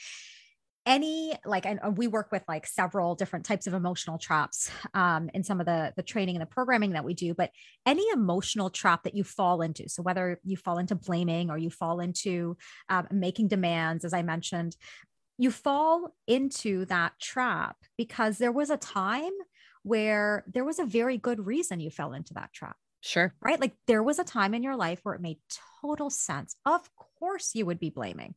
any 0.86 1.34
like 1.46 1.66
and 1.66 1.80
uh, 1.84 1.90
we 1.90 2.08
work 2.08 2.32
with 2.32 2.44
like 2.48 2.68
several 2.68 3.16
different 3.16 3.44
types 3.44 3.66
of 3.66 3.74
emotional 3.74 4.18
traps 4.18 4.70
um 4.94 5.30
in 5.34 5.44
some 5.44 5.60
of 5.60 5.66
the 5.66 5.92
the 5.96 6.04
training 6.04 6.36
and 6.36 6.42
the 6.42 6.46
programming 6.46 6.92
that 6.92 7.04
we 7.04 7.14
do 7.14 7.34
but 7.34 7.50
any 7.86 8.06
emotional 8.14 8.70
trap 8.70 9.04
that 9.04 9.16
you 9.16 9.24
fall 9.24 9.62
into 9.62 9.90
so 9.90 10.04
whether 10.04 10.40
you 10.44 10.56
fall 10.56 10.78
into 10.78 10.94
blaming 10.94 11.50
or 11.50 11.58
you 11.58 11.70
fall 11.70 12.00
into 12.00 12.56
um, 12.90 13.08
making 13.12 13.48
demands 13.48 14.06
as 14.06 14.14
i 14.14 14.22
mentioned 14.22 14.76
you 15.38 15.50
fall 15.50 16.14
into 16.28 16.86
that 16.86 17.14
trap 17.20 17.78
because 17.98 18.38
there 18.38 18.52
was 18.52 18.70
a 18.70 18.78
time 18.78 19.34
where 19.82 20.44
there 20.48 20.64
was 20.64 20.80
a 20.80 20.86
very 20.86 21.18
good 21.18 21.46
reason 21.46 21.80
you 21.80 21.90
fell 21.90 22.14
into 22.14 22.34
that 22.36 22.54
trap 22.54 22.78
Sure. 23.06 23.36
right? 23.40 23.62
Like 23.62 23.76
there 23.86 24.02
was 24.02 24.18
a 24.18 24.24
time 24.24 24.56
in 24.56 24.64
your 24.64 24.76
life 24.76 25.00
where 25.04 25.14
it 25.14 25.22
made 25.22 25.38
total 25.82 26.10
sense. 26.10 26.56
Of 26.66 26.90
course, 27.20 27.52
you 27.54 27.66
would 27.68 27.80
be 27.80 27.92
blaming, 27.92 28.34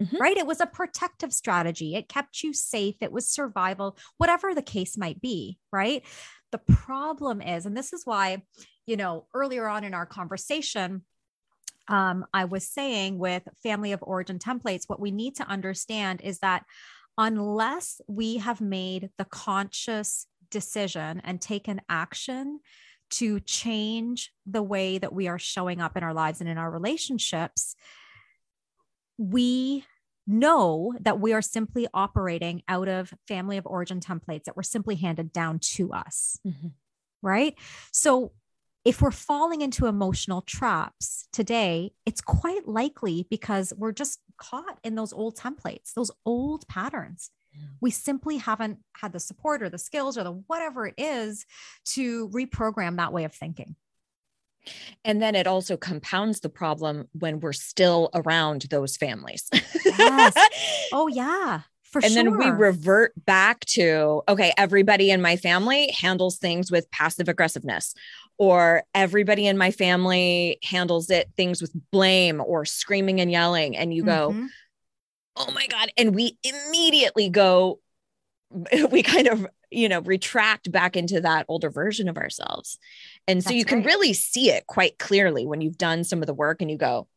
Mhm. 0.00 0.18
right? 0.18 0.38
It 0.38 0.46
was 0.46 0.60
a 0.60 0.66
protective 0.66 1.34
strategy. 1.34 1.94
It 1.94 2.08
kept 2.08 2.42
you 2.42 2.54
safe. 2.54 2.96
It 3.02 3.12
was 3.12 3.26
survival, 3.30 3.98
whatever 4.16 4.54
the 4.54 4.62
case 4.62 4.96
might 4.96 5.20
be, 5.20 5.58
right? 5.70 6.02
The 6.50 6.58
problem 6.58 7.42
is, 7.42 7.66
and 7.66 7.76
this 7.76 7.92
is 7.92 8.06
why, 8.06 8.44
you 8.86 8.96
know, 8.96 9.26
earlier 9.34 9.68
on 9.68 9.84
in 9.84 9.92
our 9.92 10.06
conversation, 10.06 11.04
um, 11.88 12.24
I 12.32 12.46
was 12.46 12.66
saying 12.66 13.18
with 13.18 13.46
family 13.62 13.92
of 13.92 14.02
origin 14.02 14.38
templates, 14.38 14.88
what 14.88 15.00
we 15.00 15.10
need 15.10 15.36
to 15.36 15.46
understand 15.46 16.22
is 16.22 16.38
that 16.38 16.64
unless 17.18 18.00
we 18.08 18.38
have 18.38 18.62
made 18.62 19.10
the 19.18 19.26
conscious 19.26 20.26
decision 20.50 21.20
and 21.24 21.40
taken 21.40 21.82
action 21.90 22.60
to 23.10 23.40
change 23.40 24.32
the 24.46 24.62
way 24.62 24.98
that 24.98 25.12
we 25.12 25.28
are 25.28 25.38
showing 25.38 25.80
up 25.80 25.96
in 25.96 26.02
our 26.02 26.14
lives 26.14 26.40
and 26.40 26.48
in 26.48 26.58
our 26.58 26.70
relationships, 26.70 27.76
we 29.18 29.84
know 30.26 30.94
that 31.00 31.20
we 31.20 31.32
are 31.32 31.42
simply 31.42 31.86
operating 31.92 32.62
out 32.68 32.88
of 32.88 33.12
family 33.28 33.56
of 33.58 33.66
origin 33.66 34.00
templates 34.00 34.44
that 34.44 34.56
were 34.56 34.62
simply 34.62 34.94
handed 34.96 35.32
down 35.32 35.58
to 35.58 35.92
us. 35.92 36.38
Mhm. 36.46 36.72
Right. 37.22 37.56
So, 37.92 38.32
if 38.84 39.00
we're 39.00 39.10
falling 39.10 39.62
into 39.62 39.86
emotional 39.86 40.42
traps 40.42 41.26
today, 41.32 41.94
it's 42.04 42.20
quite 42.20 42.68
likely 42.68 43.26
because 43.30 43.72
we're 43.78 43.92
just 43.92 44.20
caught 44.36 44.78
in 44.84 44.94
those 44.94 45.12
old 45.12 45.36
templates, 45.38 45.94
those 45.94 46.10
old 46.26 46.68
patterns. 46.68 47.30
We 47.80 47.90
simply 47.90 48.38
haven't 48.38 48.78
had 48.96 49.12
the 49.12 49.20
support 49.20 49.62
or 49.62 49.68
the 49.68 49.78
skills 49.78 50.16
or 50.18 50.24
the 50.24 50.32
whatever 50.32 50.86
it 50.86 50.94
is 50.96 51.44
to 51.92 52.28
reprogram 52.30 52.96
that 52.96 53.12
way 53.12 53.24
of 53.24 53.34
thinking. 53.34 53.76
And 55.04 55.20
then 55.20 55.34
it 55.34 55.46
also 55.46 55.76
compounds 55.76 56.40
the 56.40 56.48
problem 56.48 57.06
when 57.12 57.40
we're 57.40 57.52
still 57.52 58.08
around 58.14 58.62
those 58.70 58.96
families. 58.96 59.48
Yes. 59.84 60.34
Oh, 60.92 61.08
yeah, 61.08 61.62
for 61.82 62.00
sure. 62.00 62.06
and 62.06 62.14
sure. 62.14 62.38
then 62.38 62.38
we 62.38 62.50
revert 62.50 63.12
back 63.24 63.64
to 63.66 64.22
okay 64.28 64.52
everybody 64.56 65.10
in 65.10 65.20
my 65.20 65.36
family 65.36 65.90
handles 65.90 66.38
things 66.38 66.70
with 66.70 66.88
passive 66.90 67.28
aggressiveness 67.28 67.94
or 68.38 68.84
everybody 68.94 69.46
in 69.46 69.56
my 69.58 69.70
family 69.70 70.58
handles 70.62 71.10
it 71.10 71.28
things 71.36 71.60
with 71.60 71.72
blame 71.90 72.40
or 72.44 72.64
screaming 72.64 73.20
and 73.20 73.30
yelling 73.30 73.76
and 73.76 73.92
you 73.92 74.04
go 74.04 74.30
Mhm. 74.32 74.48
Oh 75.36 75.50
my 75.52 75.66
god 75.66 75.90
and 75.96 76.14
we 76.14 76.38
immediately 76.42 77.28
go 77.28 77.80
we 78.90 79.02
kind 79.02 79.26
of 79.28 79.46
you 79.74 79.88
know, 79.88 80.00
retract 80.00 80.70
back 80.70 80.96
into 80.96 81.20
that 81.20 81.46
older 81.48 81.68
version 81.68 82.08
of 82.08 82.16
ourselves. 82.16 82.78
And 83.26 83.42
so 83.42 83.48
That's 83.48 83.58
you 83.58 83.64
can 83.64 83.78
right. 83.78 83.86
really 83.86 84.12
see 84.12 84.50
it 84.50 84.66
quite 84.66 84.98
clearly 84.98 85.46
when 85.46 85.60
you've 85.60 85.78
done 85.78 86.04
some 86.04 86.22
of 86.22 86.26
the 86.26 86.34
work 86.34 86.62
and 86.62 86.70
you 86.70 86.78
go, 86.78 87.08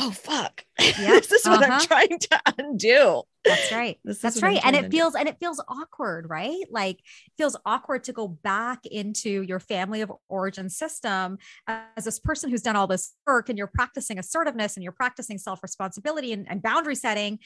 oh, 0.00 0.10
fuck, 0.10 0.64
Yeah, 0.78 1.14
this 1.14 1.32
is 1.32 1.46
what 1.46 1.62
I'm 1.64 1.72
uh-huh. 1.72 1.86
trying 1.86 2.18
to 2.18 2.40
undo. 2.58 3.22
That's 3.44 3.72
right. 3.72 3.98
This 4.04 4.20
That's 4.20 4.42
right. 4.42 4.60
And 4.64 4.76
it 4.76 4.90
feels 4.90 5.14
and 5.14 5.28
it 5.28 5.38
feels 5.40 5.62
awkward, 5.68 6.28
right? 6.28 6.64
Like 6.70 6.96
it 6.98 7.32
feels 7.36 7.56
awkward 7.64 8.04
to 8.04 8.12
go 8.12 8.28
back 8.28 8.84
into 8.86 9.42
your 9.42 9.58
family 9.58 10.02
of 10.02 10.12
origin 10.28 10.68
system 10.68 11.38
as 11.66 12.04
this 12.04 12.18
person 12.18 12.50
who's 12.50 12.62
done 12.62 12.76
all 12.76 12.86
this 12.86 13.14
work 13.26 13.48
and 13.48 13.56
you're 13.56 13.66
practicing 13.66 14.18
assertiveness 14.18 14.76
and 14.76 14.84
you're 14.84 14.92
practicing 14.92 15.38
self-responsibility 15.38 16.32
and, 16.32 16.48
and 16.48 16.62
boundary 16.62 16.94
setting. 16.94 17.38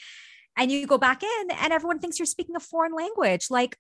And 0.57 0.71
you 0.71 0.87
go 0.87 0.99
back 0.99 1.23
in 1.23 1.51
and 1.51 1.73
everyone 1.73 1.99
thinks 1.99 2.19
you're 2.19 2.27
speaking 2.27 2.57
a 2.57 2.61
foreign 2.61 2.95
language. 2.95 3.47
Like, 3.49 3.77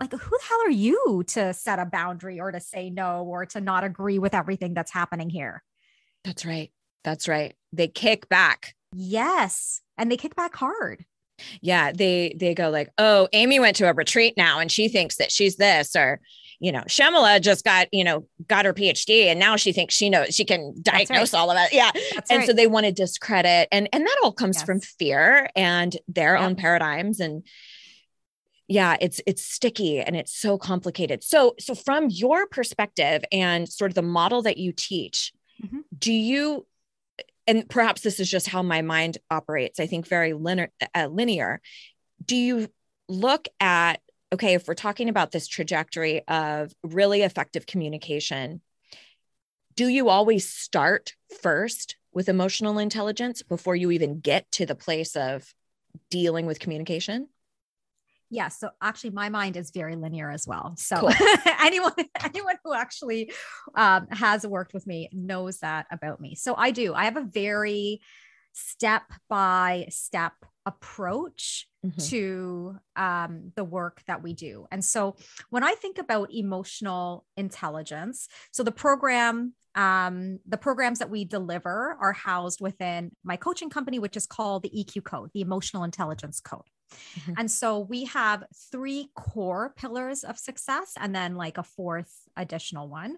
like 0.00 0.12
who 0.12 0.18
the 0.18 0.44
hell 0.48 0.60
are 0.66 0.70
you 0.70 1.24
to 1.28 1.52
set 1.52 1.78
a 1.78 1.86
boundary 1.86 2.40
or 2.40 2.52
to 2.52 2.60
say 2.60 2.88
no 2.88 3.24
or 3.24 3.46
to 3.46 3.60
not 3.60 3.84
agree 3.84 4.18
with 4.18 4.32
everything 4.32 4.74
that's 4.74 4.92
happening 4.92 5.28
here? 5.28 5.62
That's 6.24 6.46
right. 6.46 6.70
That's 7.04 7.28
right. 7.28 7.54
They 7.72 7.88
kick 7.88 8.28
back. 8.28 8.74
Yes. 8.94 9.80
And 9.96 10.10
they 10.10 10.16
kick 10.16 10.34
back 10.36 10.54
hard. 10.54 11.04
Yeah. 11.60 11.92
They 11.92 12.34
they 12.36 12.54
go 12.54 12.70
like, 12.70 12.90
oh, 12.98 13.28
Amy 13.32 13.60
went 13.60 13.76
to 13.76 13.88
a 13.88 13.92
retreat 13.92 14.34
now 14.36 14.58
and 14.58 14.70
she 14.72 14.88
thinks 14.88 15.16
that 15.16 15.30
she's 15.30 15.56
this, 15.56 15.94
or 15.94 16.20
you 16.60 16.72
know, 16.72 16.80
Shyamala 16.88 17.40
just 17.40 17.64
got, 17.64 17.86
you 17.92 18.02
know, 18.02 18.26
got 18.48 18.64
her 18.64 18.74
PhD 18.74 19.26
and 19.26 19.38
now 19.38 19.54
she 19.54 19.72
thinks 19.72 19.94
she 19.94 20.10
knows 20.10 20.34
she 20.34 20.44
can 20.44 20.74
diagnose 20.82 21.32
right. 21.32 21.38
all 21.38 21.50
of 21.52 21.56
it. 21.60 21.72
Yeah. 21.72 21.92
That's 22.14 22.30
and 22.30 22.38
right. 22.40 22.46
so 22.48 22.52
they 22.52 22.66
want 22.66 22.86
to 22.86 22.92
discredit 22.92 23.68
and 23.70 23.88
and 23.92 24.04
that 24.04 24.16
all 24.24 24.32
comes 24.32 24.60
from 24.62 24.80
fear 24.80 25.48
and 25.54 25.96
their 26.08 26.34
Yep. 26.34 26.42
own 26.44 26.56
paradigms 26.56 27.20
and 27.20 27.44
yeah 28.66 28.96
it's 29.00 29.20
it's 29.26 29.42
sticky 29.42 30.00
and 30.00 30.14
it's 30.16 30.36
so 30.36 30.58
complicated 30.58 31.22
so 31.24 31.54
so 31.58 31.74
from 31.74 32.08
your 32.10 32.46
perspective 32.46 33.24
and 33.32 33.66
sort 33.68 33.90
of 33.90 33.94
the 33.94 34.02
model 34.02 34.42
that 34.42 34.58
you 34.58 34.72
teach 34.72 35.32
Mhm. 35.64 35.84
do 35.98 36.12
you 36.12 36.66
and 37.48 37.68
perhaps 37.68 38.02
this 38.02 38.20
is 38.20 38.30
just 38.30 38.46
how 38.46 38.62
my 38.62 38.82
mind 38.82 39.18
operates 39.30 39.80
i 39.80 39.86
think 39.86 40.06
very 40.06 40.32
linear 40.34 40.70
uh, 40.94 41.06
linear. 41.06 41.60
Do 42.24 42.36
you 42.36 42.68
look 43.08 43.48
at 43.58 44.00
okay 44.32 44.54
if 44.54 44.68
we're 44.68 44.74
talking 44.74 45.08
about 45.08 45.32
this 45.32 45.48
trajectory 45.48 46.22
of 46.28 46.72
really 46.84 47.22
effective 47.22 47.66
communication 47.66 48.60
do 49.74 49.88
you 49.88 50.08
always 50.08 50.48
start 50.48 51.14
first 51.42 51.96
with 52.12 52.28
emotional 52.28 52.78
intelligence 52.78 53.42
before 53.42 53.76
you 53.76 53.90
even 53.92 54.20
get 54.20 54.50
to 54.50 54.66
the 54.66 54.74
place 54.74 55.16
of 55.16 55.54
dealing 56.10 56.46
with 56.46 56.58
communication 56.60 57.28
Yeah, 58.30 58.48
so 58.48 58.70
actually, 58.82 59.10
my 59.10 59.28
mind 59.28 59.56
is 59.56 59.70
very 59.70 59.96
linear 59.96 60.30
as 60.30 60.46
well. 60.46 60.74
So 60.76 60.96
Cool. 60.96 61.12
anyone 61.60 61.92
anyone 62.22 62.56
who 62.64 62.74
actually 62.74 63.32
um, 63.74 64.06
has 64.10 64.46
worked 64.46 64.74
with 64.74 64.86
me 64.86 65.08
knows 65.12 65.58
that 65.58 65.86
about 65.90 66.20
me. 66.20 66.34
So 66.34 66.54
I 66.56 66.70
do. 66.70 66.92
I 66.94 67.04
have 67.04 67.16
a 67.16 67.22
very 67.24 68.00
step 68.52 69.02
by 69.28 69.86
step 69.90 70.32
approach 70.66 71.66
Mhm. 71.86 72.08
to 72.10 72.76
um, 72.96 73.52
the 73.54 73.62
work 73.62 74.02
that 74.08 74.20
we 74.22 74.32
do. 74.34 74.66
And 74.72 74.84
so 74.84 75.14
when 75.48 75.62
I 75.62 75.74
think 75.74 75.98
about 75.98 76.32
emotional 76.34 77.24
intelligence, 77.36 78.26
so 78.50 78.64
the 78.64 78.72
program, 78.72 79.54
um, 79.76 80.40
the 80.44 80.56
programs 80.56 80.98
that 80.98 81.08
we 81.08 81.24
deliver 81.24 81.96
are 82.00 82.12
housed 82.12 82.60
within 82.60 83.12
my 83.22 83.36
coaching 83.36 83.70
company, 83.70 84.00
which 84.00 84.16
is 84.16 84.26
called 84.26 84.64
the 84.64 84.70
EQ 84.70 85.04
Code, 85.04 85.30
the 85.34 85.40
Emotional 85.40 85.84
Intelligence 85.84 86.40
Code. 86.40 86.62
Mhm. 87.20 87.34
And 87.38 87.50
so 87.50 87.78
we 87.78 88.04
have 88.06 88.44
three 88.70 89.10
core 89.14 89.74
pillars 89.76 90.24
of 90.24 90.38
success 90.38 90.92
and 90.98 91.14
then 91.14 91.36
like 91.36 91.58
a 91.58 91.62
fourth 91.62 92.12
additional 92.36 92.88
one. 92.88 93.16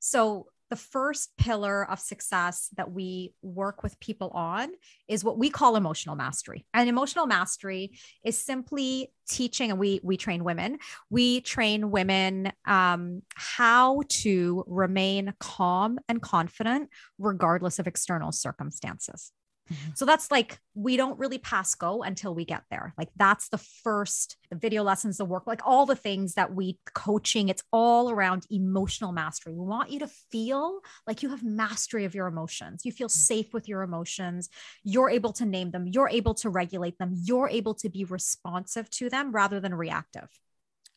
So 0.00 0.46
the 0.70 0.76
first 0.76 1.36
pillar 1.36 1.84
of 1.90 1.98
success 1.98 2.68
that 2.76 2.92
we 2.92 3.34
work 3.42 3.82
with 3.82 3.98
people 3.98 4.28
on 4.28 4.70
is 5.08 5.24
what 5.24 5.36
we 5.36 5.50
call 5.50 5.74
emotional 5.74 6.14
mastery. 6.14 6.64
And 6.72 6.88
emotional 6.88 7.26
mastery 7.26 7.98
is 8.22 8.38
simply 8.38 9.12
teaching, 9.28 9.70
and 9.70 9.80
we 9.80 10.00
we 10.04 10.16
train 10.16 10.44
women. 10.44 10.78
We 11.10 11.40
train 11.40 11.90
women 11.90 12.52
um, 12.66 13.22
how 13.34 14.02
to 14.22 14.64
remain 14.68 15.34
calm 15.40 15.98
and 16.08 16.22
confident 16.22 16.88
regardless 17.18 17.80
of 17.80 17.88
external 17.88 18.30
circumstances. 18.30 19.32
Mhm. 19.70 19.96
So 19.96 20.04
that's 20.04 20.30
like 20.30 20.58
we 20.74 20.96
don't 20.96 21.18
really 21.18 21.38
pass 21.38 21.74
go 21.74 22.02
until 22.02 22.34
we 22.34 22.44
get 22.44 22.64
there. 22.70 22.94
Like 22.98 23.08
that's 23.16 23.48
the 23.48 23.58
first 23.58 24.36
the 24.50 24.56
video 24.56 24.82
lessons, 24.82 25.16
the 25.18 25.24
work, 25.24 25.46
like 25.46 25.60
all 25.64 25.86
the 25.86 25.96
things 25.96 26.34
that 26.34 26.54
we 26.54 26.78
coaching, 26.94 27.48
it's 27.48 27.62
all 27.72 28.10
around 28.10 28.46
emotional 28.50 29.12
mastery. 29.12 29.52
We 29.54 29.64
want 29.64 29.90
you 29.90 30.00
to 30.00 30.08
feel 30.08 30.80
like 31.06 31.22
you 31.22 31.30
have 31.30 31.44
mastery 31.44 32.04
of 32.04 32.14
your 32.14 32.26
emotions. 32.26 32.84
You 32.84 32.92
feel 32.92 33.08
safe 33.08 33.54
with 33.54 33.68
your 33.68 33.82
emotions. 33.82 34.48
You're 34.82 35.10
able 35.10 35.32
to 35.34 35.46
name 35.46 35.70
them, 35.70 35.86
you're 35.86 36.08
able 36.08 36.34
to 36.34 36.50
regulate 36.50 36.98
them, 36.98 37.14
you're 37.14 37.48
able 37.48 37.74
to 37.74 37.88
be 37.88 38.04
responsive 38.04 38.90
to 38.90 39.08
them 39.08 39.32
rather 39.32 39.60
than 39.60 39.74
reactive, 39.74 40.28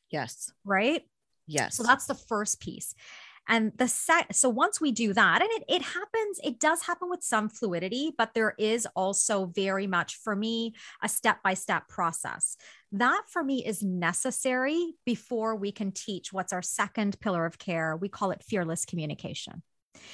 yes 0.09 0.51
right? 0.63 1.03
yes 1.45 1.75
So 1.75 1.83
that's 1.83 2.05
the 2.05 2.15
first 2.15 2.59
piece. 2.59 2.95
And 3.47 3.73
the 3.77 3.87
set, 3.87 4.35
so 4.35 4.47
once 4.49 4.79
we 4.79 4.91
do 4.91 5.13
that, 5.13 5.41
and 5.41 5.49
it, 5.51 5.63
it 5.67 5.81
happens, 5.81 6.39
it 6.43 6.59
does 6.59 6.83
happen 6.83 7.09
with 7.09 7.23
some 7.23 7.49
fluidity, 7.49 8.13
but 8.17 8.33
there 8.33 8.55
is 8.57 8.87
also 8.95 9.47
very 9.47 9.87
much 9.87 10.15
for 10.15 10.35
me 10.35 10.73
a 11.01 11.09
step 11.09 11.43
by 11.43 11.53
step 11.53 11.87
process. 11.87 12.55
That 12.91 13.23
for 13.27 13.43
me 13.43 13.65
is 13.65 13.83
necessary 13.83 14.93
before 15.05 15.55
we 15.55 15.71
can 15.71 15.91
teach 15.91 16.31
what's 16.31 16.53
our 16.53 16.61
second 16.61 17.19
pillar 17.19 17.45
of 17.45 17.57
care. 17.57 17.97
We 17.97 18.07
call 18.07 18.31
it 18.31 18.43
fearless 18.43 18.85
communication. 18.85 19.63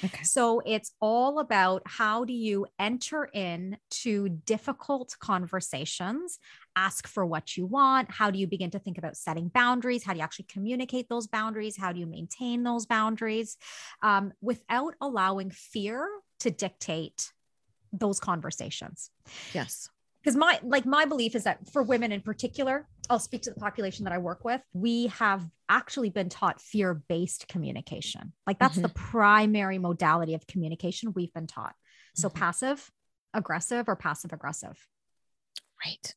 Okay. 0.04 0.22
So 0.22 0.62
it's 0.66 0.92
all 1.00 1.38
about 1.38 1.82
how 1.86 2.24
do 2.24 2.32
you 2.32 2.66
enter 2.78 3.28
in 3.32 3.76
to 4.02 4.28
difficult 4.28 5.16
conversations, 5.20 6.38
ask 6.76 7.06
for 7.06 7.24
what 7.24 7.56
you 7.56 7.66
want, 7.66 8.10
how 8.10 8.30
do 8.30 8.38
you 8.38 8.46
begin 8.46 8.70
to 8.70 8.78
think 8.78 8.98
about 8.98 9.16
setting 9.16 9.48
boundaries, 9.48 10.04
how 10.04 10.12
do 10.12 10.18
you 10.18 10.24
actually 10.24 10.46
communicate 10.46 11.08
those 11.08 11.26
boundaries, 11.26 11.76
how 11.76 11.92
do 11.92 12.00
you 12.00 12.06
maintain 12.06 12.62
those 12.62 12.86
boundaries 12.86 13.56
um, 14.02 14.32
without 14.40 14.94
allowing 15.00 15.50
fear 15.50 16.08
to 16.40 16.50
dictate 16.50 17.32
those 17.92 18.20
conversations. 18.20 19.10
Yes 19.52 19.90
because 20.22 20.36
my 20.36 20.58
like 20.62 20.84
my 20.86 21.04
belief 21.04 21.34
is 21.34 21.44
that 21.44 21.58
for 21.72 21.82
women 21.82 22.12
in 22.12 22.20
particular 22.20 22.86
i'll 23.08 23.18
speak 23.18 23.42
to 23.42 23.50
the 23.50 23.58
population 23.60 24.04
that 24.04 24.12
i 24.12 24.18
work 24.18 24.44
with 24.44 24.60
we 24.72 25.06
have 25.08 25.48
actually 25.68 26.10
been 26.10 26.28
taught 26.28 26.60
fear-based 26.60 27.46
communication. 27.46 28.32
Like 28.46 28.58
that's 28.58 28.74
the 28.76 28.88
primary 28.88 29.78
modality 29.78 30.34
of 30.34 30.44
communication 30.48 31.12
we've 31.14 31.32
been 31.32 31.46
taught. 31.46 31.76
So 32.16 32.28
Mhm. 32.28 32.34
passive 32.34 32.90
aggressive 33.32 33.88
or 33.88 33.94
passive 33.94 34.32
aggressive. 34.32 34.88
Right. 35.86 36.14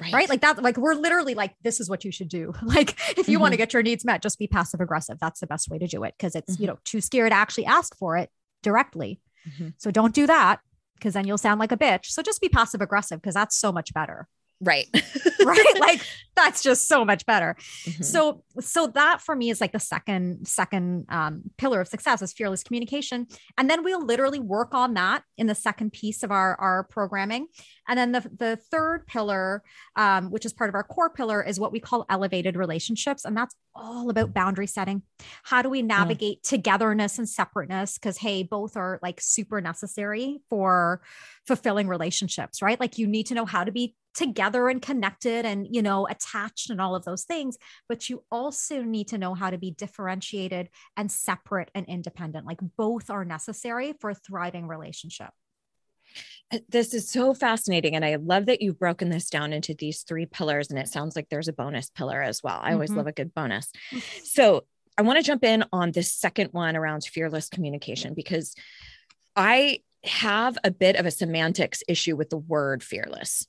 Right. 0.00 0.12
Right? 0.12 0.28
Like 0.28 0.40
that 0.40 0.62
like 0.62 0.76
we're 0.78 0.94
literally 0.94 1.34
like 1.34 1.54
this 1.62 1.80
is 1.80 1.88
what 1.90 2.02
you 2.04 2.10
should 2.10 2.28
do. 2.28 2.52
Like 2.62 2.96
if 3.18 3.28
you 3.28 3.38
want 3.38 3.52
to 3.52 3.58
get 3.58 3.72
your 3.74 3.82
needs 3.82 4.04
met 4.06 4.22
just 4.22 4.38
be 4.38 4.46
passive 4.46 4.80
aggressive. 4.80 5.18
That's 5.20 5.40
the 5.40 5.46
best 5.46 5.68
way 5.70 5.78
to 5.78 5.86
do 5.86 6.02
it 6.04 6.14
because 6.18 6.34
it's 6.34 6.58
you 6.58 6.64
Mhm. 6.64 6.68
know 6.68 6.78
too 6.84 7.00
scared 7.02 7.30
to 7.30 7.36
actually 7.36 7.66
ask 7.66 7.94
for 7.96 8.16
it 8.16 8.30
directly. 8.62 9.20
Mhm. 9.46 9.74
so 9.76 9.90
don't 9.90 10.14
do 10.14 10.26
that 10.26 10.60
because 10.94 11.14
then 11.14 11.26
you'll 11.26 11.38
sound 11.38 11.60
like 11.60 11.72
a 11.72 11.76
bitch. 11.76 12.06
So 12.06 12.22
just 12.22 12.40
be 12.40 12.48
passive 12.48 12.80
aggressive 12.80 13.20
because 13.20 13.34
that's 13.34 13.56
so 13.56 13.72
much 13.72 13.92
better 13.94 14.28
right. 14.64 14.88
Right? 15.44 15.78
Like 15.78 16.00
that's 16.36 16.62
just 16.62 16.88
so 16.88 17.04
much 17.04 17.26
better. 17.26 17.54
Mhm. 17.84 18.02
so 18.02 18.42
so 18.60 18.86
that 18.88 19.20
for 19.20 19.36
me 19.36 19.50
is 19.50 19.60
like 19.60 19.72
the 19.72 19.78
second 19.78 20.48
second 20.48 21.04
um, 21.10 21.42
pillar 21.58 21.82
of 21.82 21.88
success 21.88 22.22
is 22.22 22.32
fearless 22.32 22.62
communication. 22.62 23.26
And 23.58 23.68
then 23.68 23.84
we'll 23.84 24.04
literally 24.04 24.40
work 24.40 24.72
on 24.72 24.94
that 24.94 25.22
in 25.36 25.46
the 25.46 25.54
second 25.54 25.92
piece 25.92 26.22
of 26.22 26.30
our 26.30 26.58
our 26.58 26.84
programming. 26.84 27.48
And 27.86 27.98
then 27.98 28.12
the 28.12 28.20
the 28.20 28.56
third 28.56 29.06
pillar 29.06 29.62
um, 29.96 30.30
which 30.30 30.46
is 30.46 30.54
part 30.54 30.70
of 30.70 30.74
our 30.74 30.82
core 30.82 31.10
pillar 31.10 31.42
is 31.42 31.60
what 31.60 31.72
we 31.72 31.78
call 31.80 32.06
elevated 32.08 32.56
relationships. 32.56 33.26
And 33.26 33.36
that's 33.36 33.54
all 33.74 34.08
about 34.08 34.32
boundary 34.32 34.66
setting. 34.66 35.02
How 35.42 35.60
do 35.60 35.68
we 35.68 35.82
navigate 35.82 36.42
togetherness 36.42 37.18
and 37.18 37.28
separateness? 37.28 37.98
Because 37.98 38.16
hey 38.16 38.44
both 38.44 38.78
are 38.78 38.98
like 39.02 39.20
super 39.20 39.60
necessary 39.60 40.40
for 40.48 41.02
fulfilling 41.46 41.86
relationships 41.86 42.62
right? 42.62 42.80
Like 42.80 42.96
you 42.96 43.06
need 43.06 43.26
to 43.26 43.34
know 43.34 43.44
how 43.44 43.64
to 43.64 43.72
be 43.72 43.94
together 44.14 44.68
and 44.68 44.80
connected 44.80 45.44
and 45.44 45.66
you 45.70 45.82
know 45.82 46.06
attached 46.06 46.70
and 46.70 46.80
all 46.80 46.94
of 46.94 47.04
those 47.04 47.24
things 47.24 47.56
but 47.88 48.08
you 48.08 48.24
also 48.30 48.82
need 48.82 49.08
to 49.08 49.18
know 49.18 49.34
how 49.34 49.50
to 49.50 49.58
be 49.58 49.72
differentiated 49.72 50.68
and 50.96 51.10
separate 51.10 51.70
and 51.74 51.86
independent 51.86 52.46
like 52.46 52.60
both 52.76 53.10
are 53.10 53.24
necessary 53.24 53.92
for 54.00 54.10
a 54.10 54.14
thriving 54.14 54.66
relationship 54.68 55.30
Uh, 56.52 56.58
This 56.68 56.94
is 56.94 57.08
so 57.08 57.34
fascinating. 57.34 57.96
And 57.96 58.04
I 58.04 58.16
love 58.16 58.46
that 58.46 58.60
you've 58.62 58.78
broken 58.78 59.08
this 59.08 59.30
down 59.30 59.52
into 59.52 59.74
these 59.74 60.02
three 60.02 60.26
pillars. 60.26 60.70
And 60.70 60.78
it 60.78 60.88
sounds 60.88 61.16
like 61.16 61.28
there's 61.28 61.48
a 61.48 61.52
bonus 61.52 61.90
pillar 61.90 62.22
as 62.22 62.42
well. 62.42 62.60
I 62.62 62.72
always 62.72 62.90
Mhm. 62.90 62.96
love 62.98 63.06
a 63.06 63.12
good 63.12 63.34
bonus. 63.34 63.70
So 64.22 64.66
I 64.96 65.02
want 65.02 65.18
to 65.18 65.24
jump 65.24 65.42
in 65.42 65.64
on 65.72 65.90
this 65.92 66.12
second 66.12 66.52
one 66.52 66.76
around 66.76 67.04
fearless 67.04 67.48
communication 67.48 68.14
because 68.14 68.54
I 69.34 69.80
have 70.04 70.58
a 70.62 70.70
bit 70.70 70.96
of 70.96 71.06
a 71.06 71.10
semantics 71.10 71.82
issue 71.88 72.14
with 72.14 72.28
the 72.30 72.36
word 72.36 72.82
fearless 72.84 73.46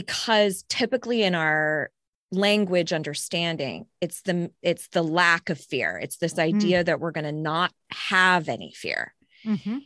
because 0.00 0.64
typically 0.68 1.22
in 1.22 1.36
our 1.36 1.90
language 2.32 2.92
understanding 2.92 3.86
it's 4.00 4.22
the 4.22 4.50
it's 4.60 4.88
the 4.88 5.02
lack 5.02 5.50
of 5.50 5.60
fear 5.60 6.00
it's 6.02 6.16
this 6.16 6.34
Mhm. 6.34 6.38
idea 6.42 6.82
that 6.82 6.98
we're 6.98 7.12
going 7.12 7.22
to 7.22 7.30
not 7.52 7.72
have 7.92 8.48
any 8.48 8.72
fear 8.72 9.14
Mhm. 9.44 9.82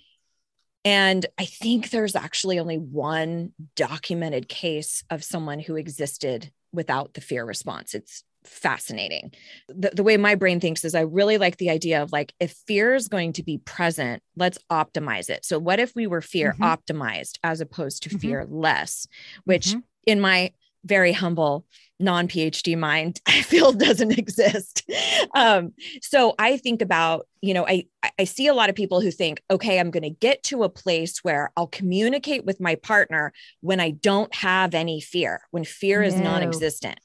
and 0.83 1.27
i 1.37 1.45
think 1.45 1.91
there's 1.91 2.17
actually 2.17 2.59
only 2.59 2.79
one 2.79 3.53
documented 3.77 4.49
case 4.49 5.05
of 5.11 5.23
someone 5.23 5.59
who 5.59 5.77
existed 5.77 6.51
without 6.73 7.13
the 7.13 7.21
fear 7.21 7.45
response 7.45 7.95
it's 7.95 8.25
fascinating 8.45 9.31
the, 9.69 9.91
the 9.93 10.03
way 10.05 10.17
my 10.17 10.35
brain 10.35 10.59
thinks 10.59 10.85
is 10.87 10.95
i 10.95 11.01
really 11.03 11.37
like 11.37 11.59
the 11.59 11.69
idea 11.69 12.03
of 12.03 12.13
like 12.13 12.33
if 12.41 12.53
fear 12.67 12.95
is 12.95 13.09
going 13.09 13.33
to 13.35 13.43
be 13.43 13.59
present 13.59 14.23
let's 14.37 14.57
optimize 14.71 15.29
it 15.29 15.45
so 15.45 15.59
what 15.59 15.79
if 15.81 15.95
we 15.95 16.07
were 16.07 16.23
fear 16.23 16.55
Mhm. 16.59 16.79
optimized 16.79 17.37
as 17.45 17.61
opposed 17.61 18.05
to 18.05 18.09
Mhm. 18.11 18.21
fear 18.21 18.47
less 18.49 19.07
which 19.45 19.67
Mhm. 19.75 19.83
In 20.07 20.21
my 20.21 20.53
very 20.85 21.13
humble 21.13 21.65
non 22.01 22.29
PhD 22.29 22.79
mind, 22.79 23.21
I 23.27 23.43
feel 23.43 23.73
doesn't 23.73 24.17
exist. 24.19 24.89
Um, 25.35 25.73
so 26.01 26.35
I 26.39 26.57
think 26.57 26.81
about, 26.83 27.27
you 27.43 27.55
know, 27.55 27.67
I 27.67 27.87
I 28.19 28.25
see 28.25 28.47
a 28.47 28.55
lot 28.55 28.71
of 28.71 28.77
people 28.77 29.01
who 29.01 29.11
think, 29.11 29.43
okay, 29.51 29.79
I'm 29.81 29.91
going 29.91 30.03
to 30.05 30.11
get 30.11 30.43
to 30.45 30.63
a 30.63 30.69
place 30.69 31.19
where 31.25 31.51
I'll 31.57 31.67
communicate 31.67 32.45
with 32.45 32.61
my 32.61 32.77
partner 32.77 33.33
when 33.61 33.81
I 33.81 33.91
don't 33.91 34.33
have 34.35 34.75
any 34.75 35.01
fear, 35.01 35.41
when 35.51 35.65
fear 35.65 36.03
is 36.03 36.15
No. 36.15 36.23
non-existent. 36.23 36.99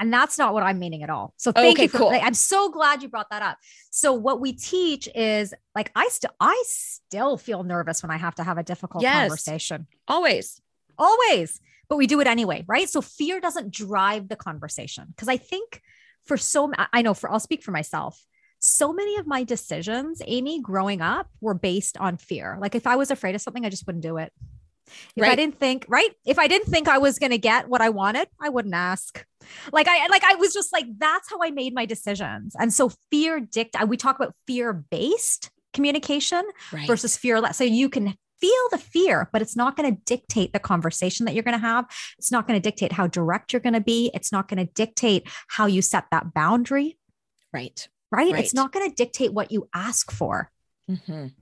And 0.00 0.12
that's 0.12 0.38
not 0.38 0.54
what 0.54 0.62
I'm 0.62 0.78
meaning 0.78 1.02
at 1.02 1.10
all. 1.10 1.34
So 1.36 1.52
thank 1.52 1.74
Okay, 1.74 1.82
you 1.84 1.88
for 1.88 1.98
cool. 1.98 2.06
like, 2.08 2.22
I'm 2.22 2.34
so 2.34 2.70
glad 2.70 3.02
you 3.02 3.08
brought 3.08 3.30
that 3.30 3.42
up. 3.42 3.58
So 3.90 4.12
what 4.12 4.40
we 4.40 4.52
teach 4.52 5.08
is 5.14 5.52
like 5.74 5.90
I 5.94 6.08
still 6.08 6.30
I 6.40 6.62
still 6.66 7.36
feel 7.36 7.64
nervous 7.64 8.02
when 8.02 8.10
I 8.10 8.16
have 8.16 8.34
to 8.36 8.44
have 8.44 8.58
a 8.58 8.62
difficult 8.62 9.02
Yes. 9.02 9.28
conversation. 9.28 9.86
Always. 10.06 10.60
Always. 10.98 11.60
But 11.88 11.96
we 11.96 12.06
do 12.06 12.20
it 12.20 12.26
anyway, 12.26 12.64
right? 12.66 12.88
So 12.88 13.00
fear 13.00 13.40
doesn't 13.40 13.72
drive 13.72 14.28
the 14.28 14.36
conversation. 14.36 15.06
Because 15.08 15.28
I 15.28 15.36
think 15.38 15.80
for 16.26 16.36
so 16.36 16.70
I- 16.76 17.02
know 17.02 17.14
for 17.14 17.30
I'll 17.30 17.40
speak 17.40 17.62
for 17.62 17.70
myself. 17.70 18.22
So 18.60 18.92
many 18.92 19.16
of 19.16 19.26
my 19.26 19.44
decisions, 19.44 20.20
Amy, 20.26 20.60
growing 20.60 21.00
up 21.00 21.28
were 21.40 21.54
based 21.54 21.96
on 21.96 22.16
fear. 22.16 22.58
Like 22.60 22.74
if 22.74 22.86
I 22.86 22.96
was 22.96 23.10
afraid 23.10 23.34
of 23.34 23.40
something, 23.40 23.64
I 23.64 23.68
just 23.70 23.86
wouldn't 23.86 24.02
do 24.02 24.16
it. 24.16 24.32
If 25.14 25.22
I 25.22 25.36
didn't 25.36 25.58
think, 25.58 25.84
right? 25.88 26.10
If 26.24 26.38
I 26.38 26.48
didn't 26.48 26.70
think 26.70 26.88
I 26.88 26.96
was 26.98 27.18
going 27.18 27.30
to 27.30 27.38
get 27.38 27.68
what 27.68 27.82
I 27.82 27.90
wanted, 27.90 28.26
I 28.40 28.48
wouldn't 28.48 28.74
ask. 28.74 29.24
Like 29.70 29.86
I 29.86 30.06
like 30.08 30.24
I 30.24 30.34
was 30.36 30.52
just 30.54 30.72
like 30.72 30.86
that's 30.98 31.28
how 31.30 31.38
I 31.42 31.50
made 31.50 31.74
my 31.74 31.84
decisions. 31.86 32.56
And 32.58 32.72
so 32.72 32.90
fear 33.10 33.38
dict 33.38 33.76
we 33.86 33.96
talk 33.96 34.16
about 34.16 34.34
fear-based 34.46 35.50
communication 35.74 36.42
Right. 36.72 36.86
versus 36.86 37.16
fearless. 37.16 37.56
So 37.58 37.64
you 37.64 37.88
can 37.88 38.14
feel 38.40 38.68
the 38.70 38.78
fear, 38.78 39.28
but 39.32 39.42
it's 39.42 39.56
not 39.56 39.76
going 39.76 39.94
to 39.94 40.00
dictate 40.04 40.52
the 40.52 40.58
conversation 40.58 41.26
that 41.26 41.34
you're 41.34 41.42
going 41.42 41.58
to 41.58 41.66
have. 41.66 41.86
It's 42.18 42.32
not 42.32 42.46
going 42.46 42.60
to 42.60 42.70
dictate 42.70 42.92
how 42.92 43.06
direct 43.06 43.52
you're 43.52 43.60
going 43.60 43.74
to 43.74 43.80
be. 43.80 44.10
It's 44.14 44.32
not 44.32 44.48
going 44.48 44.64
to 44.64 44.72
dictate 44.72 45.28
how 45.48 45.66
you 45.66 45.82
set 45.82 46.04
that 46.10 46.34
boundary, 46.34 46.98
right. 47.52 47.88
right? 48.10 48.32
Right. 48.32 48.44
It's 48.44 48.54
not 48.54 48.72
going 48.72 48.88
to 48.88 48.94
dictate 48.94 49.32
what 49.32 49.52
you 49.52 49.68
ask 49.74 50.10
for. 50.10 50.50
Mhm. 50.90 51.32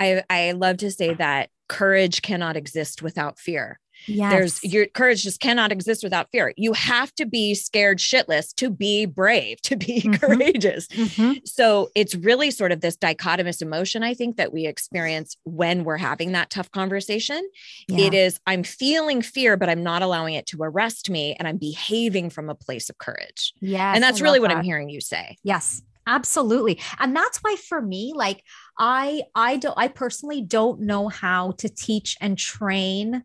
I 0.00 0.22
I 0.28 0.52
love 0.52 0.78
to 0.78 0.90
say 0.90 1.14
that 1.14 1.50
courage 1.68 2.22
cannot 2.22 2.56
exist 2.56 3.00
without 3.02 3.38
fear. 3.38 3.78
Yes. 4.06 4.32
There's 4.32 4.64
your 4.64 4.86
courage 4.86 5.22
just 5.22 5.40
cannot 5.40 5.72
exist 5.72 6.02
without 6.02 6.28
fear. 6.32 6.52
You 6.56 6.72
have 6.72 7.14
to 7.16 7.26
be 7.26 7.54
scared 7.54 7.98
shitless 7.98 8.54
to 8.56 8.70
be 8.70 9.06
brave, 9.06 9.60
to 9.62 9.76
be 9.76 10.02
Mhm. 10.06 10.20
courageous. 10.20 10.86
Mhm. 10.88 11.46
So 11.46 11.90
it's 11.94 12.14
really 12.14 12.50
sort 12.50 12.72
of 12.72 12.80
this 12.80 12.96
dichotomous 12.96 13.62
emotion, 13.62 14.02
I 14.02 14.14
think, 14.14 14.36
that 14.36 14.52
we 14.52 14.66
experience 14.66 15.36
when 15.44 15.84
we're 15.84 15.96
having 15.98 16.32
that 16.32 16.50
tough 16.50 16.70
conversation. 16.70 17.48
Yeah. 17.88 18.06
It 18.06 18.14
is, 18.14 18.40
I'm 18.46 18.62
feeling 18.64 19.22
fear, 19.22 19.56
but 19.56 19.68
I'm 19.68 19.82
not 19.82 20.02
allowing 20.02 20.34
it 20.34 20.46
to 20.46 20.58
arrest 20.62 21.08
me 21.10 21.34
and 21.38 21.46
I'm 21.46 21.58
behaving 21.58 22.30
from 22.30 22.48
a 22.50 22.54
place 22.54 22.90
of 22.90 22.98
courage. 22.98 23.52
Yeah. 23.60 23.92
and 23.94 24.02
that's 24.02 24.20
really 24.20 24.40
what 24.40 24.50
I'm 24.50 24.64
hearing 24.64 24.88
you 24.88 25.00
say. 25.00 25.36
Yes, 25.44 25.82
absolutely. 26.06 26.80
And 26.98 27.14
that's 27.14 27.38
why 27.38 27.56
for 27.68 27.80
me, 27.80 28.12
like 28.14 28.42
I 28.78 29.22
I 29.34 29.56
don't 29.56 29.74
I 29.76 29.88
personally 29.88 30.40
don't 30.42 30.80
know 30.80 31.08
how 31.08 31.52
to 31.58 31.68
teach 31.68 32.16
and 32.20 32.36
train 32.38 33.24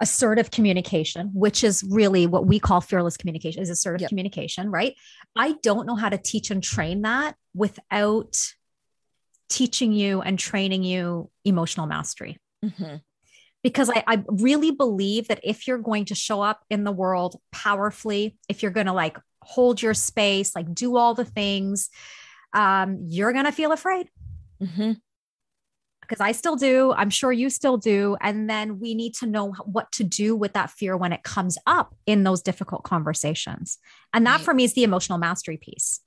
assertive 0.00 0.50
communication, 0.50 1.30
which 1.34 1.62
is 1.62 1.82
really 1.90 2.26
what 2.26 2.46
we 2.46 2.58
call 2.58 2.80
fearless 2.80 3.16
communication, 3.16 3.62
is 3.62 3.70
assertive 3.70 4.02
Yep. 4.02 4.08
communication, 4.08 4.70
right? 4.70 4.94
I 5.36 5.56
don't 5.62 5.86
know 5.86 5.94
how 5.96 6.08
to 6.08 6.16
teach 6.18 6.50
and 6.50 6.62
train 6.62 7.02
that 7.02 7.36
without 7.54 8.36
teaching 9.48 9.92
you 9.92 10.20
and 10.22 10.38
training 10.38 10.84
you 10.84 11.28
emotional 11.44 11.86
mastery 11.86 12.38
Mhm. 12.64 13.02
because 13.62 13.90
I, 13.90 14.04
I 14.06 14.24
really 14.28 14.70
believe 14.70 15.28
that 15.28 15.40
if 15.42 15.66
you're 15.66 15.78
going 15.78 16.04
to 16.06 16.14
show 16.14 16.40
up 16.40 16.64
in 16.70 16.84
the 16.84 16.92
world 16.92 17.36
powerfully, 17.50 18.38
if 18.48 18.62
you're 18.62 18.70
going 18.70 18.86
to 18.86 18.92
like 18.92 19.18
hold 19.42 19.82
your 19.82 19.94
space, 19.94 20.54
like 20.54 20.72
do 20.72 20.96
all 20.96 21.14
the 21.14 21.24
things, 21.24 21.88
um, 22.52 22.98
you're 23.08 23.32
going 23.32 23.44
to 23.44 23.52
feel 23.52 23.72
afraid 23.72 24.08
Mhm. 24.62 25.00
Because 26.10 26.20
I 26.20 26.32
still 26.32 26.56
do. 26.56 26.92
I'm 26.92 27.08
sure 27.08 27.30
you 27.30 27.48
still 27.48 27.76
do. 27.76 28.16
And 28.20 28.50
then 28.50 28.80
we 28.80 28.96
need 28.96 29.14
to 29.16 29.26
know 29.26 29.52
what 29.64 29.92
to 29.92 30.02
do 30.02 30.34
with 30.34 30.54
that 30.54 30.70
fear 30.70 30.96
when 30.96 31.12
it 31.12 31.22
comes 31.22 31.56
up 31.68 31.94
in 32.04 32.24
those 32.24 32.42
difficult 32.42 32.82
conversations. 32.82 33.78
And 34.12 34.26
that 34.26 34.38
Right. 34.38 34.44
for 34.44 34.52
me 34.52 34.64
is 34.64 34.74
the 34.74 34.82
emotional 34.82 35.18
mastery 35.18 35.56
piece. 35.56 36.00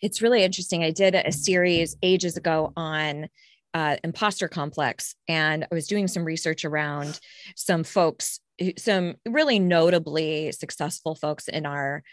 It's 0.00 0.22
really 0.22 0.44
interesting. 0.44 0.84
I 0.84 0.92
did 0.92 1.16
a 1.16 1.32
series 1.32 1.96
ages 2.04 2.36
ago 2.36 2.72
on 2.76 3.28
uh, 3.74 3.96
imposter 4.04 4.46
complex, 4.46 5.16
and 5.26 5.64
I 5.64 5.74
was 5.74 5.88
doing 5.88 6.06
some 6.06 6.24
research 6.24 6.64
around 6.64 7.18
some 7.56 7.82
folks, 7.82 8.38
some 8.78 9.16
really 9.26 9.58
notably 9.58 10.52
successful 10.52 11.16
folks 11.16 11.48
in 11.48 11.66
our 11.66 12.04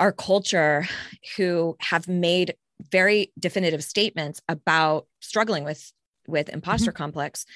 our 0.00 0.10
culture 0.10 0.88
who 1.36 1.76
have 1.78 2.08
made 2.08 2.56
very 2.90 3.32
definitive 3.38 3.84
statements 3.84 4.42
about 4.48 5.06
struggling 5.20 5.62
with 5.62 5.92
with 6.26 6.48
imposter 6.48 6.92
complex. 6.92 7.46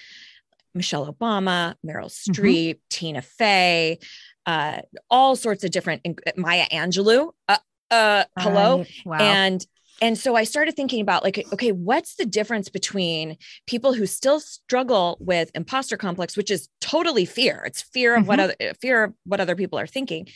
Michelle 0.74 1.12
Obama, 1.12 1.74
Meryl 1.84 2.10
Streep, 2.10 2.78
Tina 2.90 3.22
Fey, 3.22 3.98
uh, 4.46 4.80
all 5.10 5.34
sorts 5.34 5.64
of 5.64 5.70
different 5.70 6.06
Maya 6.36 6.66
Angelou. 6.70 7.30
Uh, 7.48 7.56
uh, 7.90 8.24
hello. 8.38 8.84
Wow. 9.06 9.18
and 9.18 9.66
and 10.00 10.16
so 10.16 10.36
i 10.36 10.44
started 10.44 10.76
thinking 10.76 11.00
about 11.00 11.24
like 11.24 11.44
okay 11.52 11.72
what's 11.72 12.14
the 12.16 12.26
difference 12.26 12.68
between 12.68 13.36
people 13.66 13.94
who 13.94 14.06
still 14.06 14.38
struggle 14.38 15.16
with 15.18 15.50
imposter 15.56 15.96
complex 15.96 16.36
which 16.36 16.50
is 16.52 16.68
totally 16.80 17.24
fear 17.24 17.64
it's 17.66 17.80
fear 17.82 18.14
of 18.14 18.28
what 18.28 18.38
Mhm. 18.38 18.42
other 18.44 18.74
fear 18.80 19.04
of 19.04 19.14
what 19.24 19.40
other 19.40 19.56
people 19.56 19.76
are 19.78 19.86
thinking 19.88 20.28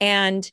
and 0.00 0.48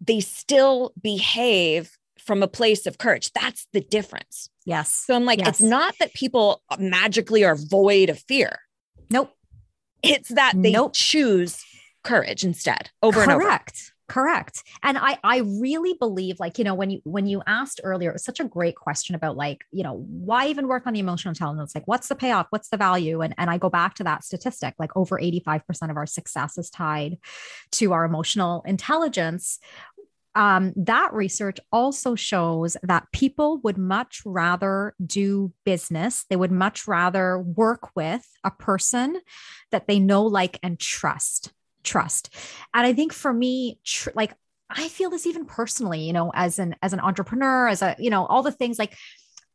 they 0.00 0.20
still 0.20 0.92
behave 1.00 1.96
from 2.18 2.42
a 2.42 2.48
place 2.48 2.84
of 2.86 2.98
courage 2.98 3.30
that's 3.32 3.66
the 3.72 3.80
difference 3.80 4.50
yes. 4.64 4.90
so 5.06 5.14
i'm 5.14 5.24
like 5.24 5.38
Yes. 5.38 5.48
it's 5.48 5.60
not 5.62 5.94
that 6.00 6.12
people 6.14 6.62
uh, 6.70 6.76
magically 6.78 7.44
are 7.44 7.56
void 7.56 8.08
of 8.08 8.18
fear 8.18 8.58
Nope. 9.10 9.30
it's 10.02 10.28
that 10.30 10.54
they 10.56 10.72
Nope. 10.72 10.92
choose 10.94 11.62
courage 12.02 12.44
instead 12.44 12.90
over 13.02 13.22
and 13.22 13.32
over 13.32 13.42
correct 13.44 13.92
correct 14.06 14.62
and 14.82 14.98
i 14.98 15.16
i 15.24 15.38
really 15.38 15.94
believe 15.98 16.38
like 16.38 16.58
you 16.58 16.64
know 16.64 16.74
when 16.74 16.90
you 16.90 17.00
when 17.04 17.26
you 17.26 17.42
asked 17.46 17.80
earlier 17.82 18.10
it 18.10 18.12
was 18.12 18.22
such 18.24 18.38
a 18.38 18.44
great 18.44 18.76
question 18.76 19.14
about 19.14 19.34
like 19.34 19.64
you 19.70 19.82
know 19.82 20.04
why 20.08 20.46
even 20.46 20.68
work 20.68 20.86
on 20.86 20.92
the 20.92 21.00
emotional 21.00 21.30
intelligence 21.30 21.74
like 21.74 21.88
what's 21.88 22.08
the 22.08 22.14
payoff 22.14 22.46
what's 22.50 22.68
the 22.68 22.76
value 22.76 23.22
and 23.22 23.34
and 23.38 23.48
i 23.48 23.56
go 23.56 23.70
back 23.70 23.94
to 23.94 24.04
that 24.04 24.22
statistic 24.22 24.74
like 24.78 24.94
over 24.94 25.18
85% 25.18 25.90
of 25.90 25.96
our 25.96 26.04
success 26.04 26.58
is 26.58 26.68
tied 26.68 27.16
to 27.72 27.94
our 27.94 28.04
emotional 28.04 28.62
intelligence 28.66 29.58
um, 30.34 30.72
that 30.76 31.12
research 31.12 31.58
also 31.70 32.14
shows 32.14 32.76
that 32.82 33.06
people 33.12 33.58
would 33.58 33.78
much 33.78 34.22
rather 34.24 34.94
do 35.04 35.52
business. 35.64 36.24
They 36.28 36.36
would 36.36 36.50
much 36.50 36.88
rather 36.88 37.38
work 37.38 37.94
with 37.94 38.26
a 38.42 38.50
person 38.50 39.20
that 39.70 39.86
they 39.86 40.00
know, 40.00 40.24
like, 40.24 40.58
and 40.62 40.78
trust. 40.78 41.52
Trust. 41.84 42.34
And 42.72 42.86
I 42.86 42.92
think 42.92 43.12
for 43.12 43.32
me, 43.32 43.78
tr- 43.84 44.10
like, 44.14 44.34
I 44.70 44.88
feel 44.88 45.10
this 45.10 45.26
even 45.26 45.44
personally, 45.44 46.00
you 46.00 46.12
know, 46.12 46.32
as 46.34 46.58
an 46.58 46.74
as 46.82 46.92
an 46.92 47.00
entrepreneur, 47.00 47.68
as 47.68 47.82
a 47.82 47.94
you 47.98 48.10
know, 48.10 48.26
all 48.26 48.42
the 48.42 48.52
things 48.52 48.78
like. 48.78 48.96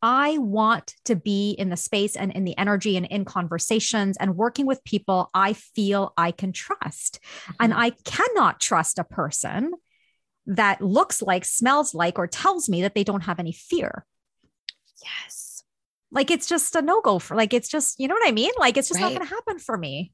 I 0.01 0.37
want 0.37 0.95
to 1.03 1.17
be 1.17 1.51
in 1.51 1.67
the 1.67 1.75
space 1.75 2.15
and 2.15 2.31
in 2.31 2.45
the 2.45 2.57
energy 2.57 2.95
and 2.95 3.05
in 3.05 3.25
conversations 3.25 4.15
and 4.15 4.37
working 4.37 4.65
with 4.65 4.81
people 4.85 5.29
I 5.33 5.51
feel 5.51 6.13
I 6.15 6.31
can 6.31 6.53
trust. 6.53 7.19
And 7.59 7.73
I 7.73 7.89
cannot 8.05 8.61
trust 8.61 8.97
a 8.97 9.03
person 9.03 9.73
that 10.49 10.81
looks 10.81 11.21
like, 11.21 11.45
smells 11.45 11.93
like, 11.93 12.17
or 12.19 12.27
tells 12.27 12.67
me 12.69 12.81
that 12.81 12.95
they 12.95 13.03
don't 13.03 13.21
have 13.23 13.39
any 13.39 13.51
fear. 13.51 14.05
yes 15.03 15.63
Like 16.11 16.31
it's 16.31 16.47
just 16.47 16.75
a 16.75 16.81
no 16.81 17.01
go 17.01 17.19
for, 17.19 17.35
like, 17.35 17.53
it's 17.53 17.69
just, 17.69 17.99
you 17.99 18.07
know 18.07 18.15
what 18.15 18.27
I 18.27 18.31
mean? 18.31 18.51
Like 18.59 18.77
it's 18.77 18.87
just 18.89 18.99
not 18.99 19.09
going 19.13 19.27
to 19.27 19.33
happen 19.33 19.59
for 19.59 19.77
me. 19.77 20.11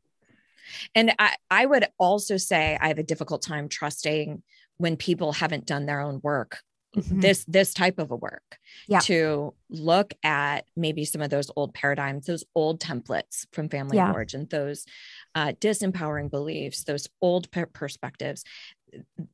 And 0.93 1.13
I, 1.19 1.35
I 1.49 1.65
would 1.65 1.87
also 1.97 2.37
say 2.37 2.77
I 2.79 2.87
have 2.89 2.97
a 2.99 3.03
difficult 3.03 3.41
time 3.41 3.69
trusting 3.69 4.43
when 4.77 4.97
people 4.97 5.31
haven't 5.31 5.65
done 5.65 5.85
their 5.85 6.01
own 6.01 6.19
work, 6.21 6.59
Mhm. 6.95 7.21
this 7.21 7.43
this 7.45 7.73
type 7.73 7.99
of 7.99 8.11
a 8.11 8.15
work, 8.15 8.57
Yeah. 8.87 8.99
to 9.01 9.53
look 9.69 10.13
at 10.23 10.65
maybe 10.77 11.03
some 11.05 11.21
of 11.21 11.29
those 11.29 11.51
old 11.55 11.73
paradigms, 11.73 12.25
those 12.25 12.45
old 12.55 12.79
templates 12.79 13.45
from 13.51 13.67
family 13.69 13.97
Yeah. 13.97 14.11
origin, 14.13 14.47
those 14.49 14.85
uh, 15.35 15.51
disempowering 15.59 16.29
beliefs, 16.31 16.83
those 16.85 17.07
old 17.21 17.51
per- 17.51 17.65
perspectives. 17.65 18.43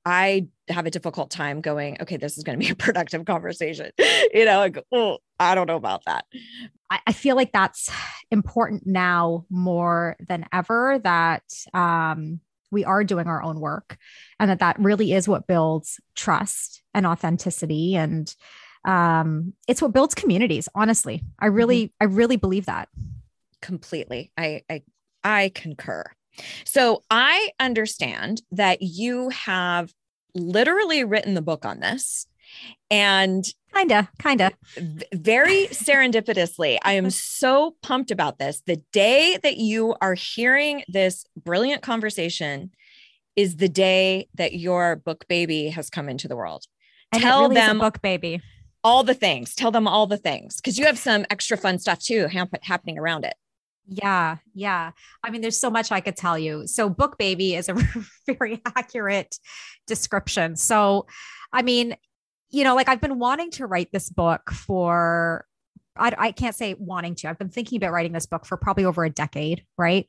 I 0.06 0.48
have 0.70 0.86
a 0.86 0.92
difficult 0.92 1.30
time 1.30 1.62
going, 1.62 1.98
okay, 2.02 2.18
this 2.18 2.38
is 2.38 2.44
going 2.44 2.60
to 2.60 2.66
be 2.66 2.72
a 2.72 2.76
productive 2.88 3.26
conversation. 3.26 3.92
you 4.34 4.46
know, 4.46 4.58
like, 4.58 4.78
oh, 4.92 5.20
I 5.40 5.56
don't 5.56 5.68
know 5.68 5.76
about 5.76 6.06
that. 6.06 6.26
I, 6.90 7.00
I 7.08 7.14
feel 7.14 7.36
like 7.36 7.52
that's 7.52 7.90
important 8.32 8.86
now 8.86 9.46
more 9.50 10.16
than 10.28 10.46
ever 10.52 11.00
that 11.04 11.44
um, 11.74 12.40
we 12.72 12.86
are 12.86 13.04
doing 13.04 13.28
our 13.28 13.44
own 13.44 13.60
work 13.60 13.98
and 14.40 14.50
that 14.50 14.60
that 14.60 14.80
really 14.80 15.14
is 15.14 15.28
what 15.28 15.48
builds 15.48 16.00
trust 16.16 16.82
and 16.94 17.06
authenticity 17.06 17.96
and 17.96 18.34
um, 18.86 19.54
it's 19.68 19.82
what 19.82 19.94
builds 19.94 20.16
communities 20.16 20.68
honestly 20.74 21.24
i 21.38 21.46
really 21.46 21.88
mm-hmm. 21.88 21.94
i 22.02 22.06
really 22.06 22.38
believe 22.38 22.66
that 22.66 22.90
completely 23.62 24.32
i 24.38 24.64
i 24.70 24.82
i 25.24 25.52
concur 25.54 26.04
so 26.66 27.04
i 27.10 27.50
understand 27.60 28.42
that 28.52 28.82
you 28.82 29.30
have 29.30 29.94
literally 30.34 31.04
written 31.04 31.34
the 31.34 31.42
book 31.42 31.66
on 31.66 31.80
this 31.80 32.26
and 32.90 33.46
kinda 33.74 34.10
kinda. 34.20 34.52
very 35.14 35.68
serendipitously 35.68 36.78
i 36.84 36.94
am 36.94 37.10
so 37.10 37.76
pumped 37.82 38.12
about 38.12 38.40
this. 38.40 38.62
The 38.66 38.82
day 38.92 39.38
that 39.44 39.58
you 39.58 39.96
are 40.02 40.14
hearing 40.14 40.84
this 40.88 41.26
brilliant 41.36 41.82
conversation 41.82 42.72
is 43.36 43.58
the 43.58 43.70
day 43.70 44.28
that 44.36 44.54
your 44.54 44.98
book 44.98 45.26
baby 45.28 45.70
has 45.70 45.90
come 45.90 46.10
into 46.10 46.28
the 46.28 46.36
world. 46.36 46.66
And 47.14 47.22
tell 47.22 47.44
really 47.44 47.56
them 47.56 47.80
book 47.80 48.02
baby. 48.02 48.42
all 48.84 49.04
the 49.04 49.14
things. 49.14 49.56
Tell 49.56 49.72
them 49.72 49.88
all 49.88 50.08
the 50.08 50.18
things 50.18 50.58
because 50.58 50.78
you 50.78 50.86
have 50.86 50.98
some 50.98 51.26
extra 51.30 51.58
fun 51.58 51.80
stuff 51.80 52.00
too 52.00 52.28
happening 52.64 52.98
around 52.98 53.26
it 53.26 53.34
yeah, 53.94 54.38
yeah. 54.54 54.92
I 55.22 55.30
mean, 55.32 55.42
there's 55.42 55.60
so 55.60 55.70
much 55.70 55.92
I 55.92 56.00
could 56.00 56.16
tell 56.16 56.40
you. 56.40 56.66
So, 56.66 56.90
book 56.90 57.18
baby 57.18 57.56
is 57.56 57.68
a 57.68 57.76
very 58.26 58.62
accurate 58.66 59.38
description. 59.86 60.56
So, 60.56 61.08
I 61.52 61.62
mean, 61.62 61.98
you 62.50 62.64
know, 62.64 62.74
like 62.74 62.88
I've 62.88 63.02
been 63.02 63.20
wanting 63.20 63.52
to 63.52 63.68
write 63.68 63.92
this 63.92 64.10
book 64.10 64.50
for, 64.52 65.46
I, 65.98 66.14
I 66.18 66.32
can't 66.32 66.56
say 66.56 66.74
wanting 66.80 67.16
to, 67.16 67.30
I've 67.30 67.38
been 67.38 67.50
thinking 67.50 67.78
about 67.78 67.92
writing 67.92 68.14
this 68.14 68.26
book 68.26 68.46
for 68.46 68.56
probably 68.56 68.86
over 68.86 69.04
a 69.04 69.10
decade, 69.10 69.66
right? 69.78 70.08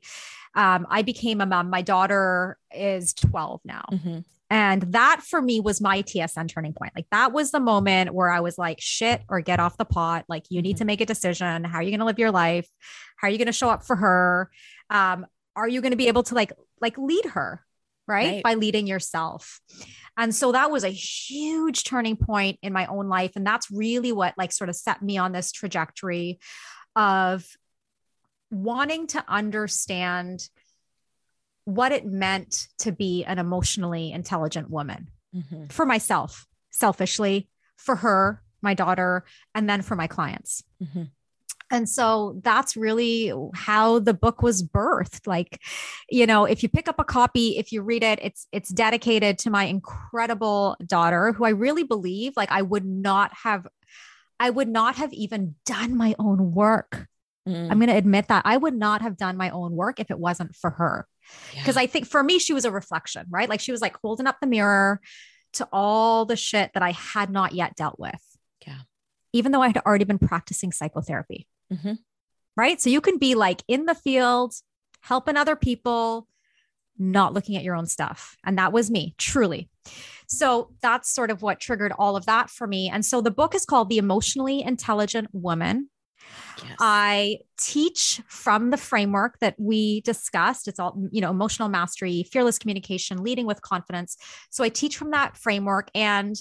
Um, 0.54 0.86
I 0.88 1.02
became 1.02 1.40
a 1.40 1.46
mom. 1.46 1.68
My 1.68 1.82
daughter 1.82 2.58
is 2.72 3.14
12 3.14 3.62
now. 3.64 3.84
Mm-hmm. 3.90 4.18
And 4.52 4.82
that 4.92 5.22
for 5.22 5.40
me 5.40 5.60
was 5.60 5.80
my 5.80 6.02
TSN 6.02 6.46
turning 6.46 6.74
point. 6.74 6.92
Like 6.94 7.06
that 7.10 7.32
was 7.32 7.52
the 7.52 7.58
moment 7.58 8.12
where 8.12 8.28
I 8.28 8.40
was 8.40 8.58
like, 8.58 8.82
shit, 8.82 9.22
or 9.30 9.40
get 9.40 9.60
off 9.60 9.78
the 9.78 9.86
pot. 9.86 10.26
Like 10.28 10.44
you 10.50 10.60
need 10.60 10.72
mm-hmm. 10.72 10.78
to 10.80 10.84
make 10.84 11.00
a 11.00 11.06
decision. 11.06 11.64
How 11.64 11.78
are 11.78 11.82
you 11.82 11.88
going 11.88 12.00
to 12.00 12.04
live 12.04 12.18
your 12.18 12.30
life? 12.30 12.68
How 13.16 13.28
are 13.28 13.30
you 13.30 13.38
going 13.38 13.46
to 13.46 13.52
show 13.52 13.70
up 13.70 13.82
for 13.82 13.96
her? 13.96 14.50
Um, 14.90 15.24
are 15.56 15.66
you 15.66 15.80
going 15.80 15.92
to 15.92 15.96
be 15.96 16.08
able 16.08 16.22
to 16.24 16.34
like, 16.34 16.52
like 16.82 16.98
lead 16.98 17.24
her? 17.30 17.64
Right? 18.06 18.26
right? 18.26 18.42
By 18.42 18.54
leading 18.54 18.86
yourself. 18.86 19.58
And 20.18 20.34
so 20.34 20.52
that 20.52 20.70
was 20.70 20.84
a 20.84 20.90
huge 20.90 21.84
turning 21.84 22.16
point 22.16 22.58
in 22.62 22.74
my 22.74 22.84
own 22.84 23.08
life. 23.08 23.32
And 23.36 23.46
that's 23.46 23.70
really 23.70 24.12
what 24.12 24.34
like 24.36 24.52
sort 24.52 24.68
of 24.68 24.76
set 24.76 25.00
me 25.00 25.16
on 25.16 25.32
this 25.32 25.50
trajectory 25.50 26.40
of 26.94 27.46
wanting 28.50 29.06
to 29.06 29.24
understand 29.26 30.46
what 31.64 31.92
it 31.92 32.06
meant 32.06 32.68
to 32.78 32.92
be 32.92 33.24
an 33.24 33.38
emotionally 33.38 34.12
intelligent 34.12 34.70
woman 34.70 35.08
mm-hmm. 35.34 35.66
for 35.66 35.86
myself, 35.86 36.46
selfishly, 36.70 37.48
for 37.76 37.96
her, 37.96 38.42
my 38.60 38.74
daughter, 38.74 39.24
and 39.54 39.68
then 39.68 39.82
for 39.82 39.96
my 39.96 40.06
clients. 40.06 40.62
Mm-hmm 40.82 41.02
and 41.72 41.88
so 41.88 42.38
that's 42.44 42.76
really 42.76 43.32
how 43.54 43.98
the 43.98 44.14
book 44.14 44.42
was 44.42 44.62
birthed 44.62 45.26
like 45.26 45.60
you 46.08 46.26
know 46.26 46.44
if 46.44 46.62
you 46.62 46.68
pick 46.68 46.86
up 46.86 47.00
a 47.00 47.04
copy 47.04 47.58
if 47.58 47.72
you 47.72 47.82
read 47.82 48.04
it 48.04 48.20
it's 48.22 48.46
it's 48.52 48.68
dedicated 48.68 49.38
to 49.38 49.50
my 49.50 49.64
incredible 49.64 50.76
daughter 50.86 51.32
who 51.32 51.44
i 51.44 51.50
really 51.50 51.82
believe 51.82 52.34
like 52.36 52.52
i 52.52 52.62
would 52.62 52.84
not 52.84 53.32
have 53.34 53.66
i 54.38 54.50
would 54.50 54.68
not 54.68 54.96
have 54.96 55.12
even 55.12 55.54
done 55.64 55.96
my 55.96 56.14
own 56.18 56.52
work 56.52 57.08
mm. 57.48 57.70
i'm 57.70 57.78
going 57.78 57.88
to 57.88 57.96
admit 57.96 58.28
that 58.28 58.42
i 58.44 58.56
would 58.56 58.74
not 58.74 59.02
have 59.02 59.16
done 59.16 59.36
my 59.36 59.50
own 59.50 59.72
work 59.72 60.00
if 60.00 60.10
it 60.10 60.18
wasn't 60.18 60.54
for 60.54 60.70
her 60.70 61.06
because 61.54 61.76
yeah. 61.76 61.82
i 61.82 61.86
think 61.86 62.06
for 62.06 62.22
me 62.22 62.38
she 62.38 62.52
was 62.52 62.64
a 62.64 62.70
reflection 62.70 63.24
right 63.30 63.48
like 63.48 63.60
she 63.60 63.72
was 63.72 63.80
like 63.80 63.96
holding 64.02 64.26
up 64.26 64.38
the 64.40 64.46
mirror 64.46 65.00
to 65.52 65.68
all 65.72 66.24
the 66.24 66.36
shit 66.36 66.70
that 66.74 66.82
i 66.82 66.92
had 66.92 67.30
not 67.30 67.52
yet 67.52 67.76
dealt 67.76 67.98
with 67.98 68.20
yeah 68.66 68.80
even 69.32 69.52
though 69.52 69.62
i 69.62 69.68
had 69.68 69.78
already 69.78 70.04
been 70.04 70.18
practicing 70.18 70.72
psychotherapy 70.72 71.46
Mm-hmm. 71.72 71.94
Right. 72.56 72.80
So 72.80 72.90
you 72.90 73.00
can 73.00 73.18
be 73.18 73.34
like 73.34 73.62
in 73.66 73.86
the 73.86 73.94
field, 73.94 74.54
helping 75.00 75.36
other 75.36 75.56
people, 75.56 76.28
not 76.98 77.32
looking 77.32 77.56
at 77.56 77.64
your 77.64 77.74
own 77.74 77.86
stuff. 77.86 78.36
And 78.44 78.58
that 78.58 78.72
was 78.72 78.90
me, 78.90 79.14
truly. 79.16 79.70
So 80.28 80.70
that's 80.82 81.12
sort 81.12 81.30
of 81.30 81.42
what 81.42 81.60
triggered 81.60 81.92
all 81.98 82.16
of 82.16 82.26
that 82.26 82.50
for 82.50 82.66
me. 82.66 82.90
And 82.90 83.04
so 83.04 83.20
the 83.20 83.30
book 83.30 83.54
is 83.54 83.64
called 83.64 83.88
The 83.88 83.98
Emotionally 83.98 84.62
Intelligent 84.62 85.28
Woman. 85.32 85.88
Yes. 86.62 86.76
I 86.78 87.38
teach 87.58 88.20
from 88.28 88.70
the 88.70 88.76
framework 88.76 89.38
that 89.40 89.54
we 89.58 90.00
discussed. 90.02 90.68
It's 90.68 90.78
all, 90.78 91.08
you 91.10 91.20
know, 91.20 91.30
emotional 91.30 91.68
mastery, 91.68 92.24
fearless 92.30 92.58
communication, 92.58 93.22
leading 93.22 93.46
with 93.46 93.62
confidence. 93.62 94.16
So 94.50 94.62
I 94.62 94.68
teach 94.68 94.96
from 94.96 95.10
that 95.10 95.36
framework. 95.36 95.90
And 95.94 96.36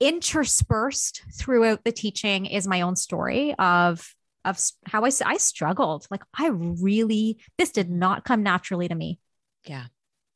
interspersed 0.00 1.22
throughout 1.38 1.84
the 1.84 1.92
teaching 1.92 2.46
is 2.46 2.66
my 2.66 2.82
own 2.82 2.96
story 2.96 3.54
of 3.58 4.14
of 4.44 4.60
how 4.84 5.04
I, 5.04 5.10
I 5.24 5.38
struggled. 5.38 6.06
Like 6.10 6.22
I 6.38 6.48
really, 6.48 7.38
this 7.56 7.70
did 7.70 7.88
not 7.88 8.24
come 8.24 8.42
naturally 8.42 8.88
to 8.88 8.94
me. 8.94 9.18
Yeah. 9.64 9.86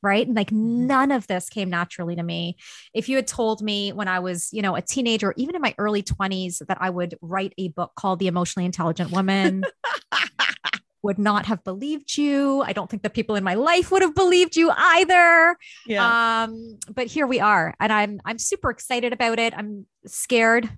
Right. 0.01 0.25
And 0.25 0.35
like 0.35 0.47
mm-hmm. 0.47 0.87
none 0.87 1.11
of 1.11 1.27
this 1.27 1.49
came 1.49 1.69
naturally 1.69 2.15
to 2.15 2.23
me. 2.23 2.57
If 2.93 3.09
you 3.09 3.17
had 3.17 3.27
told 3.27 3.61
me 3.61 3.91
when 3.91 4.07
I 4.07 4.19
was, 4.19 4.49
you 4.53 4.61
know, 4.61 4.75
a 4.75 4.81
teenager, 4.81 5.33
even 5.35 5.55
in 5.55 5.61
my 5.61 5.75
early 5.77 6.03
20s, 6.03 6.65
that 6.67 6.77
I 6.79 6.89
would 6.89 7.17
write 7.21 7.53
a 7.57 7.67
book 7.69 7.91
called 7.95 8.19
The 8.19 8.27
Emotionally 8.27 8.65
Intelligent 8.65 9.11
Woman, 9.11 9.63
would 11.01 11.17
not 11.19 11.45
have 11.45 11.63
believed 11.63 12.17
you. 12.17 12.61
I 12.61 12.73
don't 12.73 12.89
think 12.89 13.03
the 13.03 13.09
people 13.09 13.35
in 13.35 13.43
my 13.43 13.53
life 13.53 13.91
would 13.91 14.01
have 14.01 14.15
believed 14.15 14.55
you 14.55 14.71
either. 14.75 15.55
Yeah. 15.85 16.43
Um, 16.43 16.77
but 16.93 17.07
here 17.07 17.27
we 17.27 17.39
are. 17.39 17.73
And 17.79 17.91
I'm 17.91 18.21
I'm 18.25 18.39
super 18.39 18.69
excited 18.69 19.13
about 19.13 19.39
it. 19.39 19.53
I'm 19.55 19.85
scared 20.05 20.69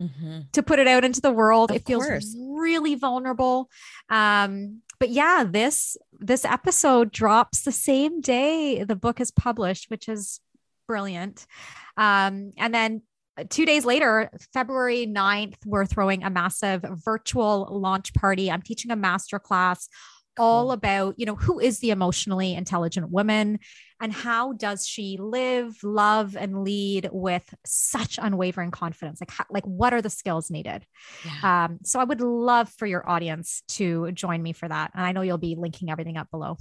mm-hmm. 0.00 0.40
to 0.52 0.62
put 0.62 0.78
it 0.78 0.88
out 0.88 1.04
into 1.04 1.20
the 1.20 1.30
world. 1.30 1.70
Of 1.70 1.76
it 1.76 1.86
feels 1.86 2.06
course. 2.06 2.36
really 2.38 2.94
vulnerable. 2.94 3.70
Um, 4.10 4.82
but 5.00 5.10
yeah, 5.10 5.44
this 5.48 5.96
this 6.18 6.44
episode 6.44 7.12
drops 7.12 7.62
the 7.62 7.72
same 7.72 8.20
day 8.20 8.82
the 8.84 8.96
book 8.96 9.20
is 9.20 9.30
published, 9.30 9.90
which 9.90 10.08
is 10.08 10.40
brilliant. 10.86 11.46
Um, 11.96 12.52
and 12.56 12.74
then 12.74 13.02
two 13.50 13.66
days 13.66 13.84
later, 13.84 14.30
February 14.52 15.06
9th, 15.06 15.56
we're 15.64 15.86
throwing 15.86 16.24
a 16.24 16.30
massive 16.30 16.84
virtual 17.04 17.68
launch 17.70 18.14
party. 18.14 18.50
I'm 18.50 18.62
teaching 18.62 18.90
a 18.90 18.96
master 18.96 19.38
class 19.38 19.88
all 20.38 20.72
about, 20.72 21.14
you 21.18 21.26
know, 21.26 21.34
who 21.34 21.58
is 21.58 21.80
the 21.80 21.90
emotionally 21.90 22.54
intelligent 22.54 23.10
woman 23.10 23.58
and 24.00 24.12
how 24.12 24.52
does 24.52 24.86
she 24.86 25.18
live, 25.20 25.76
love, 25.82 26.36
and 26.36 26.62
lead 26.62 27.08
with 27.12 27.54
such 27.64 28.18
unwavering 28.20 28.70
confidence? 28.70 29.20
Like, 29.20 29.30
how, 29.30 29.44
like 29.50 29.64
what 29.64 29.92
are 29.92 30.02
the 30.02 30.10
skills 30.10 30.50
needed? 30.50 30.84
Yeah. 31.24 31.64
Um, 31.64 31.78
so 31.84 31.98
I 31.98 32.04
would 32.04 32.20
love 32.20 32.68
for 32.68 32.86
your 32.86 33.08
audience 33.08 33.62
to 33.68 34.12
join 34.12 34.42
me 34.42 34.52
for 34.52 34.68
that. 34.68 34.92
And 34.94 35.04
I 35.04 35.12
know 35.12 35.22
you'll 35.22 35.38
be 35.38 35.56
linking 35.58 35.90
everything 35.90 36.16
up 36.16 36.30
below. 36.30 36.56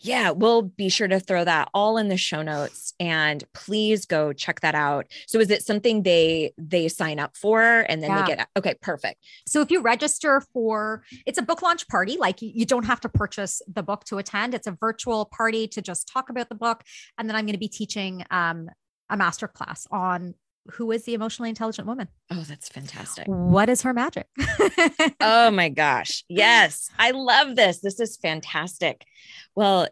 Yeah, 0.00 0.30
we'll 0.30 0.62
be 0.62 0.88
sure 0.88 1.08
to 1.08 1.20
throw 1.20 1.44
that 1.44 1.68
all 1.74 1.96
in 1.96 2.08
the 2.08 2.16
show 2.16 2.42
notes 2.42 2.94
and 3.00 3.42
please 3.52 4.06
go 4.06 4.32
check 4.32 4.60
that 4.60 4.74
out. 4.74 5.06
So 5.26 5.38
is 5.38 5.50
it 5.50 5.62
something 5.62 6.02
they 6.02 6.52
they 6.58 6.88
sign 6.88 7.18
up 7.18 7.36
for 7.36 7.62
and 7.88 8.02
then 8.02 8.10
yeah. 8.10 8.22
they 8.22 8.36
get 8.36 8.48
okay, 8.56 8.74
perfect. 8.80 9.24
So 9.46 9.60
if 9.60 9.70
you 9.70 9.80
register 9.80 10.42
for 10.52 11.04
it's 11.26 11.38
a 11.38 11.42
book 11.42 11.62
launch 11.62 11.88
party, 11.88 12.16
like 12.18 12.40
you 12.40 12.66
don't 12.66 12.86
have 12.86 13.00
to 13.00 13.08
purchase 13.08 13.62
the 13.72 13.82
book 13.82 14.04
to 14.04 14.18
attend. 14.18 14.54
It's 14.54 14.66
a 14.66 14.72
virtual 14.72 15.26
party 15.26 15.68
to 15.68 15.82
just 15.82 16.08
talk 16.08 16.30
about 16.30 16.48
the 16.48 16.54
book 16.54 16.82
and 17.18 17.28
then 17.28 17.36
I'm 17.36 17.44
going 17.44 17.54
to 17.54 17.58
be 17.58 17.68
teaching 17.68 18.24
um 18.30 18.68
a 19.10 19.16
master 19.16 19.48
class 19.48 19.86
on 19.90 20.34
who 20.72 20.90
is 20.92 21.04
the 21.04 21.14
emotionally 21.14 21.50
intelligent 21.50 21.86
woman? 21.86 22.08
Oh, 22.30 22.42
that's 22.42 22.68
fantastic. 22.68 23.26
What 23.26 23.68
is 23.68 23.82
her 23.82 23.92
magic? 23.92 24.26
oh 25.20 25.50
my 25.50 25.68
gosh. 25.74 26.24
Yes. 26.28 26.90
I 26.98 27.10
love 27.10 27.56
this. 27.56 27.80
This 27.80 28.00
is 28.00 28.16
fantastic. 28.16 29.04
Well, 29.54 29.88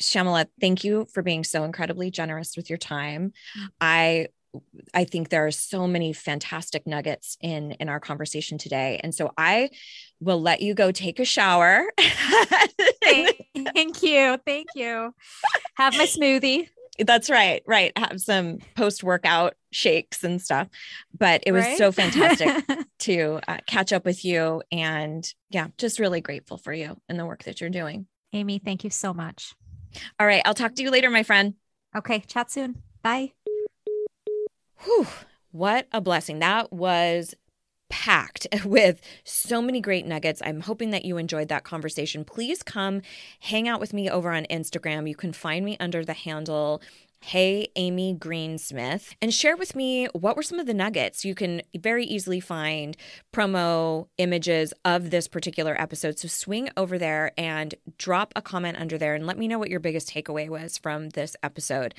Shyamala, 0.00 0.46
thank 0.60 0.84
you 0.84 1.06
for 1.12 1.22
being 1.22 1.44
so 1.44 1.64
incredibly 1.64 2.10
generous 2.10 2.56
with 2.56 2.68
your 2.70 2.78
time. 2.78 3.32
Mm. 3.58 3.68
I 3.80 4.26
I 4.94 5.04
think 5.04 5.28
there 5.28 5.46
are 5.46 5.50
so 5.50 5.86
many 5.86 6.12
fantastic 6.12 6.86
nuggets 6.86 7.36
in 7.40 7.72
in 7.72 7.88
our 7.88 8.00
conversation 8.00 8.58
today. 8.58 9.00
And 9.02 9.14
so 9.14 9.32
I 9.36 9.70
will 10.20 10.40
let 10.40 10.62
you 10.62 10.74
go 10.74 10.92
take 10.92 11.18
a 11.18 11.24
shower. 11.24 11.92
thank 13.04 14.02
you. 14.02 14.38
Thank 14.46 14.68
you. 14.74 15.14
Have 15.76 15.96
my 15.96 16.06
smoothie. 16.06 16.68
That's 16.98 17.30
right. 17.30 17.62
Right. 17.66 17.92
Have 17.96 18.20
some 18.20 18.58
post 18.76 19.02
workout 19.02 19.54
shakes 19.72 20.24
and 20.24 20.40
stuff. 20.40 20.68
But 21.16 21.42
it 21.46 21.52
was 21.52 21.64
right? 21.64 21.78
so 21.78 21.92
fantastic 21.92 22.64
to 23.00 23.40
uh, 23.48 23.58
catch 23.66 23.92
up 23.92 24.04
with 24.04 24.24
you. 24.24 24.62
And 24.72 25.26
yeah, 25.50 25.68
just 25.78 25.98
really 25.98 26.20
grateful 26.20 26.56
for 26.56 26.72
you 26.72 26.96
and 27.08 27.18
the 27.18 27.26
work 27.26 27.44
that 27.44 27.60
you're 27.60 27.70
doing. 27.70 28.06
Amy, 28.32 28.58
thank 28.58 28.84
you 28.84 28.90
so 28.90 29.14
much. 29.14 29.54
All 30.18 30.26
right. 30.26 30.42
I'll 30.44 30.54
talk 30.54 30.74
to 30.74 30.82
you 30.82 30.90
later, 30.90 31.10
my 31.10 31.22
friend. 31.22 31.54
Okay. 31.96 32.20
Chat 32.20 32.50
soon. 32.50 32.82
Bye. 33.02 33.32
Whew, 34.84 35.06
what 35.52 35.86
a 35.92 36.00
blessing. 36.00 36.40
That 36.40 36.72
was 36.72 37.34
packed 37.88 38.46
with 38.64 39.00
so 39.24 39.62
many 39.62 39.80
great 39.80 40.06
nuggets. 40.06 40.42
I'm 40.44 40.60
hoping 40.60 40.90
that 40.90 41.04
you 41.04 41.16
enjoyed 41.16 41.48
that 41.48 41.64
conversation. 41.64 42.24
Please 42.24 42.62
come 42.62 43.02
hang 43.40 43.68
out 43.68 43.80
with 43.80 43.92
me 43.92 44.10
over 44.10 44.30
on 44.30 44.44
Instagram. 44.50 45.08
You 45.08 45.16
can 45.16 45.32
find 45.32 45.64
me 45.64 45.76
under 45.78 46.04
the 46.04 46.12
handle 46.14 46.82
Hey 47.26 47.68
Amy 47.74 48.14
Greensmith 48.14 49.14
and 49.20 49.34
share 49.34 49.56
with 49.56 49.74
me 49.74 50.06
what 50.12 50.36
were 50.36 50.44
some 50.44 50.60
of 50.60 50.66
the 50.66 50.74
nuggets. 50.74 51.24
You 51.24 51.34
can 51.34 51.62
very 51.76 52.04
easily 52.04 52.38
find 52.38 52.96
promo 53.32 54.06
images 54.18 54.72
of 54.84 55.10
this 55.10 55.26
particular 55.26 55.74
episode. 55.80 56.18
So 56.18 56.28
swing 56.28 56.68
over 56.76 56.98
there 56.98 57.32
and 57.36 57.74
drop 57.98 58.32
a 58.36 58.42
comment 58.42 58.78
under 58.78 58.96
there 58.96 59.14
and 59.14 59.26
let 59.26 59.38
me 59.38 59.48
know 59.48 59.58
what 59.58 59.70
your 59.70 59.80
biggest 59.80 60.08
takeaway 60.08 60.48
was 60.48 60.78
from 60.78 61.10
this 61.10 61.34
episode. 61.42 61.94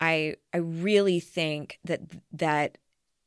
I 0.00 0.36
I 0.52 0.58
really 0.58 1.18
think 1.18 1.80
that 1.84 2.02
that 2.32 2.78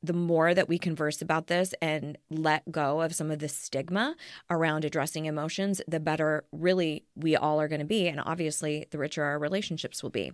the 0.03 0.13
more 0.13 0.53
that 0.53 0.67
we 0.67 0.79
converse 0.79 1.21
about 1.21 1.47
this 1.47 1.73
and 1.81 2.17
let 2.29 2.71
go 2.71 3.01
of 3.01 3.13
some 3.13 3.29
of 3.29 3.39
the 3.39 3.47
stigma 3.47 4.15
around 4.49 4.83
addressing 4.83 5.25
emotions, 5.25 5.81
the 5.87 5.99
better 5.99 6.43
really 6.51 7.03
we 7.15 7.35
all 7.35 7.61
are 7.61 7.67
going 7.67 7.79
to 7.79 7.85
be. 7.85 8.07
And 8.07 8.19
obviously, 8.19 8.87
the 8.89 8.97
richer 8.97 9.23
our 9.23 9.37
relationships 9.37 10.01
will 10.01 10.09
be. 10.09 10.33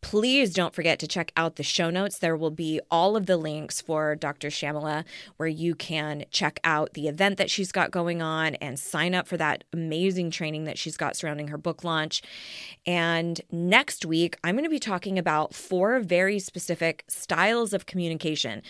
Please 0.00 0.52
don't 0.52 0.74
forget 0.74 0.98
to 0.98 1.06
check 1.06 1.32
out 1.36 1.56
the 1.56 1.62
show 1.62 1.90
notes. 1.90 2.18
There 2.18 2.36
will 2.36 2.50
be 2.50 2.80
all 2.90 3.16
of 3.16 3.26
the 3.26 3.36
links 3.36 3.80
for 3.80 4.16
Dr. 4.16 4.48
Shyamala 4.48 5.04
where 5.36 5.48
you 5.48 5.74
can 5.74 6.24
check 6.30 6.58
out 6.64 6.94
the 6.94 7.06
event 7.06 7.38
that 7.38 7.50
she's 7.50 7.70
got 7.70 7.90
going 7.90 8.22
on 8.22 8.56
and 8.56 8.78
sign 8.78 9.14
up 9.14 9.28
for 9.28 9.36
that 9.36 9.64
amazing 9.72 10.30
training 10.30 10.64
that 10.64 10.78
she's 10.78 10.96
got 10.96 11.16
surrounding 11.16 11.48
her 11.48 11.58
book 11.58 11.84
launch. 11.84 12.22
And 12.86 13.40
next 13.52 14.04
week, 14.04 14.36
I'm 14.42 14.56
going 14.56 14.64
to 14.64 14.70
be 14.70 14.78
talking 14.80 15.18
about 15.18 15.54
four 15.54 16.00
very 16.00 16.38
specific 16.38 17.04
styles 17.08 17.72
of 17.72 17.86
communication 17.86 18.62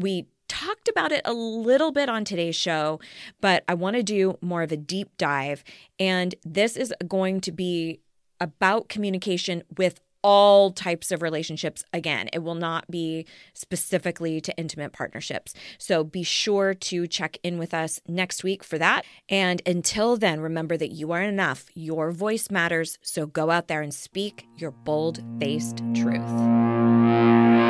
we 0.00 0.26
talked 0.48 0.88
about 0.88 1.12
it 1.12 1.22
a 1.24 1.32
little 1.32 1.92
bit 1.92 2.08
on 2.08 2.24
today's 2.24 2.56
show, 2.56 2.98
but 3.40 3.62
I 3.68 3.74
want 3.74 3.96
to 3.96 4.02
do 4.02 4.36
more 4.40 4.62
of 4.62 4.72
a 4.72 4.76
deep 4.76 5.10
dive. 5.16 5.62
And 5.98 6.34
this 6.44 6.76
is 6.76 6.92
going 7.06 7.40
to 7.42 7.52
be 7.52 8.00
about 8.40 8.88
communication 8.88 9.62
with 9.76 10.00
all 10.22 10.70
types 10.70 11.10
of 11.10 11.22
relationships. 11.22 11.84
Again, 11.92 12.28
it 12.32 12.40
will 12.40 12.54
not 12.54 12.90
be 12.90 13.26
specifically 13.54 14.40
to 14.40 14.56
intimate 14.58 14.92
partnerships. 14.92 15.54
So 15.78 16.04
be 16.04 16.22
sure 16.22 16.74
to 16.74 17.06
check 17.06 17.38
in 17.42 17.58
with 17.58 17.72
us 17.72 18.00
next 18.06 18.44
week 18.44 18.62
for 18.62 18.76
that. 18.78 19.04
And 19.28 19.62
until 19.66 20.16
then, 20.16 20.40
remember 20.40 20.76
that 20.76 20.92
you 20.92 21.12
are 21.12 21.22
enough. 21.22 21.70
Your 21.74 22.12
voice 22.12 22.50
matters. 22.50 22.98
So 23.02 23.26
go 23.26 23.50
out 23.50 23.68
there 23.68 23.82
and 23.82 23.94
speak 23.94 24.46
your 24.56 24.72
bold 24.72 25.22
faced 25.38 25.82
truth. 25.94 27.69